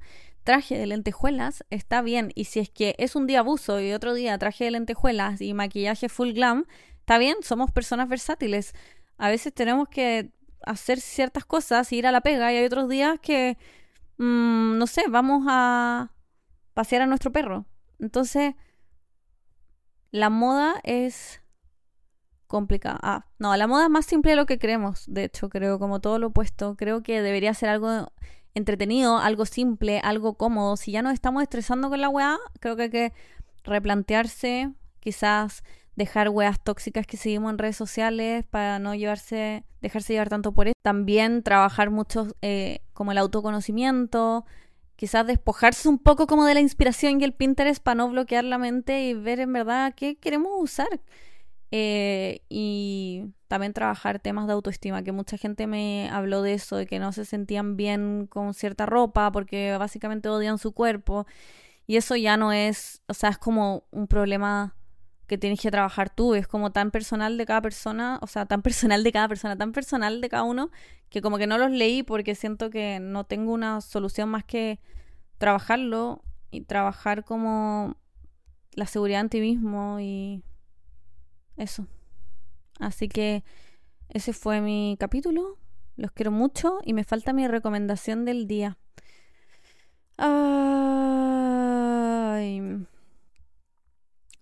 traje 0.44 0.76
de 0.76 0.84
lentejuelas, 0.84 1.64
está 1.70 2.02
bien. 2.02 2.32
Y 2.34 2.44
si 2.44 2.60
es 2.60 2.68
que 2.68 2.96
es 2.98 3.16
un 3.16 3.26
día 3.26 3.40
buzo 3.40 3.80
y 3.80 3.94
otro 3.94 4.12
día 4.12 4.36
traje 4.36 4.64
de 4.64 4.72
lentejuelas 4.72 5.40
y 5.40 5.54
maquillaje 5.54 6.10
full 6.10 6.32
glam, 6.32 6.66
está 6.98 7.16
bien. 7.16 7.38
Somos 7.40 7.72
personas 7.72 8.10
versátiles. 8.10 8.74
A 9.16 9.30
veces 9.30 9.54
tenemos 9.54 9.88
que 9.88 10.32
hacer 10.64 11.00
ciertas 11.00 11.44
cosas, 11.44 11.92
ir 11.92 12.06
a 12.06 12.12
la 12.12 12.20
pega, 12.20 12.52
y 12.52 12.56
hay 12.56 12.64
otros 12.66 12.88
días 12.88 13.18
que, 13.20 13.58
mm, 14.18 14.78
no 14.78 14.86
sé, 14.86 15.04
vamos 15.08 15.44
a 15.48 16.12
pasear 16.74 17.02
a 17.02 17.06
nuestro 17.06 17.32
perro. 17.32 17.66
Entonces, 17.98 18.54
la 20.10 20.30
moda 20.30 20.74
es 20.84 21.40
complicada. 22.46 22.98
Ah, 23.02 23.26
no, 23.38 23.54
la 23.56 23.66
moda 23.66 23.84
es 23.84 23.90
más 23.90 24.06
simple 24.06 24.32
de 24.32 24.36
lo 24.36 24.46
que 24.46 24.58
creemos, 24.58 25.04
de 25.06 25.24
hecho, 25.24 25.48
creo, 25.48 25.78
como 25.78 26.00
todo 26.00 26.18
lo 26.18 26.28
opuesto. 26.28 26.76
Creo 26.76 27.02
que 27.02 27.22
debería 27.22 27.54
ser 27.54 27.68
algo 27.68 28.12
entretenido, 28.54 29.18
algo 29.18 29.44
simple, 29.46 30.00
algo 30.00 30.34
cómodo. 30.34 30.76
Si 30.76 30.92
ya 30.92 31.02
nos 31.02 31.12
estamos 31.14 31.42
estresando 31.42 31.88
con 31.90 32.00
la 32.00 32.08
weá, 32.08 32.38
creo 32.60 32.76
que 32.76 32.82
hay 32.84 32.90
que 32.90 33.12
replantearse, 33.64 34.72
quizás 35.00 35.62
dejar 35.98 36.28
weas 36.28 36.60
tóxicas 36.62 37.06
que 37.06 37.16
seguimos 37.16 37.50
en 37.50 37.58
redes 37.58 37.76
sociales 37.76 38.44
para 38.48 38.78
no 38.78 38.94
llevarse, 38.94 39.64
dejarse 39.82 40.12
llevar 40.12 40.28
tanto 40.28 40.52
por 40.52 40.68
eso. 40.68 40.74
También 40.80 41.42
trabajar 41.42 41.90
mucho 41.90 42.28
eh, 42.40 42.82
como 42.92 43.10
el 43.10 43.18
autoconocimiento, 43.18 44.46
quizás 44.94 45.26
despojarse 45.26 45.88
un 45.88 45.98
poco 45.98 46.28
como 46.28 46.44
de 46.46 46.54
la 46.54 46.60
inspiración 46.60 47.20
y 47.20 47.24
el 47.24 47.32
Pinterest 47.32 47.82
para 47.82 47.96
no 47.96 48.08
bloquear 48.08 48.44
la 48.44 48.58
mente 48.58 49.08
y 49.08 49.14
ver 49.14 49.40
en 49.40 49.52
verdad 49.52 49.92
qué 49.94 50.16
queremos 50.16 50.52
usar. 50.56 51.00
Eh, 51.72 52.42
y 52.48 53.24
también 53.48 53.72
trabajar 53.72 54.20
temas 54.20 54.46
de 54.46 54.52
autoestima, 54.52 55.02
que 55.02 55.10
mucha 55.12 55.36
gente 55.36 55.66
me 55.66 56.08
habló 56.10 56.42
de 56.42 56.54
eso, 56.54 56.76
de 56.76 56.86
que 56.86 57.00
no 57.00 57.12
se 57.12 57.24
sentían 57.24 57.76
bien 57.76 58.28
con 58.28 58.54
cierta 58.54 58.86
ropa 58.86 59.32
porque 59.32 59.76
básicamente 59.76 60.28
odian 60.28 60.58
su 60.58 60.72
cuerpo. 60.72 61.26
Y 61.88 61.96
eso 61.96 62.14
ya 62.14 62.36
no 62.36 62.52
es, 62.52 63.02
o 63.08 63.14
sea, 63.14 63.30
es 63.30 63.38
como 63.38 63.82
un 63.90 64.06
problema 64.06 64.76
que 65.28 65.38
tienes 65.38 65.60
que 65.60 65.70
trabajar 65.70 66.10
tú. 66.10 66.34
Es 66.34 66.48
como 66.48 66.72
tan 66.72 66.90
personal 66.90 67.38
de 67.38 67.46
cada 67.46 67.62
persona, 67.62 68.18
o 68.22 68.26
sea, 68.26 68.46
tan 68.46 68.62
personal 68.62 69.04
de 69.04 69.12
cada 69.12 69.28
persona, 69.28 69.56
tan 69.56 69.70
personal 69.72 70.20
de 70.20 70.28
cada 70.28 70.42
uno, 70.42 70.70
que 71.10 71.22
como 71.22 71.38
que 71.38 71.46
no 71.46 71.58
los 71.58 71.70
leí 71.70 72.02
porque 72.02 72.34
siento 72.34 72.70
que 72.70 72.98
no 73.00 73.24
tengo 73.24 73.52
una 73.52 73.80
solución 73.80 74.28
más 74.30 74.44
que 74.44 74.80
trabajarlo 75.38 76.24
y 76.50 76.62
trabajar 76.62 77.24
como 77.24 77.96
la 78.72 78.86
seguridad 78.86 79.20
en 79.20 79.28
ti 79.28 79.40
mismo 79.40 80.00
y 80.00 80.42
eso. 81.56 81.86
Así 82.80 83.08
que 83.08 83.44
ese 84.08 84.32
fue 84.32 84.60
mi 84.60 84.96
capítulo. 84.98 85.58
Los 85.96 86.12
quiero 86.12 86.30
mucho 86.30 86.78
y 86.84 86.94
me 86.94 87.04
falta 87.04 87.32
mi 87.32 87.46
recomendación 87.48 88.24
del 88.24 88.46
día. 88.46 88.78
Ay. 90.16 90.38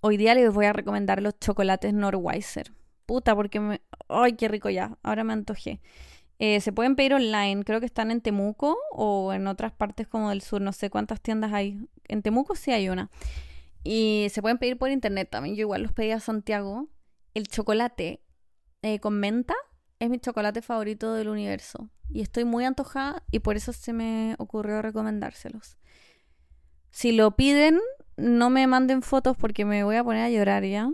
Hoy 0.08 0.18
día 0.18 0.36
les 0.36 0.54
voy 0.54 0.66
a 0.66 0.72
recomendar 0.72 1.20
los 1.20 1.36
chocolates 1.40 1.92
Norweiser. 1.92 2.72
Puta, 3.06 3.34
porque 3.34 3.58
me... 3.58 3.80
¡Ay, 4.08 4.34
qué 4.34 4.46
rico 4.46 4.70
ya! 4.70 4.96
Ahora 5.02 5.24
me 5.24 5.32
antojé. 5.32 5.80
Eh, 6.38 6.60
se 6.60 6.70
pueden 6.70 6.94
pedir 6.94 7.12
online, 7.12 7.64
creo 7.64 7.80
que 7.80 7.86
están 7.86 8.12
en 8.12 8.20
Temuco 8.20 8.78
o 8.92 9.32
en 9.32 9.48
otras 9.48 9.72
partes 9.72 10.06
como 10.06 10.30
del 10.30 10.42
sur, 10.42 10.60
no 10.60 10.72
sé 10.72 10.90
cuántas 10.90 11.20
tiendas 11.20 11.52
hay. 11.52 11.88
En 12.06 12.22
Temuco 12.22 12.54
sí 12.54 12.70
hay 12.70 12.88
una. 12.88 13.10
Y 13.82 14.28
se 14.30 14.42
pueden 14.42 14.58
pedir 14.58 14.78
por 14.78 14.92
internet 14.92 15.28
también. 15.28 15.56
Yo 15.56 15.62
igual 15.62 15.82
los 15.82 15.92
pedí 15.92 16.12
a 16.12 16.20
Santiago. 16.20 16.88
El 17.34 17.48
chocolate 17.48 18.22
eh, 18.82 19.00
con 19.00 19.18
menta 19.18 19.54
es 19.98 20.08
mi 20.08 20.20
chocolate 20.20 20.62
favorito 20.62 21.14
del 21.14 21.26
universo. 21.26 21.90
Y 22.10 22.20
estoy 22.20 22.44
muy 22.44 22.64
antojada 22.64 23.24
y 23.32 23.40
por 23.40 23.56
eso 23.56 23.72
se 23.72 23.92
me 23.92 24.36
ocurrió 24.38 24.82
recomendárselos. 24.82 25.78
Si 26.92 27.10
lo 27.10 27.34
piden, 27.34 27.80
no 28.16 28.50
me 28.50 28.66
manden 28.66 29.02
fotos 29.02 29.36
porque 29.36 29.64
me 29.64 29.84
voy 29.84 29.96
a 29.96 30.04
poner 30.04 30.24
a 30.24 30.30
llorar 30.30 30.64
ya. 30.64 30.90